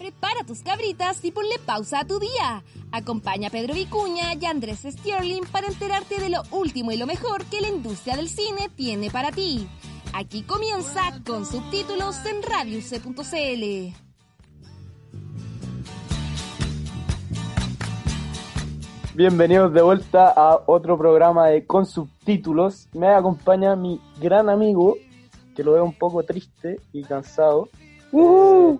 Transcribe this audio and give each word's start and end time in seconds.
Prepara 0.00 0.44
tus 0.46 0.62
cabritas 0.62 1.22
y 1.26 1.30
ponle 1.30 1.58
pausa 1.66 2.00
a 2.00 2.06
tu 2.06 2.18
día. 2.18 2.64
Acompaña 2.90 3.48
a 3.48 3.50
Pedro 3.50 3.74
Vicuña 3.74 4.32
y 4.32 4.46
Andrés 4.46 4.86
Sterling 4.88 5.42
para 5.52 5.66
enterarte 5.66 6.18
de 6.18 6.30
lo 6.30 6.40
último 6.52 6.90
y 6.90 6.96
lo 6.96 7.06
mejor 7.06 7.44
que 7.44 7.60
la 7.60 7.68
industria 7.68 8.16
del 8.16 8.30
cine 8.30 8.70
tiene 8.74 9.10
para 9.10 9.30
ti. 9.30 9.68
Aquí 10.14 10.42
comienza 10.42 11.02
con 11.26 11.44
subtítulos 11.44 12.16
en 12.24 12.42
radioc.cl. 12.42 13.94
Bienvenidos 19.14 19.74
de 19.74 19.82
vuelta 19.82 20.32
a 20.34 20.62
otro 20.64 20.96
programa 20.96 21.48
de 21.48 21.66
Con 21.66 21.84
subtítulos. 21.84 22.88
Me 22.94 23.08
acompaña 23.08 23.76
mi 23.76 24.00
gran 24.18 24.48
amigo, 24.48 24.96
que 25.54 25.62
lo 25.62 25.72
veo 25.72 25.84
un 25.84 25.92
poco 25.92 26.22
triste 26.22 26.80
y 26.90 27.02
cansado. 27.02 27.68
¡Uh! 28.12 28.78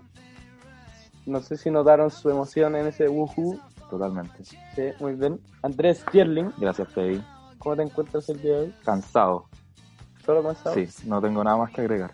No 1.30 1.38
sé 1.40 1.56
si 1.56 1.70
notaron 1.70 2.10
su 2.10 2.28
emoción 2.28 2.74
en 2.74 2.88
ese 2.88 3.08
woohoo. 3.08 3.56
Totalmente. 3.88 4.42
Sí, 4.44 4.56
muy 4.98 5.14
bien. 5.14 5.40
Andrés 5.62 6.04
Tierling, 6.10 6.52
Gracias, 6.58 6.88
Freddy. 6.88 7.22
¿cómo 7.58 7.76
te 7.76 7.82
encuentras 7.82 8.28
el 8.30 8.42
día 8.42 8.52
de 8.54 8.60
hoy? 8.62 8.74
Cansado. 8.84 9.46
¿Solo 10.26 10.42
cansado? 10.42 10.74
Sí, 10.74 10.88
no 11.06 11.20
tengo 11.20 11.44
nada 11.44 11.56
más 11.56 11.70
que 11.70 11.82
agregar. 11.82 12.10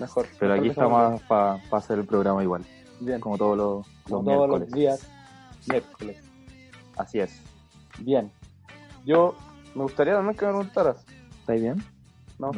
Mejor. 0.00 0.26
Pero 0.40 0.54
mejor 0.54 0.58
aquí 0.58 0.68
estamos 0.70 1.22
para 1.22 1.60
hacer 1.70 2.00
el 2.00 2.04
programa 2.06 2.42
igual, 2.42 2.64
Bien, 2.98 3.20
como 3.20 3.38
todos 3.38 3.56
los, 3.56 3.86
los 3.86 4.04
como 4.10 4.24
todos 4.24 4.48
miércoles. 4.48 4.70
los 4.70 4.76
días. 4.78 5.08
Miércoles. 5.68 6.22
Así 6.96 7.20
es. 7.20 7.40
Bien. 8.00 8.32
Yo 9.04 9.36
me 9.76 9.82
gustaría 9.82 10.14
también 10.14 10.36
que 10.36 10.46
me 10.46 10.52
preguntaras. 10.52 11.04
¿Estáis 11.40 11.62
bien? 11.62 11.82
No, 12.40 12.50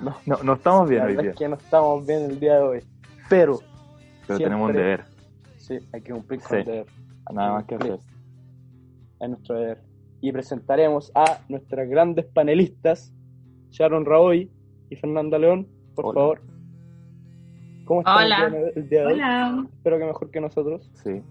No, 0.00 0.16
no, 0.26 0.42
no 0.42 0.52
estamos 0.54 0.88
bien 0.88 1.02
la 1.02 1.06
hoy 1.10 1.16
día, 1.16 1.30
es 1.30 1.36
que 1.36 1.48
no 1.48 1.54
estamos 1.54 2.04
bien 2.06 2.22
el 2.24 2.40
día 2.40 2.54
de 2.56 2.62
hoy. 2.62 2.84
Pero, 3.28 3.58
pero 4.26 4.38
siempre- 4.38 4.44
tenemos 4.44 4.68
un 4.70 4.76
deber. 4.76 5.11
Sí, 5.62 5.78
hay 5.92 6.02
que 6.02 6.12
cumplir 6.12 6.40
con 6.40 6.48
Sí. 6.50 6.56
el 6.56 6.64
deber. 6.64 6.86
Nada 7.32 7.52
más 7.54 7.64
que 7.64 7.74
hacer. 7.76 7.98
Es 9.20 9.28
nuestro 9.28 9.54
deber. 9.58 9.82
Y 10.20 10.32
presentaremos 10.32 11.10
a 11.14 11.40
nuestras 11.48 11.88
grandes 11.88 12.26
panelistas, 12.26 13.12
Sharon 13.70 14.04
Raoy 14.04 14.50
y 14.90 14.96
Fernanda 14.96 15.38
León, 15.38 15.66
por 15.94 16.06
Hola. 16.06 16.14
favor. 16.14 16.40
¿Cómo 17.84 18.00
están 18.00 18.16
Hola. 18.24 18.36
el 18.46 18.50
día 18.52 18.60
de- 18.60 18.72
el 18.80 18.88
día 18.88 19.00
de 19.00 19.06
hoy? 19.06 19.12
Hola. 19.14 19.66
Espero 19.74 19.98
que 19.98 20.04
mejor 20.04 20.30
que 20.30 20.40
nosotros. 20.40 20.90
Sí, 20.94 21.22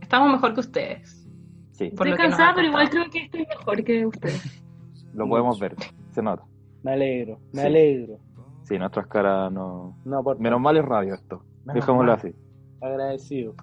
Estamos 0.00 0.32
mejor 0.32 0.54
que 0.54 0.60
ustedes. 0.60 1.28
sí. 1.72 1.90
Por 1.90 2.08
Estoy 2.08 2.22
cansada, 2.28 2.54
pero 2.54 2.68
igual 2.68 2.88
creo 2.88 3.04
que 3.10 3.18
estoy 3.24 3.46
mejor 3.46 3.84
que 3.84 4.06
ustedes. 4.06 4.64
Lo 5.14 5.28
podemos 5.28 5.58
ver. 5.60 5.74
Se 6.10 6.22
nota. 6.22 6.44
Me 6.82 6.92
alegro, 6.92 7.38
me 7.52 7.60
Sí. 7.62 7.66
alegro. 7.66 8.18
Sí, 8.62 8.78
nuestras 8.78 9.06
caras 9.08 9.50
no... 9.52 9.96
No, 10.04 10.22
por 10.22 10.38
Menos 10.38 10.60
mal 10.60 10.76
es 10.76 10.84
radio 10.84 11.14
esto. 11.14 11.42
Menos 11.64 11.74
Dejémoslo 11.74 12.12
mal. 12.12 12.16
así. 12.18 12.34
Agradecido. 12.80 13.54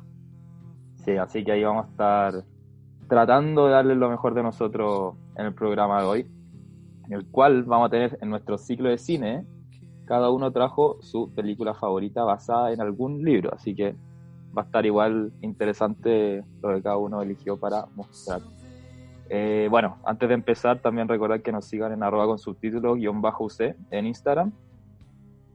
Sí, 1.04 1.12
así 1.18 1.44
que 1.44 1.52
ahí 1.52 1.64
vamos 1.64 1.86
a 1.86 1.90
estar 1.90 2.44
tratando 3.08 3.68
de 3.68 3.74
darles 3.74 3.98
lo 3.98 4.10
mejor 4.10 4.34
de 4.34 4.44
nosotros 4.44 5.16
en 5.36 5.46
el 5.46 5.54
programa 5.54 6.02
de 6.02 6.08
hoy, 6.08 6.28
en 7.06 7.14
el 7.14 7.26
cual 7.28 7.64
vamos 7.64 7.88
a 7.88 7.92
tener 7.92 8.18
en 8.22 8.30
nuestro 8.30 8.58
ciclo 8.58 8.90
de 8.90 8.98
cine, 8.98 9.46
cada 10.06 10.30
uno 10.30 10.52
trajo 10.52 10.98
su 11.02 11.32
película 11.34 11.74
favorita 11.74 12.24
basada 12.24 12.72
en 12.72 12.82
algún 12.82 13.24
libro, 13.24 13.52
así 13.54 13.76
que 13.76 13.96
va 14.58 14.64
a 14.64 14.66
estar 14.66 14.86
igual 14.86 15.32
interesante 15.42 16.44
lo 16.62 16.74
que 16.76 16.82
cada 16.82 16.98
uno 16.98 17.22
eligió 17.22 17.58
para 17.58 17.86
mostrar. 17.96 18.42
Eh, 19.30 19.68
bueno, 19.70 19.98
antes 20.06 20.30
de 20.30 20.36
empezar, 20.36 20.80
también 20.80 21.08
recordar 21.08 21.42
que 21.42 21.52
nos 21.52 21.66
sigan 21.66 21.92
en 21.92 22.04
arroba 22.04 22.28
con 22.28 22.38
subtítulos 22.38 22.98
guion 22.98 23.22
bajo 23.22 23.46
UC 23.46 23.76
en 23.92 24.06
Instagram. 24.06 24.52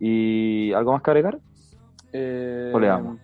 ¿Y 0.00 0.72
algo 0.72 0.92
más 0.92 1.02
que 1.02 1.10
agregar? 1.10 1.38
Eh, 2.12 2.72
¿O 2.74 2.80
le 2.80 2.86
damos? 2.88 3.18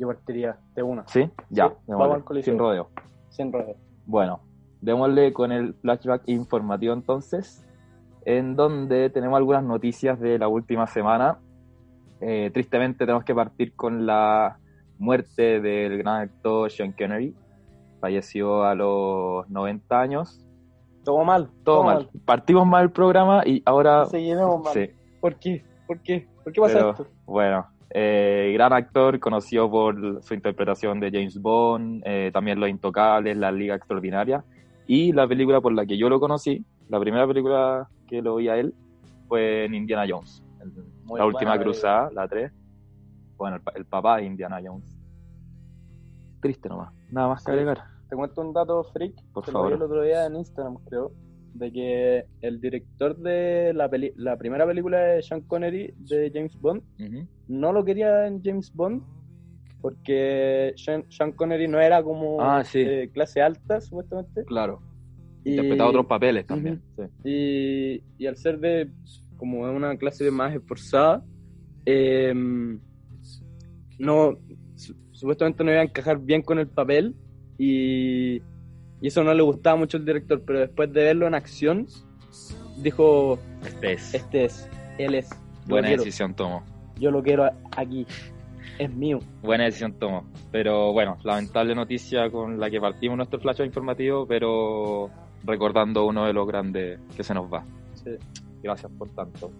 Yo 0.00 0.06
partiría 0.06 0.56
de 0.74 0.82
una, 0.82 1.06
¿Sí? 1.06 1.30
Ya, 1.50 1.68
Sí, 1.68 1.74
vamos 1.86 2.22
al 2.26 2.42
sin 2.42 2.58
rodeo. 2.58 2.88
sin 3.28 3.52
rodeo. 3.52 3.76
Bueno, 4.06 4.40
démosle 4.80 5.30
con 5.34 5.52
el 5.52 5.74
flashback 5.74 6.22
informativo 6.26 6.94
entonces, 6.94 7.66
en 8.24 8.56
donde 8.56 9.10
tenemos 9.10 9.36
algunas 9.36 9.62
noticias 9.62 10.18
de 10.18 10.38
la 10.38 10.48
última 10.48 10.86
semana. 10.86 11.38
Eh, 12.22 12.50
tristemente 12.50 13.04
tenemos 13.04 13.24
que 13.24 13.34
partir 13.34 13.74
con 13.76 14.06
la 14.06 14.58
muerte 14.98 15.60
del 15.60 15.98
gran 15.98 16.22
actor 16.22 16.70
Sean 16.70 16.92
Connery. 16.92 17.34
Falleció 18.00 18.64
a 18.64 18.74
los 18.74 19.50
90 19.50 20.00
años. 20.00 20.46
Todo 21.04 21.24
mal, 21.24 21.50
Todo 21.62 21.82
mal. 21.84 22.08
Partimos 22.24 22.66
mal 22.66 22.84
el 22.84 22.90
programa 22.90 23.42
y 23.44 23.62
ahora... 23.66 24.06
Seguiremos 24.06 24.62
mal. 24.62 24.72
Sí, 24.72 24.88
¿Por 25.20 25.36
qué? 25.36 25.62
¿Por 25.86 25.98
qué? 26.00 26.26
¿Por 26.42 26.52
qué 26.54 26.60
pasa 26.62 26.74
pero, 26.74 26.90
esto? 26.92 27.06
bueno, 27.26 27.66
eh, 27.90 28.50
gran 28.54 28.72
actor, 28.72 29.18
conocido 29.18 29.70
por 29.70 30.22
su 30.22 30.34
interpretación 30.34 31.00
de 31.00 31.10
James 31.10 31.40
Bond, 31.40 32.02
eh, 32.04 32.30
también 32.32 32.60
Los 32.60 32.68
Intocables, 32.68 33.36
La 33.36 33.50
Liga 33.52 33.74
Extraordinaria, 33.74 34.44
y 34.86 35.12
la 35.12 35.26
película 35.28 35.60
por 35.60 35.72
la 35.72 35.84
que 35.86 35.96
yo 35.98 36.08
lo 36.08 36.20
conocí, 36.20 36.64
la 36.88 36.98
primera 37.00 37.26
película 37.26 37.88
que 38.06 38.22
lo 38.22 38.36
vi 38.36 38.48
a 38.48 38.56
él, 38.56 38.74
fue 39.28 39.64
en 39.64 39.74
Indiana 39.74 40.04
Jones, 40.08 40.42
el- 40.60 40.72
la 41.16 41.26
última 41.26 41.58
cruzada, 41.58 42.10
la 42.12 42.26
3. 42.28 42.52
Bueno, 43.36 43.56
el, 43.56 43.62
pa- 43.62 43.72
el 43.76 43.84
papá 43.86 44.16
de 44.18 44.24
Indiana 44.24 44.58
Jones. 44.64 44.96
Triste 46.40 46.68
nomás, 46.68 46.92
nada 47.10 47.28
más 47.28 47.44
que 47.44 47.50
Sí. 47.52 47.58
agregar. 47.58 47.84
Te 48.08 48.16
cuento 48.16 48.40
un 48.40 48.52
dato 48.52 48.82
freak, 48.84 49.14
Por 49.32 49.44
que 49.44 49.52
lo 49.52 49.58
vi 49.60 49.62
favor. 49.68 49.72
el 49.74 49.82
otro 49.82 50.02
día 50.02 50.26
en 50.26 50.36
Instagram, 50.36 50.76
creo, 50.88 51.12
de 51.54 51.72
que 51.72 52.24
el 52.42 52.60
director 52.60 53.16
de 53.16 53.72
la, 53.74 53.88
peli- 53.88 54.12
la 54.16 54.36
primera 54.36 54.66
película 54.66 54.98
de 55.00 55.22
Sean 55.22 55.40
Connery, 55.42 55.92
de 55.96 56.30
James 56.32 56.58
Bond, 56.60 56.82
no 57.48 57.72
lo 57.72 57.84
quería 57.84 58.26
en 58.26 58.42
James 58.42 58.70
Bond 58.72 59.02
porque 59.80 60.72
Sean, 60.76 61.04
Sean 61.08 61.32
Connery 61.32 61.66
no 61.66 61.80
era 61.80 62.02
como 62.02 62.40
Ah, 62.40 62.62
sí. 62.64 62.80
eh, 62.80 63.10
clase 63.12 63.40
alta, 63.40 63.80
supuestamente. 63.80 64.44
Claro, 64.44 64.80
Y, 65.44 65.50
interpretaba 65.52 65.90
otros 65.90 66.06
papeles 66.06 66.46
también. 66.46 66.82
sí. 66.96 67.02
y, 67.24 68.02
y 68.18 68.26
al 68.26 68.36
ser 68.36 68.58
de 68.58 68.90
como 69.36 69.66
de 69.66 69.74
una 69.74 69.96
clase 69.96 70.30
más 70.30 70.54
esforzada, 70.54 71.24
eh, 71.86 72.32
no 73.98 74.38
su- 74.76 74.94
supuestamente 75.12 75.64
no 75.64 75.70
iba 75.72 75.80
a 75.80 75.84
encajar 75.84 76.18
bien 76.20 76.42
con 76.42 76.58
el 76.58 76.68
papel 76.68 77.14
y, 77.58 78.40
y 79.00 79.08
eso 79.08 79.22
no 79.24 79.32
le 79.34 79.42
gustaba 79.42 79.76
mucho 79.76 79.96
al 79.96 80.04
director, 80.04 80.42
pero 80.44 80.60
después 80.60 80.92
de 80.92 81.04
verlo 81.04 81.26
en 81.26 81.34
acción, 81.34 81.86
dijo, 82.78 83.38
Este 83.64 83.92
es. 83.92 84.14
este 84.14 84.44
es, 84.44 84.68
él 84.98 85.14
es, 85.14 85.30
Buena 85.66 85.88
decisión 85.90 86.34
tomó. 86.34 86.62
yo 86.98 87.10
lo 87.10 87.22
quiero 87.22 87.50
aquí, 87.76 88.06
es 88.78 88.90
mío. 88.92 89.18
Buena 89.42 89.64
decisión 89.64 89.92
tomó. 89.94 90.24
Pero 90.50 90.92
bueno, 90.92 91.16
lamentable 91.22 91.74
noticia 91.74 92.30
con 92.30 92.58
la 92.58 92.70
que 92.70 92.80
partimos 92.80 93.16
nuestro 93.16 93.38
flash 93.40 93.60
informativo, 93.60 94.26
pero 94.26 95.10
recordando 95.44 96.04
uno 96.06 96.26
de 96.26 96.32
los 96.32 96.46
grandes 96.46 96.98
que 97.16 97.22
se 97.22 97.34
nos 97.34 97.52
va. 97.52 97.64
Sí, 97.94 98.10
Gracias 98.62 98.92
por 98.98 99.08
tanto. 99.10 99.50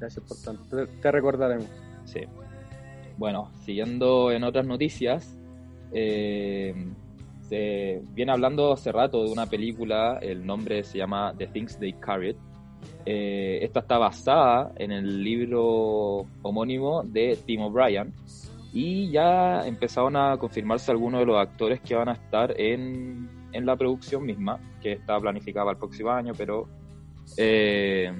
gracias 0.00 0.24
por 0.26 0.36
tanto, 0.38 0.86
te 1.00 1.12
recordaremos. 1.12 1.66
Sí. 2.04 2.20
Bueno, 3.16 3.50
siguiendo 3.64 4.30
en 4.32 4.44
otras 4.44 4.64
noticias, 4.66 5.36
eh, 5.92 6.74
se 7.48 8.00
viene 8.12 8.32
hablando 8.32 8.72
hace 8.72 8.92
rato 8.92 9.24
de 9.24 9.30
una 9.32 9.46
película, 9.46 10.18
el 10.20 10.44
nombre 10.46 10.84
se 10.84 10.98
llama 10.98 11.32
The 11.36 11.46
Things 11.48 11.78
They 11.78 11.94
Carried. 11.94 12.36
Eh, 13.06 13.58
esta 13.62 13.80
está 13.80 13.98
basada 13.98 14.72
en 14.76 14.92
el 14.92 15.22
libro 15.24 16.26
homónimo 16.42 17.02
de 17.02 17.36
Tim 17.44 17.62
O'Brien 17.62 18.12
y 18.72 19.10
ya 19.10 19.66
empezaron 19.66 20.14
a 20.16 20.36
confirmarse 20.36 20.90
algunos 20.92 21.20
de 21.20 21.26
los 21.26 21.38
actores 21.38 21.80
que 21.80 21.94
van 21.94 22.08
a 22.10 22.12
estar 22.12 22.54
en, 22.60 23.28
en 23.52 23.66
la 23.66 23.76
producción 23.76 24.24
misma, 24.26 24.60
que 24.82 24.92
está 24.92 25.18
planificada 25.18 25.64
para 25.66 25.72
el 25.74 25.78
próximo 25.78 26.10
año, 26.10 26.32
pero 26.36 26.68
eh, 27.36 28.12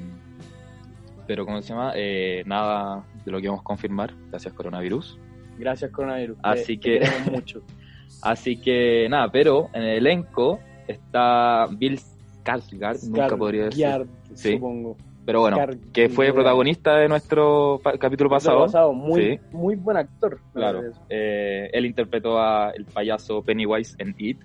pero 1.26 1.44
¿cómo 1.44 1.60
se 1.60 1.68
llama? 1.68 1.92
Eh, 1.94 2.42
nada 2.46 3.04
de 3.24 3.30
lo 3.30 3.40
que 3.40 3.48
vamos 3.48 3.60
a 3.60 3.64
confirmar, 3.64 4.14
gracias 4.30 4.54
coronavirus. 4.54 5.18
Gracias 5.58 5.90
coronavirus. 5.90 6.38
Así 6.42 6.78
te- 6.78 7.00
que- 7.00 7.06
te 7.24 7.30
mucho. 7.30 7.62
Así 8.22 8.56
que 8.60 9.06
nada, 9.08 9.30
pero 9.30 9.68
en 9.72 9.82
el 9.82 9.98
elenco 9.98 10.58
está 10.86 11.66
Bill 11.70 11.98
Skarsgård, 12.44 13.02
nunca 13.08 13.36
podría 13.36 13.64
decir. 13.66 13.86
Sí. 14.34 14.52
supongo. 14.54 14.96
Pero 15.24 15.40
bueno, 15.40 15.58
Skarsgård. 15.58 15.92
que 15.92 16.08
fue 16.08 16.32
protagonista 16.32 16.96
de 16.96 17.08
nuestro 17.08 17.80
pa- 17.82 17.98
capítulo 17.98 18.30
pasado. 18.30 18.60
pasado, 18.60 18.92
muy, 18.92 19.22
Sí. 19.22 19.40
muy 19.52 19.76
buen 19.76 19.96
actor. 19.98 20.40
Claro. 20.54 20.80
Eh, 21.10 21.68
él 21.72 21.84
interpretó 21.86 22.38
a 22.38 22.70
el 22.70 22.84
payaso 22.86 23.42
Pennywise 23.42 23.94
en 23.98 24.14
It. 24.18 24.38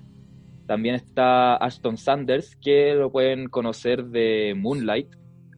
También 0.68 0.95
está 0.95 1.56
Ashton 1.57 1.98
Sanders, 1.98 2.56
que 2.57 2.94
lo 2.95 3.12
pueden 3.12 3.48
conocer 3.50 4.06
de 4.06 4.54
Moonlight, 4.57 5.07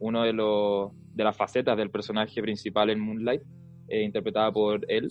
uno 0.00 0.22
de 0.22 0.32
los 0.32 0.92
de 1.14 1.24
las 1.24 1.34
facetas 1.36 1.76
del 1.78 1.88
personaje 1.90 2.42
principal 2.42 2.90
en 2.90 3.00
Moonlight, 3.00 3.40
eh, 3.88 4.02
interpretada 4.02 4.52
por 4.52 4.84
él. 4.90 5.10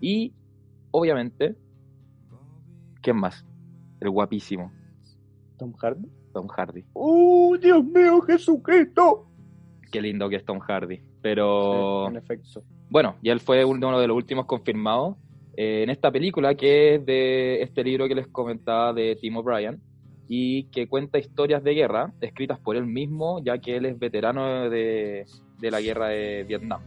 Y 0.00 0.32
obviamente, 0.90 1.54
¿quién 3.02 3.16
más? 3.16 3.44
El 4.00 4.10
guapísimo 4.10 4.72
Tom 5.58 5.72
Hardy. 5.74 6.08
Tom 6.32 6.48
Hardy. 6.48 6.84
¡Uh, 6.94 7.56
Dios 7.58 7.84
mío, 7.84 8.20
Jesucristo! 8.22 9.26
Qué 9.90 10.00
lindo 10.00 10.28
que 10.28 10.36
es 10.36 10.44
Tom 10.44 10.58
Hardy. 10.60 11.00
Pero 11.20 12.06
Sí, 12.06 12.10
en 12.12 12.16
efecto. 12.16 12.62
bueno, 12.88 13.16
ya 13.22 13.32
él 13.32 13.40
fue 13.40 13.64
uno 13.64 14.00
de 14.00 14.06
los 14.08 14.16
últimos 14.16 14.46
confirmados. 14.46 15.16
eh, 15.54 15.82
en 15.82 15.90
esta 15.90 16.10
película 16.10 16.54
que 16.54 16.94
es 16.94 17.04
de 17.06 17.60
este 17.62 17.84
libro 17.84 18.08
que 18.08 18.14
les 18.14 18.26
comentaba 18.28 18.92
de 18.94 19.16
Tim 19.20 19.36
O'Brien 19.36 19.80
y 20.26 20.64
que 20.70 20.88
cuenta 20.88 21.18
historias 21.18 21.62
de 21.62 21.74
guerra 21.74 22.12
escritas 22.22 22.58
por 22.58 22.74
él 22.76 22.86
mismo, 22.86 23.42
ya 23.44 23.58
que 23.58 23.76
él 23.76 23.84
es 23.84 23.98
veterano 23.98 24.70
de, 24.70 25.26
de 25.60 25.70
la 25.70 25.80
guerra 25.82 26.08
de 26.08 26.44
Vietnam. 26.48 26.80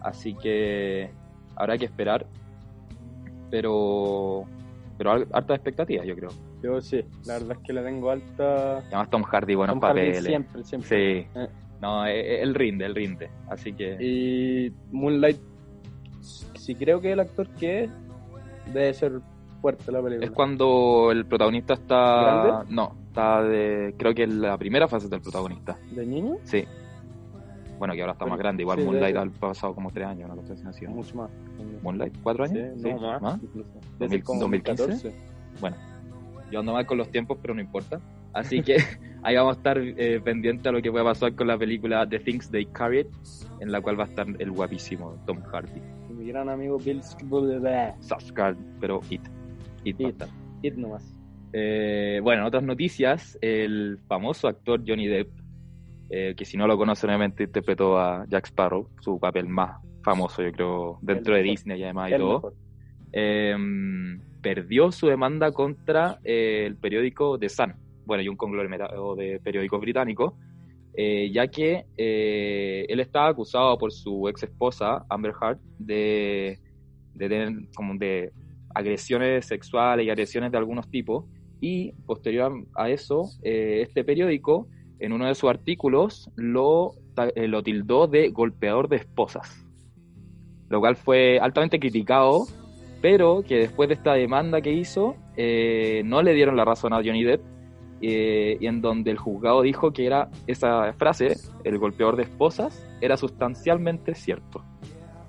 Así 0.00 0.32
que 0.34 1.10
habrá 1.54 1.76
que 1.76 1.84
esperar, 1.84 2.26
pero, 3.50 4.44
pero 4.98 5.12
hartas 5.12 5.56
expectativas, 5.56 6.04
yo 6.04 6.16
creo. 6.16 6.30
Yo 6.60 6.80
sí, 6.80 7.04
la 7.24 7.34
verdad 7.34 7.52
es 7.52 7.58
que 7.64 7.72
le 7.72 7.82
tengo 7.82 8.10
alta... 8.10 8.78
Además 8.78 9.08
Tom 9.10 9.22
Hardy, 9.22 9.54
buenos 9.54 9.74
Tom 9.74 9.88
Hardy 9.88 10.00
papeles. 10.00 10.24
Siempre, 10.24 10.64
siempre. 10.64 10.88
Sí. 10.88 11.28
Eh. 11.38 11.48
No, 11.80 12.04
eh, 12.04 12.42
él 12.42 12.54
rinde, 12.54 12.84
él 12.84 12.94
rinde. 12.96 13.30
Así 13.48 13.72
que 13.72 13.96
Y 14.00 14.72
Moonlight, 14.90 15.38
si 16.20 16.74
creo 16.74 17.00
que 17.00 17.12
el 17.12 17.20
actor 17.20 17.48
que 17.50 17.84
es, 17.84 17.90
debe 18.74 18.92
ser 18.92 19.20
fuerte 19.60 19.92
la 19.92 20.02
película. 20.02 20.26
es 20.26 20.32
cuando 20.32 21.10
el 21.12 21.24
protagonista 21.26 21.74
está... 21.74 22.42
¿Grande? 22.42 22.74
No, 22.74 22.96
está 23.06 23.42
de... 23.42 23.94
Creo 23.96 24.12
que 24.14 24.24
en 24.24 24.40
la 24.40 24.58
primera 24.58 24.88
fase 24.88 25.08
del 25.08 25.20
protagonista. 25.20 25.78
¿De 25.92 26.04
niño? 26.04 26.38
Sí. 26.42 26.64
Bueno, 27.78 27.94
que 27.94 28.00
ahora 28.00 28.12
está 28.12 28.24
Bueno, 28.24 28.36
más 28.36 28.38
grande. 28.40 28.62
Igual 28.62 28.78
sí, 28.78 28.84
Moonlight 28.84 29.16
ha 29.16 29.26
pasado 29.40 29.74
como 29.74 29.90
tres 29.90 30.06
años, 30.06 30.30
una 30.30 30.40
cosa 30.42 30.68
así. 30.68 30.86
Mucho 30.86 31.16
más. 31.16 31.30
Moonlight, 31.82 32.14
¿cuatro 32.22 32.46
Sí, 32.46 32.58
años? 32.58 32.76
no, 32.78 33.20
más. 33.20 33.42
incluso. 33.42 33.70
Debe 33.98 34.10
ser 34.10 34.22
como 34.24 34.40
2015? 34.40 34.82
2014. 34.82 35.20
Bueno, 35.60 35.76
yo 36.50 36.60
ando 36.60 36.72
mal 36.72 36.86
con 36.86 36.98
los 36.98 37.10
tiempos, 37.10 37.38
pero 37.40 37.54
no 37.54 37.60
importa. 37.60 38.00
Así 38.32 38.62
que 38.62 38.76
ahí 39.22 39.36
vamos 39.36 39.56
a 39.56 39.58
estar 39.58 39.78
eh, 39.78 40.20
pendientes 40.22 40.66
a 40.66 40.72
lo 40.72 40.82
que 40.82 40.90
pueda 40.90 41.04
pasar 41.04 41.34
con 41.34 41.46
la 41.46 41.56
película 41.56 42.06
The 42.08 42.18
Things 42.20 42.50
They 42.50 42.66
Carried, 42.66 43.06
en 43.60 43.72
la 43.72 43.80
cual 43.80 43.98
va 43.98 44.04
a 44.04 44.08
estar 44.08 44.26
el 44.38 44.50
guapísimo 44.50 45.16
Tom 45.26 45.40
Hardy. 45.42 45.80
Mi 46.14 46.26
gran 46.28 46.48
amigo 46.48 46.78
Bill 46.78 47.00
Skarsgård. 47.02 48.56
Pero 48.80 49.00
It. 49.10 49.22
It 49.84 50.00
It. 50.00 50.24
It 50.62 50.74
nomás. 50.74 51.14
Eh, 51.52 52.20
bueno, 52.22 52.42
en 52.42 52.46
otras 52.48 52.62
noticias, 52.62 53.38
el 53.40 53.98
famoso 54.06 54.48
actor 54.48 54.82
Johnny 54.86 55.06
Depp, 55.06 55.30
eh, 56.10 56.34
que 56.36 56.44
si 56.44 56.56
no 56.56 56.66
lo 56.66 56.76
conocen, 56.76 57.10
obviamente 57.10 57.44
interpretó 57.44 57.98
a 57.98 58.24
Jack 58.28 58.46
Sparrow, 58.46 58.88
su 59.00 59.18
papel 59.18 59.48
más 59.48 59.80
famoso, 60.02 60.42
yo 60.42 60.52
creo, 60.52 60.98
dentro 61.02 61.34
El 61.36 61.42
de 61.42 61.42
mejor. 61.42 61.58
Disney 61.58 61.80
y 61.80 61.84
además 61.84 62.10
y 62.10 62.14
El 62.14 62.20
todo. 62.20 62.52
eh, 63.12 63.56
perdió 64.40 64.90
su 64.92 65.06
demanda 65.08 65.50
contra 65.52 66.18
eh, 66.24 66.64
el 66.66 66.76
periódico 66.76 67.38
The 67.38 67.48
Sun, 67.48 67.74
bueno, 68.06 68.22
y 68.22 68.28
un 68.28 68.36
conglomerado 68.36 69.16
de 69.16 69.40
periódicos 69.40 69.80
británicos, 69.80 70.34
eh, 70.94 71.30
ya 71.32 71.46
que 71.48 71.84
él 71.96 73.00
estaba 73.00 73.28
acusado 73.28 73.76
por 73.78 73.92
su 73.92 74.28
ex 74.28 74.44
esposa, 74.44 75.04
Amber 75.10 75.32
Heard, 75.40 75.58
de, 75.78 76.58
de 77.14 77.28
tener 77.28 77.52
como 77.74 77.94
de 77.96 78.32
agresiones 78.74 79.46
sexuales 79.46 80.06
y 80.06 80.10
agresiones 80.10 80.50
de 80.52 80.58
algunos 80.58 80.88
tipos, 80.88 81.24
y 81.60 81.92
posterior 82.06 82.52
a 82.76 82.88
eso, 82.88 83.24
este 83.42 84.04
periódico, 84.04 84.68
en 85.00 85.12
uno 85.12 85.26
de 85.26 85.34
sus 85.34 85.48
artículos, 85.50 86.30
lo, 86.36 86.92
eh, 87.34 87.48
lo 87.48 87.62
tildó 87.62 88.06
de 88.06 88.28
golpeador 88.30 88.88
de 88.88 88.96
esposas, 88.96 89.64
lo 90.68 90.80
cual 90.80 90.96
fue 90.96 91.38
altamente 91.40 91.78
criticado 91.78 92.44
pero 93.00 93.42
que 93.46 93.58
después 93.58 93.88
de 93.88 93.94
esta 93.94 94.14
demanda 94.14 94.60
que 94.60 94.72
hizo, 94.72 95.14
eh, 95.36 96.02
no 96.04 96.20
le 96.20 96.34
dieron 96.34 96.56
la 96.56 96.64
razón 96.64 96.92
a 96.92 96.96
Johnny 96.96 97.22
Depp, 97.22 97.40
eh, 98.00 98.56
y 98.60 98.66
en 98.66 98.80
donde 98.80 99.12
el 99.12 99.18
juzgado 99.18 99.62
dijo 99.62 99.92
que 99.92 100.04
era 100.04 100.28
esa 100.48 100.92
frase, 100.94 101.36
el 101.62 101.78
golpeador 101.78 102.16
de 102.16 102.24
esposas, 102.24 102.84
era 103.00 103.16
sustancialmente 103.16 104.16
cierto, 104.16 104.64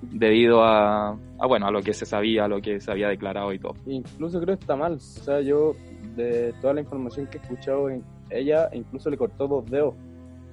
debido 0.02 0.64
a, 0.64 1.10
a, 1.38 1.46
bueno, 1.46 1.66
a 1.66 1.70
lo 1.70 1.80
que 1.80 1.92
se 1.92 2.06
sabía, 2.06 2.46
a 2.46 2.48
lo 2.48 2.60
que 2.60 2.80
se 2.80 2.90
había 2.90 3.06
declarado 3.08 3.52
y 3.52 3.60
todo. 3.60 3.74
Incluso 3.86 4.40
creo 4.40 4.56
que 4.56 4.62
está 4.62 4.74
mal. 4.74 4.94
O 4.94 4.98
sea, 4.98 5.40
yo, 5.40 5.74
de 6.16 6.52
toda 6.60 6.74
la 6.74 6.80
información 6.80 7.28
que 7.28 7.38
he 7.38 7.40
escuchado, 7.40 7.88
en- 7.88 8.02
ella 8.30 8.68
incluso 8.72 9.10
le 9.10 9.16
cortó 9.16 9.46
dos 9.48 9.66
dedos. 9.70 9.94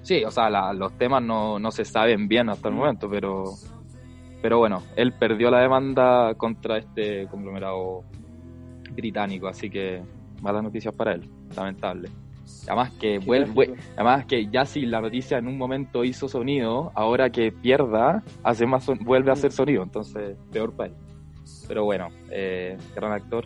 Sí, 0.01 0.23
o 0.23 0.31
sea, 0.31 0.49
la- 0.49 0.73
los 0.73 0.93
temas 0.93 1.21
no, 1.21 1.59
no 1.59 1.71
se 1.71 1.83
saben 1.85 2.27
bien 2.27 2.49
hasta 2.49 2.69
el 2.69 2.75
momento, 2.75 3.09
pero, 3.09 3.43
pero 4.41 4.59
bueno, 4.59 4.81
él 4.95 5.11
perdió 5.13 5.49
la 5.51 5.59
demanda 5.59 6.33
contra 6.35 6.77
este 6.77 7.27
conglomerado 7.27 8.03
británico, 8.91 9.47
así 9.47 9.69
que 9.69 10.01
malas 10.41 10.63
noticias 10.63 10.93
para 10.93 11.13
él, 11.13 11.29
lamentable. 11.55 12.09
Además 12.67 12.91
que 12.93 13.19
vuelve, 13.19 13.75
además 13.95 14.25
que 14.25 14.47
ya 14.47 14.65
si 14.65 14.85
la 14.85 15.01
noticia 15.01 15.37
en 15.37 15.47
un 15.47 15.57
momento 15.57 16.03
hizo 16.05 16.29
sonido, 16.29 16.91
ahora 16.95 17.29
que 17.29 17.51
pierda, 17.51 18.23
hace 18.43 18.65
más 18.65 18.85
son- 18.85 18.99
vuelve 18.99 19.29
a 19.31 19.33
hacer 19.33 19.51
sonido, 19.51 19.83
entonces 19.83 20.37
peor 20.51 20.71
para 20.73 20.89
él. 20.89 20.95
Pero 21.67 21.83
bueno, 21.83 22.07
eh, 22.31 22.77
gran 22.95 23.11
actor, 23.11 23.45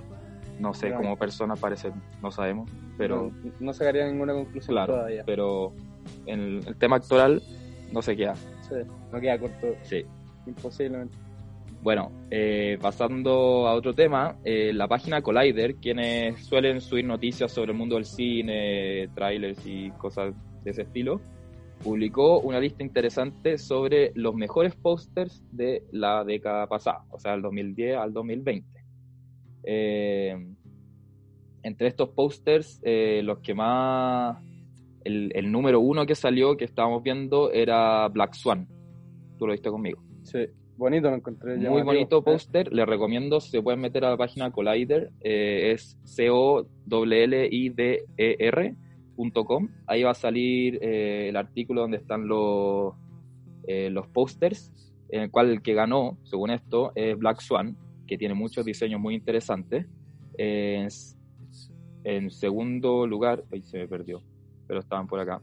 no 0.59 0.73
sé, 0.75 0.93
como 0.93 1.17
persona 1.17 1.55
parece, 1.55 1.91
no 2.21 2.29
sabemos, 2.31 2.69
pero 3.07 3.31
no, 3.43 3.51
no 3.59 3.73
sacaría 3.73 4.05
ninguna 4.07 4.33
conclusión 4.33 4.75
claro, 4.75 4.93
todavía. 4.93 5.23
pero 5.25 5.73
en 6.25 6.61
el 6.67 6.75
tema 6.77 6.97
actoral 6.97 7.41
no 7.91 8.01
se 8.01 8.15
queda. 8.15 8.35
Sí, 8.35 8.75
no 9.11 9.19
queda 9.19 9.37
corto, 9.39 9.67
Sí. 9.83 10.03
imposiblemente. 10.47 11.15
Bueno, 11.83 12.11
eh, 12.29 12.77
pasando 12.79 13.67
a 13.67 13.73
otro 13.73 13.93
tema, 13.93 14.37
eh, 14.43 14.71
la 14.71 14.87
página 14.87 15.21
Collider, 15.23 15.75
quienes 15.77 16.45
suelen 16.45 16.79
subir 16.79 17.05
noticias 17.05 17.51
sobre 17.51 17.71
el 17.71 17.77
mundo 17.77 17.95
del 17.95 18.05
cine, 18.05 19.09
trailers 19.15 19.65
y 19.65 19.89
cosas 19.91 20.33
de 20.63 20.69
ese 20.71 20.83
estilo, 20.83 21.19
publicó 21.83 22.39
una 22.39 22.59
lista 22.59 22.83
interesante 22.83 23.57
sobre 23.57 24.11
los 24.13 24.35
mejores 24.35 24.75
pósters 24.75 25.43
de 25.51 25.83
la 25.91 26.23
década 26.23 26.67
pasada, 26.67 27.03
o 27.09 27.19
sea, 27.19 27.31
del 27.31 27.41
2010 27.41 27.97
al 27.97 28.13
2020. 28.13 28.79
Eh, 29.63 30.50
entre 31.63 31.87
estos 31.87 32.09
pósters, 32.09 32.79
eh, 32.83 33.21
los 33.23 33.39
que 33.39 33.53
más... 33.53 34.37
El, 35.03 35.31
el 35.33 35.51
número 35.51 35.79
uno 35.79 36.05
que 36.05 36.13
salió, 36.13 36.55
que 36.55 36.65
estábamos 36.65 37.01
viendo, 37.01 37.51
era 37.51 38.07
Black 38.09 38.33
Swan. 38.35 38.67
Tú 39.39 39.47
lo 39.47 39.53
viste 39.53 39.69
conmigo. 39.71 39.99
Sí, 40.21 40.45
bonito 40.77 41.09
lo 41.09 41.15
encontré. 41.15 41.55
Muy 41.55 41.63
llamativo. 41.63 41.85
bonito 41.85 42.23
póster, 42.23 42.71
les 42.71 42.85
recomiendo, 42.85 43.39
si 43.39 43.49
se 43.49 43.63
pueden 43.63 43.79
meter 43.81 44.05
a 44.05 44.11
la 44.11 44.17
página 44.17 44.51
Collider, 44.51 45.09
eh, 45.21 45.71
es 45.71 45.97
c-o-l-l-i-d-e-r.com, 48.33 49.69
ahí 49.87 50.03
va 50.03 50.11
a 50.11 50.15
salir 50.15 50.79
eh, 50.81 51.29
el 51.29 51.35
artículo 51.35 51.81
donde 51.81 51.97
están 51.97 52.27
los, 52.27 52.93
eh, 53.67 53.89
los 53.89 54.07
pósters, 54.07 54.71
en 55.09 55.21
el 55.23 55.31
cual 55.31 55.49
el 55.49 55.61
que 55.61 55.73
ganó, 55.73 56.17
según 56.23 56.51
esto, 56.51 56.91
es 56.95 57.17
Black 57.17 57.41
Swan, 57.41 57.75
que 58.07 58.17
tiene 58.17 58.33
muchos 58.33 58.65
diseños 58.65 58.99
muy 59.01 59.15
interesantes. 59.15 59.85
Es- 60.37 61.17
en 62.03 62.31
segundo 62.31 63.05
lugar, 63.07 63.43
ahí 63.51 63.61
se 63.61 63.77
me 63.79 63.87
perdió, 63.87 64.21
pero 64.67 64.79
estaban 64.79 65.07
por 65.07 65.19
acá. 65.19 65.41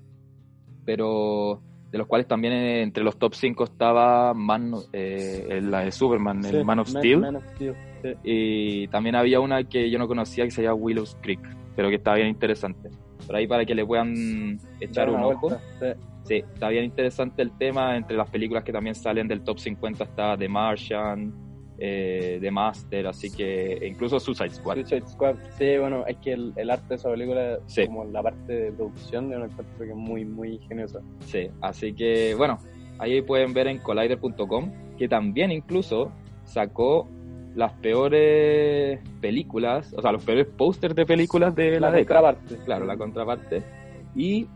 Pero 0.85 1.63
de 1.91 1.99
los 1.99 2.07
cuales 2.07 2.27
también 2.27 2.53
eh, 2.53 2.83
entre 2.83 3.03
los 3.05 3.19
top 3.19 3.35
5 3.35 3.65
estaba 3.65 4.35
Man, 4.35 4.73
eh, 4.93 5.61
la 5.63 5.81
de 5.81 5.93
Superman, 5.93 6.43
sí, 6.43 6.57
el 6.57 6.65
Man 6.65 6.79
of 6.81 6.93
Man- 6.93 7.03
Steel. 7.03 7.21
Man 7.21 7.37
of 7.37 7.45
Steel, 7.55 7.75
sí. 8.03 8.09
Y 8.25 8.89
también 8.89 9.15
había 9.15 9.41
una 9.41 9.65
que 9.65 9.89
yo 9.91 9.99
no 9.99 10.07
conocía 10.09 10.45
que 10.45 10.51
se 10.51 10.63
llama 10.63 10.75
Willow's 10.75 11.17
Creek, 11.23 11.41
pero 11.77 11.89
que 11.89 11.97
está 11.97 12.15
bien 12.15 12.29
interesante. 12.29 12.91
Por 13.27 13.37
ahí 13.37 13.47
para 13.47 13.65
que 13.65 13.75
le 13.75 13.85
puedan 13.85 14.59
echar 14.81 15.11
un 15.11 15.23
ojo. 15.23 15.51
Sí, 16.25 16.37
está 16.53 16.69
bien 16.69 16.85
interesante 16.85 17.41
el 17.41 17.53
tema. 17.57 17.97
Entre 17.97 18.15
las 18.17 18.29
películas 18.29 18.63
que 18.65 18.73
también 18.73 18.95
salen 18.95 19.27
del 19.29 19.43
top 19.43 19.59
50 19.59 20.05
está 20.05 20.37
The 20.37 20.49
Martian, 20.49 21.33
eh, 21.79 22.39
The 22.41 22.51
Master, 22.51 23.07
así 23.07 23.31
que 23.31 23.79
incluso 23.87 24.19
Suicide 24.19 24.51
Squad. 24.51 24.75
Suicide 24.77 25.07
Squad, 25.07 25.37
sí, 25.57 25.79
bueno, 25.79 26.05
es 26.07 26.17
que 26.19 26.33
el, 26.33 26.53
el 26.57 26.71
arte 26.71 26.87
de 26.91 26.95
esa 26.97 27.11
película, 27.11 27.59
Sí. 27.67 27.87
como 27.87 28.05
la 28.05 28.23
parte 28.23 28.53
de 28.53 28.73
producción, 28.73 29.31
yo 29.31 29.39
me 29.39 29.45
encuentro 29.47 29.79
que 29.79 29.91
es 29.91 29.97
muy, 29.97 30.25
muy 30.25 30.55
ingeniosa. 30.55 31.01
Sí, 31.21 31.49
así 31.61 31.93
que 31.93 32.35
bueno, 32.35 32.59
ahí 32.99 33.23
pueden 33.23 33.53
ver 33.55 33.69
en 33.69 33.79
collider.com 33.79 34.73
que 34.99 35.09
también 35.09 35.53
incluso 35.53 36.11
sacó 36.45 37.09
las 37.55 37.73
peores 37.75 39.01
películas, 39.21 39.93
o 39.97 40.03
sea, 40.03 40.13
los 40.13 40.25
peores 40.25 40.47
pósters 40.47 40.95
de 40.95 41.07
películas 41.07 41.55
de 41.55 41.81
la, 41.81 41.91
década. 41.91 42.33
contraparte. 42.33 42.65
Claro, 42.65 42.87
la 42.87 42.97
contraparte. 42.97 43.63
Y 44.15 44.47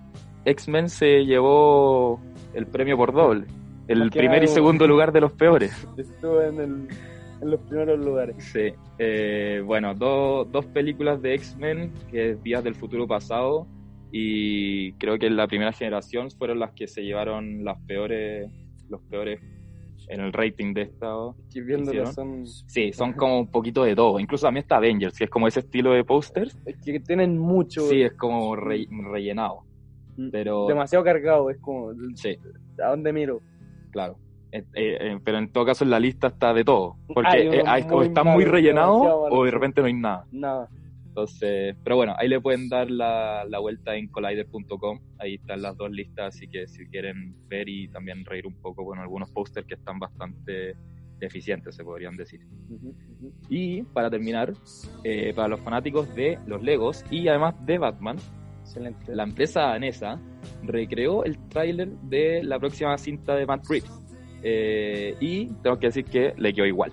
X-Men 0.45 0.89
se 0.89 1.25
llevó 1.25 2.21
el 2.55 2.67
premio 2.67 2.97
por 2.97 3.13
doble. 3.13 3.47
El 3.89 4.11
primer 4.11 4.45
y 4.45 4.49
segundo 4.49 4.87
lugar 4.89 5.13
de 5.13 5.21
los 5.21 5.33
peores. 5.33 5.73
Estuvo 5.97 6.43
en, 6.43 6.61
el, 6.61 6.89
en 7.43 7.51
los 7.51 7.61
primeros 7.63 7.99
lugares. 7.99 8.37
Sí. 8.53 8.73
Eh, 8.99 9.63
bueno, 9.65 9.95
do- 9.95 10.45
dos 10.45 10.65
películas 10.67 11.21
de 11.21 11.35
X-Men, 11.35 11.93
que 12.11 12.31
es 12.31 12.43
Días 12.43 12.63
del 12.65 12.75
Futuro 12.75 13.07
Pasado, 13.07 13.67
y 14.13 14.93
creo 14.95 15.19
que 15.19 15.27
en 15.27 15.37
la 15.37 15.47
primera 15.49 15.73
generación 15.73 16.31
fueron 16.31 16.59
las 16.61 16.73
que 16.73 16.87
se 16.87 17.03
llevaron 17.03 17.65
las 17.65 17.79
peores, 17.87 18.51
los 18.89 19.01
peores 19.03 19.41
en 20.09 20.21
el 20.21 20.33
rating 20.33 20.75
de 20.75 20.83
esta. 20.83 21.07
Son. 22.13 22.47
Sí, 22.47 22.93
son 22.93 23.13
como 23.15 23.39
un 23.41 23.51
poquito 23.51 23.85
de 23.85 23.95
todo. 23.97 24.21
Incluso 24.21 24.47
también 24.47 24.63
está 24.63 24.77
Avengers, 24.77 25.17
que 25.17 25.25
es 25.25 25.31
como 25.31 25.49
ese 25.49 25.61
estilo 25.61 25.93
de 25.93 26.05
pósters. 26.05 26.57
Es 26.67 26.77
que 26.85 27.01
tienen 27.01 27.39
mucho. 27.39 27.81
Sí, 27.89 28.03
es 28.03 28.13
como 28.13 28.55
re- 28.55 28.87
rellenado. 29.11 29.61
mm, 30.17 30.29
Pero 30.31 30.67
Demasiado 30.67 31.05
cargado, 31.05 31.49
es 31.51 31.59
como. 31.59 31.93
sí, 32.15 32.37
¿A 32.85 32.91
dónde 32.91 33.13
miro? 33.13 33.41
claro. 33.91 34.17
Eh, 34.53 34.65
eh, 34.75 35.19
pero 35.25 35.39
en 35.39 35.49
todo 35.51 35.65
caso 35.65 35.85
en 35.85 35.91
la 35.91 35.99
lista 35.99 36.29
está 36.29 36.53
de 36.53 36.65
todo. 36.65 36.97
Porque 37.09 37.29
Hay 37.29 37.49
uno 37.49 37.57
eh, 37.57 37.87
o 37.91 37.97
muy 37.97 38.07
está 38.07 38.23
muy 38.23 38.45
rellenado 38.45 39.23
o 39.31 39.45
de 39.45 39.51
repente 39.51 39.81
no 39.81 39.87
hay 39.87 39.95
nada. 39.95 40.27
Nada. 40.31 40.69
Entonces, 41.07 41.77
pero 41.85 41.97
bueno, 41.97 42.15
ahí 42.17 42.29
le 42.29 42.41
pueden 42.41 42.69
dar 42.71 42.91
la, 42.91 43.45
la 43.47 43.59
vuelta 43.59 43.95
en 43.97 44.09
collider.com. 44.09 44.99
Ahí 45.19 45.35
están 45.35 45.61
las 45.61 45.77
dos 45.77 45.91
listas, 45.91 46.35
así 46.35 46.49
que 46.49 46.67
si 46.67 46.87
quieren 46.87 47.35
ver 47.49 47.69
y 47.69 47.89
también 47.89 48.25
reír 48.25 48.47
un 48.47 48.55
poco 48.55 48.85
con 48.85 48.99
algunos 48.99 49.31
pósters 49.31 49.67
que 49.67 49.75
están 49.75 49.99
bastante 49.99 50.75
eficientes, 51.21 51.75
se 51.75 51.85
podrían 51.85 52.17
decir. 52.17 52.41
Y 53.49 53.83
para 53.83 54.11
terminar, 54.11 54.53
eh, 55.05 55.33
para 55.35 55.49
los 55.49 55.61
fanáticos 55.61 56.15
de 56.15 56.39
los 56.47 56.63
Legos 56.63 57.05
y 57.11 57.29
además 57.29 57.55
de 57.65 57.79
Batman, 57.79 58.17
Excelente. 58.63 59.15
la 59.15 59.25
empresa 59.25 59.63
danesa 59.63 60.21
recreó 60.63 61.25
el 61.25 61.39
tráiler 61.49 61.89
de 61.89 62.43
la 62.43 62.59
próxima 62.59 62.97
cinta 62.99 63.35
de 63.35 63.47
Matt 63.47 63.67
Reeves. 63.69 64.02
Eh, 64.43 65.15
y 65.21 65.47
tengo 65.63 65.79
que 65.79 65.87
decir 65.87 66.05
que 66.05 66.35
le 66.37 66.53
quedó 66.53 66.67
igual. 66.67 66.93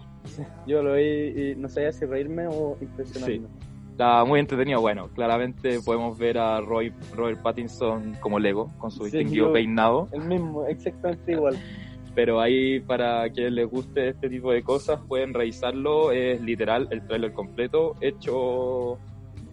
Yo 0.68 0.84
lo 0.84 0.94
vi 0.96 1.02
y 1.04 1.56
no 1.58 1.68
sabía 1.70 1.92
si 1.92 2.06
reírme 2.06 2.48
o 2.48 2.78
impresionarme. 2.82 3.48
Está 3.92 4.24
muy 4.24 4.40
entretenido. 4.40 4.80
Bueno, 4.82 5.10
claramente 5.16 5.80
podemos 5.82 6.18
ver 6.18 6.38
a 6.38 6.62
Roy, 6.62 6.94
Robert 7.16 7.42
Pattinson 7.42 8.16
como 8.22 8.40
Lego, 8.40 8.72
con 8.78 8.92
su 8.92 9.06
Sí, 9.06 9.18
distinguido 9.18 9.48
yo- 9.48 9.54
peinado. 9.54 10.08
El 10.12 10.22
mismo, 10.26 10.66
exactamente 10.66 11.32
igual. 11.32 11.58
Pero 12.16 12.40
ahí, 12.42 12.80
para 12.80 13.30
quienes 13.30 13.54
les 13.54 13.68
guste 13.70 14.10
este 14.10 14.30
tipo 14.30 14.52
de 14.52 14.64
cosas, 14.64 15.00
pueden 15.08 15.34
revisarlo. 15.34 16.12
Es 16.12 16.42
literal 16.42 16.88
el 16.92 17.06
tráiler 17.06 17.34
completo, 17.34 17.96
hecho, 18.02 18.98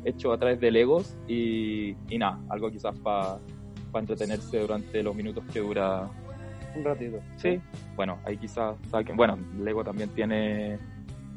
hecho 0.05 0.33
a 0.33 0.39
través 0.39 0.61
de 0.61 0.71
Legos. 0.71 1.17
Y, 1.29 1.95
y 2.09 2.19
nada, 2.19 2.39
algo 2.49 2.71
quizás 2.71 2.99
para 3.01 3.39
entretenerse 3.95 4.59
durante 4.61 5.03
los 5.03 5.15
minutos 5.17 5.43
que 5.53 5.61
dura. 5.61 6.09
Un 6.77 6.85
ratito. 6.85 7.19
Sí, 7.37 7.59
bueno, 7.97 8.19
ahí 8.25 8.37
quizás. 8.37 8.77
saquen- 8.91 9.17
Bueno, 9.17 9.39
Lego 9.63 9.83
también 9.83 10.11
tiene 10.11 10.79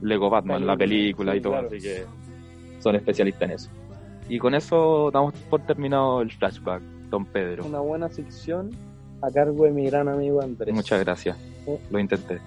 Lego 0.01 0.29
Batman, 0.29 0.65
la 0.67 0.77
película 0.77 1.31
Sí, 1.33 1.37
y 1.37 1.41
todo, 1.41 1.53
claro. 1.53 1.67
así 1.67 1.79
que 1.79 2.03
son 2.79 2.95
especialistas 2.95 3.41
en 3.43 3.51
eso. 3.51 3.69
Y 4.29 4.37
con 4.37 4.53
eso 4.53 5.09
damos 5.11 5.33
por 5.49 5.61
terminado 5.61 6.21
el 6.21 6.31
flashback, 6.31 6.81
don 7.09 7.25
Pedro. 7.25 7.65
Una 7.65 7.79
buena 7.79 8.09
sección 8.09 8.69
a 9.21 9.31
cargo 9.31 9.65
de 9.65 9.71
mi 9.71 9.85
gran 9.89 10.07
amigo 10.07 10.41
Andrés. 10.41 10.73
Muchas 10.73 10.99
gracias, 11.03 11.37
Sí. 11.65 11.71
lo 11.89 11.99
intenté. 11.99 12.39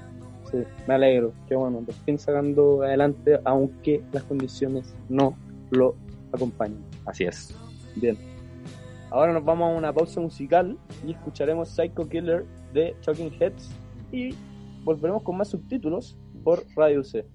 Sí, 0.50 0.58
me 0.86 0.94
alegro. 0.94 1.32
Qué 1.48 1.56
bueno. 1.56 1.80
Por 1.80 1.94
fin 1.94 2.18
sacando 2.18 2.82
adelante, 2.82 3.40
aunque 3.44 4.02
las 4.12 4.22
condiciones 4.24 4.94
no 5.08 5.34
lo 5.70 5.94
acompañen. 6.32 6.84
Así 7.06 7.24
es. 7.24 7.54
Bien. 7.96 8.16
Ahora 9.10 9.32
nos 9.32 9.44
vamos 9.44 9.70
a 9.72 9.76
una 9.76 9.92
pausa 9.92 10.20
musical 10.20 10.78
y 11.06 11.12
escucharemos 11.12 11.68
Psycho 11.68 12.08
Killer 12.08 12.44
de 12.72 12.94
Talking 13.04 13.30
Heads 13.38 13.70
y 14.12 14.34
volveremos 14.84 15.22
con 15.22 15.36
más 15.36 15.48
subtítulos 15.48 16.16
por 16.44 16.64
Radio 16.76 17.02
C. 17.02 17.26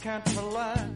can't 0.00 0.34
rely 0.34 0.89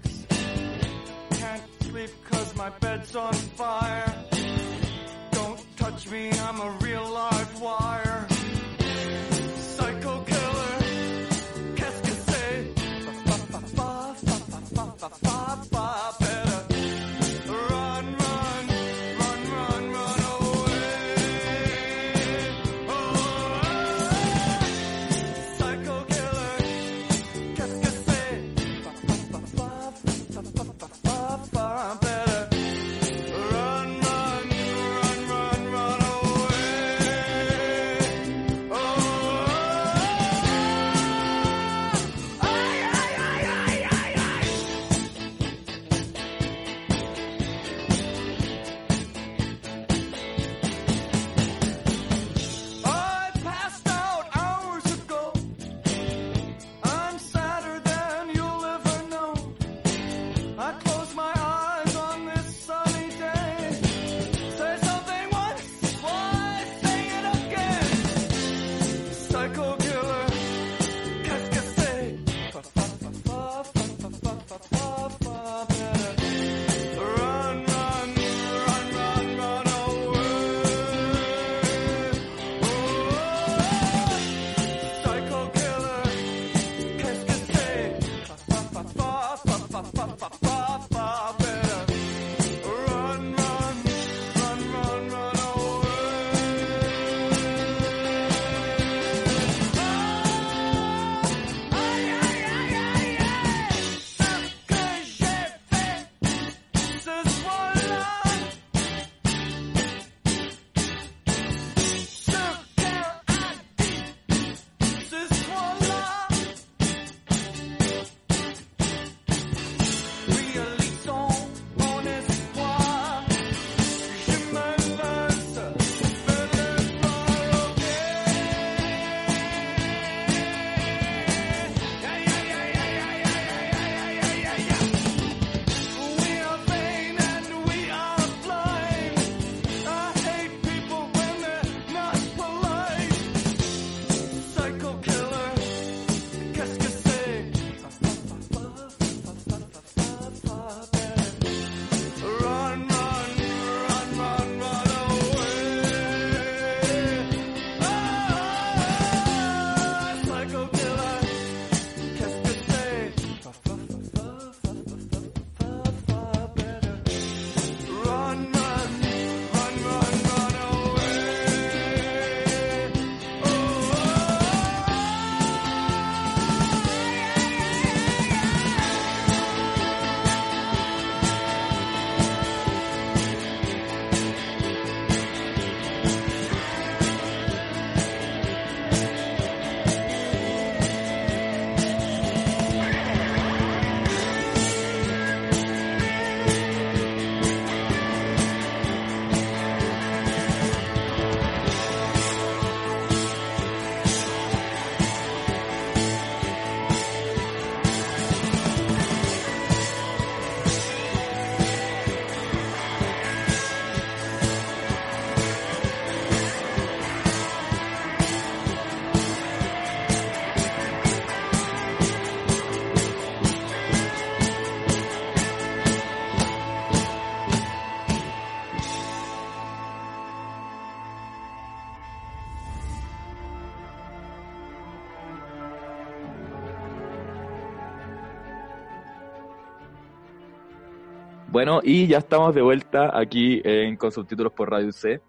Bueno, 241.54 241.78
y 241.84 242.08
ya 242.08 242.18
estamos 242.18 242.52
de 242.52 242.62
vuelta 242.62 243.16
aquí 243.16 243.62
en 243.62 243.96
Con 243.96 244.11
Subtítulos 244.11 244.52
por 244.52 244.73
Radio 244.73 244.90
C, 244.90 245.20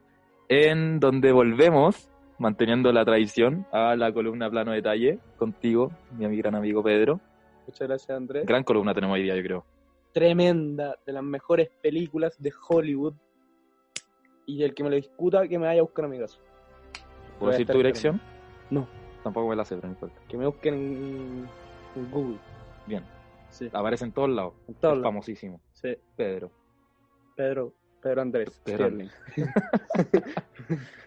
en 0.49 0.99
donde 0.99 1.31
volvemos, 1.31 2.09
manteniendo 2.39 2.91
la 2.91 3.05
tradición, 3.05 3.67
a 3.71 3.95
la 3.95 4.11
columna 4.11 4.49
Plano 4.49 4.71
Detalle, 4.71 5.19
contigo, 5.37 5.91
mi 6.17 6.25
ami- 6.25 6.37
gran 6.39 6.55
amigo 6.55 6.81
Pedro. 6.81 7.19
Muchas 7.67 7.87
gracias, 7.87 8.17
Andrés. 8.17 8.43
Gran 8.47 8.63
columna 8.63 8.91
tenemos 8.95 9.13
hoy 9.13 9.21
día, 9.21 9.35
yo 9.35 9.43
creo. 9.43 9.65
Tremenda, 10.13 10.95
de 11.05 11.13
las 11.13 11.21
mejores 11.21 11.69
películas 11.83 12.35
de 12.41 12.51
Hollywood. 12.69 13.13
Y 14.47 14.63
el 14.63 14.73
que 14.73 14.83
me 14.83 14.89
lo 14.89 14.95
discuta, 14.95 15.47
que 15.47 15.59
me 15.59 15.67
vaya 15.67 15.81
a 15.81 15.83
buscar 15.83 16.05
a 16.05 16.07
mi 16.07 16.17
casa. 16.17 16.39
¿Puedo 17.37 17.51
decir 17.51 17.67
tu 17.67 17.77
dirección? 17.77 18.19
No. 18.71 18.87
Tampoco 19.23 19.47
me 19.49 19.55
la 19.55 19.63
sé, 19.63 19.75
pero 19.75 19.89
no 19.89 19.93
importa. 19.93 20.19
Que 20.27 20.37
me 20.37 20.47
busquen 20.47 20.73
en, 20.73 21.47
en 21.95 22.09
Google. 22.11 22.37
Bien, 22.87 23.03
Sí, 23.49 23.69
aparece 23.71 24.05
en 24.05 24.11
todos 24.11 24.29
lados. 24.29 24.53
en 24.67 24.73
todos 24.73 24.93
es 24.95 25.01
lados. 25.01 25.03
famosísimo. 25.13 25.61
Pedro. 26.15 26.51
Pedro, 27.35 27.73
Pedro 28.01 28.21
Andrés. 28.21 28.61
Pedro. 28.63 28.89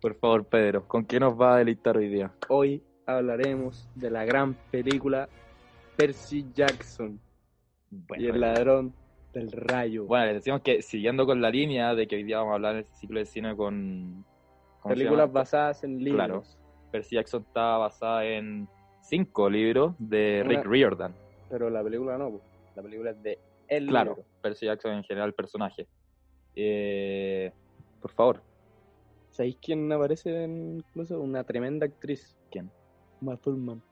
Por 0.00 0.14
favor, 0.16 0.44
Pedro, 0.46 0.86
¿con 0.86 1.04
qué 1.06 1.18
nos 1.18 1.40
va 1.40 1.54
a 1.54 1.58
deleitar 1.58 1.96
hoy 1.96 2.08
día? 2.08 2.32
Hoy 2.48 2.82
hablaremos 3.06 3.88
de 3.94 4.10
la 4.10 4.24
gran 4.24 4.54
película 4.70 5.28
Percy 5.96 6.46
Jackson 6.52 7.20
y 8.16 8.26
el 8.26 8.40
ladrón 8.40 8.94
del 9.32 9.50
rayo. 9.52 10.04
Bueno, 10.04 10.26
les 10.26 10.34
decimos 10.36 10.60
que 10.62 10.82
siguiendo 10.82 11.26
con 11.26 11.40
la 11.40 11.50
línea 11.50 11.94
de 11.94 12.06
que 12.06 12.16
hoy 12.16 12.22
día 12.24 12.38
vamos 12.38 12.52
a 12.52 12.54
hablar 12.56 12.74
en 12.74 12.80
este 12.82 12.94
ciclo 12.94 13.18
de 13.18 13.26
cine 13.26 13.56
con... 13.56 14.24
¿cómo 14.80 14.94
se 14.94 14.98
películas 14.98 15.32
basadas 15.32 15.84
en 15.84 16.02
libros. 16.02 16.16
Claro. 16.16 16.42
Percy 16.92 17.16
Jackson 17.16 17.42
está 17.42 17.78
basada 17.78 18.24
en 18.24 18.68
cinco 19.00 19.48
libros 19.48 19.94
de 19.98 20.42
Una- 20.44 20.54
Rick 20.54 20.66
Riordan. 20.66 21.14
Pero 21.48 21.70
la 21.70 21.82
película 21.82 22.18
no, 22.18 22.40
la 22.76 22.82
película 22.82 23.10
es 23.10 23.22
de 23.22 23.38
el 23.68 23.86
Claro, 23.88 24.16
libro. 24.16 24.28
Percy 24.42 24.66
Jackson 24.66 24.92
en 24.94 25.04
general, 25.04 25.28
el 25.28 25.34
personaje. 25.34 25.86
Eh, 26.56 27.52
por 28.00 28.10
favor, 28.12 28.42
¿Sabéis 29.30 29.56
quién 29.60 29.90
aparece 29.90 30.44
en- 30.44 30.76
incluso? 30.76 31.20
Una 31.20 31.42
tremenda 31.42 31.86
actriz. 31.86 32.36
¿Quién? 32.52 32.70
Uma 33.20 33.36
Thurman. 33.36 33.82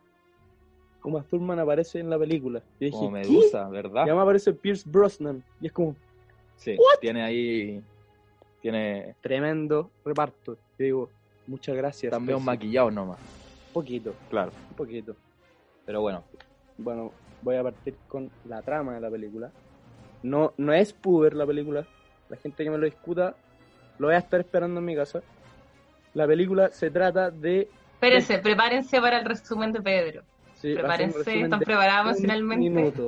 Uma 1.03 1.25
Thurman 1.25 1.59
aparece 1.59 1.99
en 1.99 2.09
la 2.11 2.17
película. 2.17 2.61
Yo 2.61 2.87
dije, 2.87 2.93
como 2.93 3.09
¿qué? 3.15 3.29
Medusa, 3.29 3.69
¿verdad? 3.69 4.07
Y 4.07 4.11
además 4.11 4.23
aparece 4.23 4.53
Pierce 4.53 4.89
Brosnan. 4.89 5.43
Y 5.61 5.67
es 5.67 5.73
como 5.73 5.97
Sí, 6.55 6.77
tiene 7.01 7.23
ahí... 7.25 7.83
Tiene... 8.61 9.17
tremendo 9.21 9.91
reparto. 10.05 10.55
Yo 10.79 10.85
digo, 10.85 11.11
muchas 11.49 11.75
gracias. 11.75 12.13
También 12.13 12.37
Percy. 12.37 12.47
maquillado 12.47 12.91
nomás, 12.93 13.19
Un 13.19 13.73
poquito, 13.73 14.15
claro. 14.31 14.53
un 14.71 14.77
poquito. 14.77 15.17
Pero 15.85 16.03
bueno, 16.03 16.23
Bueno, 16.79 17.11
voy 17.41 17.57
a 17.57 17.65
partir 17.65 17.97
con 18.07 18.31
la 18.45 18.63
trama 18.63 18.95
de 18.95 19.01
la 19.01 19.11
película. 19.11 19.51
No, 20.23 20.53
no 20.57 20.73
es 20.73 20.93
puber 20.93 21.35
la 21.35 21.47
película. 21.47 21.85
La 22.29 22.37
gente 22.37 22.65
que 22.65 22.71
me 22.71 22.79
lo 22.79 22.85
discuta 22.85 23.35
lo 23.99 24.07
voy 24.09 24.15
a 24.17 24.19
estar 24.19 24.41
esperando 24.41 24.81
en 24.81 24.87
mi 24.87 24.97
casa. 24.97 25.21
La 26.15 26.27
película 26.27 26.71
se 26.71 26.91
trata 26.91 27.31
de. 27.31 27.69
Espérense, 27.95 28.39
prepárense 28.39 29.01
para 29.01 29.19
el 29.19 29.25
resumen 29.25 29.73
de 29.73 29.81
Pedro. 29.81 30.23
sí, 30.57 30.75
Prepárense, 30.75 31.41
están 31.43 31.61
preparados 31.61 32.13
emocionalmente. 32.19 32.71
minuto. 32.71 33.07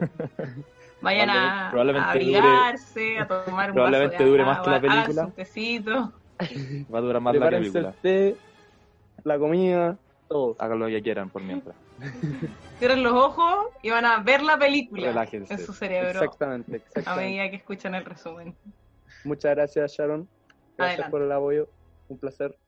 Vayan 1.01 1.29
a, 1.31 1.69
Probablemente 1.71 2.09
a 2.09 2.15
dure- 2.15 2.37
abrigarse, 2.39 3.19
a 3.19 3.27
tomar 3.27 3.69
un 3.71 3.75
probablemente 3.75 4.15
vaso 4.15 4.25
de 4.25 4.31
dure 4.31 4.45
más 4.45 4.61
que 4.61 4.71
la 4.71 4.81
película. 4.81 5.31
tecito. 5.37 6.13
va 6.95 6.99
a 6.99 7.03
durar 7.03 7.21
más 7.21 7.35
la 7.35 7.41
Prepárense 7.41 7.71
película. 7.73 7.89
el 7.91 8.01
té, 8.01 8.37
la 9.25 9.39
comida, 9.39 9.97
todo. 10.29 10.57
Hagan 10.59 10.79
lo 10.79 10.87
que 10.87 11.03
quieran 11.03 11.29
por 11.29 11.43
mientras. 11.43 11.77
Cierren 12.79 13.03
los 13.03 13.13
ojos 13.13 13.67
y 13.83 13.91
van 13.91 14.05
a 14.05 14.19
ver 14.23 14.43
la 14.43 14.59
película 14.59 15.09
Relájense. 15.09 15.55
en 15.55 15.61
su 15.61 15.73
cerebro 15.73 16.11
Exactamente, 16.11 16.83
a 17.07 17.17
medida 17.17 17.49
que 17.51 17.57
escuchan 17.57 17.95
el 17.95 18.05
resumen. 18.05 18.55
Muchas 19.25 19.55
gracias, 19.55 19.93
Sharon. 19.93 20.29
Gracias 20.77 20.99
Adelante. 20.99 21.11
por 21.11 21.23
el 21.23 21.33
apoyo. 21.33 21.69
Un 22.09 22.19
placer. 22.19 22.59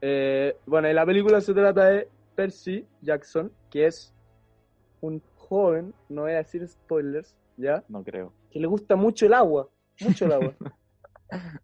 Eh, 0.00 0.56
bueno, 0.66 0.88
y 0.90 0.92
la 0.92 1.04
película 1.06 1.40
se 1.40 1.54
trata 1.54 1.86
de 1.86 2.08
Percy 2.34 2.86
Jackson, 3.00 3.50
que 3.70 3.86
es 3.86 4.14
un 5.00 5.22
joven, 5.36 5.94
no 6.08 6.22
voy 6.22 6.32
a 6.32 6.36
decir 6.36 6.66
spoilers, 6.68 7.34
¿ya? 7.56 7.82
No 7.88 8.04
creo. 8.04 8.32
Que 8.50 8.60
le 8.60 8.66
gusta 8.66 8.94
mucho 8.94 9.26
el 9.26 9.34
agua. 9.34 9.68
Mucho 10.00 10.26
el 10.26 10.32
agua. 10.32 10.54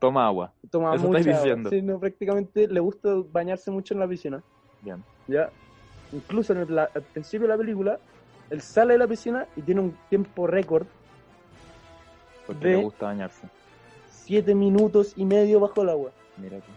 Toma 0.00 0.26
agua. 0.26 0.52
Toma 0.70 0.94
Eso 0.94 1.06
mucha 1.06 1.18
estáis 1.20 1.36
agua. 1.36 1.46
diciendo. 1.46 1.70
Sí, 1.70 1.82
no, 1.82 1.98
prácticamente 1.98 2.68
le 2.68 2.80
gusta 2.80 3.08
bañarse 3.32 3.70
mucho 3.70 3.94
en 3.94 4.00
la 4.00 4.08
piscina, 4.08 4.42
Bien. 4.82 5.02
¿ya? 5.26 5.50
Incluso 6.12 6.52
en 6.52 6.60
el- 6.60 6.78
al 6.78 6.90
principio 7.12 7.46
de 7.46 7.52
la 7.54 7.58
película, 7.58 7.98
él 8.50 8.60
sale 8.60 8.92
de 8.94 8.98
la 8.98 9.06
piscina 9.08 9.46
y 9.56 9.62
tiene 9.62 9.80
un 9.80 9.96
tiempo 10.08 10.46
récord, 10.46 10.86
Porque 12.46 12.68
De- 12.68 12.76
le 12.76 12.82
gusta 12.82 13.06
bañarse. 13.06 13.48
siete 14.10 14.54
minutos 14.54 15.14
y 15.16 15.24
medio 15.24 15.60
bajo 15.60 15.80
el 15.82 15.88
agua. 15.88 16.10
Mira 16.36 16.58
tú. 16.58 16.70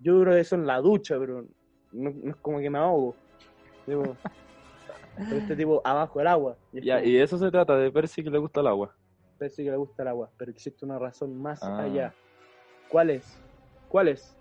Yo 0.00 0.20
creo 0.20 0.34
que 0.34 0.40
eso 0.40 0.56
en 0.56 0.66
la 0.66 0.80
ducha, 0.80 1.16
pero 1.16 1.44
no, 1.92 2.10
no 2.10 2.30
es 2.30 2.36
como 2.36 2.58
que 2.58 2.68
me 2.68 2.78
ahogo. 2.78 3.14
Digo, 3.86 4.02
pero 5.16 5.36
este 5.36 5.54
tipo 5.54 5.80
abajo 5.84 6.18
del 6.18 6.26
agua. 6.28 6.56
Y 6.72 6.78
es 6.78 6.84
Ya, 6.84 6.96
como, 6.98 7.08
y 7.08 7.16
eso 7.18 7.38
se 7.38 7.50
trata, 7.52 7.76
de 7.76 7.92
Percy 7.92 8.24
que 8.24 8.30
le 8.30 8.38
gusta 8.38 8.60
el 8.62 8.66
agua. 8.66 8.92
parece 9.38 9.62
que 9.62 9.70
le 9.70 9.76
gusta 9.76 10.02
el 10.02 10.08
agua, 10.08 10.28
pero 10.36 10.50
existe 10.50 10.84
una 10.84 10.98
razón 10.98 11.40
más 11.40 11.62
Ah. 11.62 11.82
allá. 11.82 12.12
¿Cuál 12.88 13.10
es? 13.10 13.38
¿Cuál 13.88 14.08
es? 14.08 14.36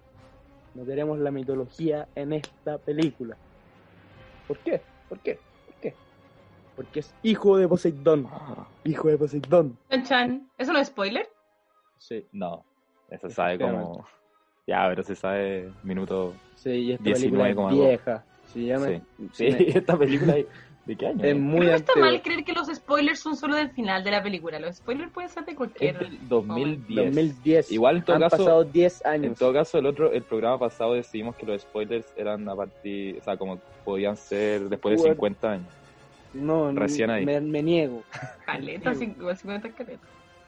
Meteremos 0.73 1.19
la 1.19 1.29
mitología 1.29 2.07
en 2.15 2.33
esta 2.33 2.79
película. 2.79 3.37
¿Por 4.49 4.57
qué? 4.63 4.81
¿Por 5.07 5.19
qué? 5.19 5.39
¿Por 5.67 5.75
qué? 5.79 5.95
Porque 6.75 6.99
es 7.01 7.13
hijo 7.21 7.55
de 7.57 7.67
Poseidón. 7.67 8.27
Hijo 8.83 9.07
de 9.09 9.17
Poseidón. 9.19 9.77
Chan, 9.91 10.03
chan. 10.05 10.49
¿Eso 10.57 10.73
no 10.73 10.79
es 10.79 10.87
spoiler? 10.87 11.29
Sí, 11.99 12.25
No, 12.31 12.65
eso 13.11 13.29
se 13.29 13.35
sabe 13.35 13.59
como... 13.59 14.03
Ya, 14.65 14.87
pero 14.89 15.03
se 15.03 15.15
sabe 15.15 15.71
minuto... 15.83 16.33
sí, 16.55 16.71
y 16.71 16.91
esta 16.93 17.03
19 17.03 17.37
película 17.37 17.55
como 17.55 17.69
es 17.69 17.89
vieja. 17.89 18.25
Se 18.45 18.65
llama, 18.65 18.87
Sí, 18.87 19.01
sí, 19.17 19.29
sí, 19.33 19.45
esta 19.77 19.99
película 19.99 20.35
es- 20.35 20.47
¿de 20.89 20.95
qué 20.95 21.07
año? 21.07 21.23
es 21.23 21.31
es? 21.31 21.37
muy 21.39 21.59
Creo 21.61 21.75
está 21.75 21.95
mal 21.95 22.21
creer 22.21 22.43
que 22.43 22.53
los 22.53 22.67
spoilers 22.67 23.19
son 23.19 23.35
solo 23.35 23.55
del 23.55 23.69
final 23.71 24.03
de 24.03 24.11
la 24.11 24.23
película. 24.23 24.59
Los 24.59 24.77
spoilers 24.77 25.11
pueden 25.11 25.29
ser 25.29 25.45
de 25.45 25.51
Es 25.51 25.57
cualquier. 25.57 25.99
del 25.99 26.27
2010. 26.27 27.05
2010. 27.15 27.71
Igual 27.71 27.97
en 27.97 28.03
todo 28.03 28.15
Han 28.15 28.21
caso- 28.23 28.37
pasado 28.37 28.63
10 28.63 29.01
En 29.05 29.11
años. 29.11 29.37
todo 29.39 29.53
caso, 29.53 29.77
el 29.77 29.85
otro, 29.85 30.11
el 30.11 30.23
programa 30.23 30.57
pasado 30.57 30.93
decidimos 30.95 31.35
que 31.35 31.45
los 31.45 31.61
spoilers 31.61 32.07
eran 32.17 32.47
a 32.49 32.55
partir, 32.55 33.17
o 33.19 33.23
sea, 33.23 33.37
como 33.37 33.59
podían 33.85 34.17
ser 34.17 34.67
después 34.69 34.93
de 34.95 34.97
Bueno. 34.97 35.13
50 35.13 35.51
años. 35.51 35.67
No, 36.33 36.71
no, 36.71 36.79
Recién 36.79 37.09
ahí. 37.09 37.25
Me, 37.25 37.39
me 37.41 37.61
niego. 37.63 38.03
Caleta, 38.45 38.93
sí, 38.95 39.13
igual 39.17 39.37
50 39.37 39.69
caletas. 39.69 39.99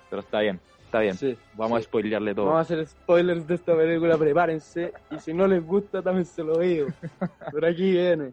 Pero 0.09 0.21
está 0.21 0.39
bien, 0.41 0.59
está 0.85 0.99
bien. 0.99 1.15
Sí, 1.15 1.37
Vamos 1.55 1.79
sí. 1.79 1.85
a 1.85 1.87
spoilearle 1.87 2.35
todo. 2.35 2.45
Vamos 2.47 2.59
a 2.59 2.61
hacer 2.61 2.85
spoilers 2.87 3.47
de 3.47 3.55
esta 3.55 3.75
película, 3.75 4.17
prepárense. 4.17 4.91
Y 5.09 5.19
si 5.19 5.33
no 5.33 5.47
les 5.47 5.65
gusta, 5.65 6.01
también 6.01 6.25
se 6.25 6.43
lo 6.43 6.59
digo. 6.59 6.87
Pero 7.51 7.67
aquí 7.67 7.91
viene. 7.91 8.31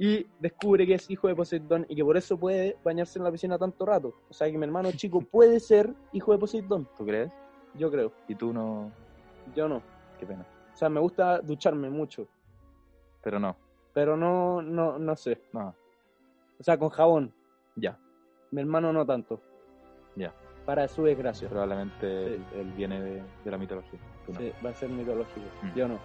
Y 0.00 0.26
descubre 0.38 0.86
que 0.86 0.94
es 0.94 1.10
hijo 1.10 1.26
de 1.26 1.34
Poseidón 1.34 1.84
y 1.88 1.96
que 1.96 2.04
por 2.04 2.16
eso 2.16 2.38
puede 2.38 2.76
bañarse 2.84 3.18
en 3.18 3.24
la 3.24 3.32
piscina 3.32 3.58
tanto 3.58 3.84
rato. 3.84 4.14
O 4.30 4.32
sea 4.32 4.48
que 4.50 4.56
mi 4.56 4.64
hermano 4.64 4.90
chico 4.96 5.20
puede 5.20 5.58
ser 5.60 5.92
hijo 6.12 6.32
de 6.32 6.38
Poseidón. 6.38 6.88
¿Tú 6.96 7.04
crees? 7.04 7.30
Yo 7.74 7.90
creo. 7.90 8.12
Y 8.28 8.34
tú 8.36 8.52
no... 8.52 8.90
Yo 9.56 9.68
no. 9.68 9.82
Qué 10.18 10.26
pena. 10.26 10.46
O 10.72 10.76
sea, 10.76 10.88
me 10.88 11.00
gusta 11.00 11.40
ducharme 11.40 11.90
mucho. 11.90 12.28
Pero 13.22 13.40
no, 13.40 13.56
Pero 13.92 14.16
no, 14.16 14.62
no, 14.62 14.98
no 14.98 15.16
sé. 15.16 15.42
no. 15.52 15.74
O 16.60 16.62
sea, 16.62 16.78
con 16.78 16.88
jabón. 16.90 17.32
Ya, 17.76 17.98
Mi 18.52 18.60
hermano 18.60 18.92
no 18.92 19.04
tanto. 19.04 19.40
ya. 20.16 20.32
Para 20.64 20.86
su 20.86 21.02
desgracia. 21.04 21.48
Probablemente 21.48 22.06
Sí. 22.06 22.34
él, 22.34 22.60
él 22.60 22.72
viene 22.74 23.00
de, 23.00 23.22
de 23.44 23.50
la 23.50 23.56
mitología. 23.58 23.98
Tú 24.26 24.32
no. 24.34 24.38
Sí, 24.40 24.52
va 24.64 24.70
a 24.70 24.74
ser 24.74 24.90
mitológico. 24.90 25.46
Mm. 25.62 25.74
Yo 25.74 25.88
no. 25.88 25.98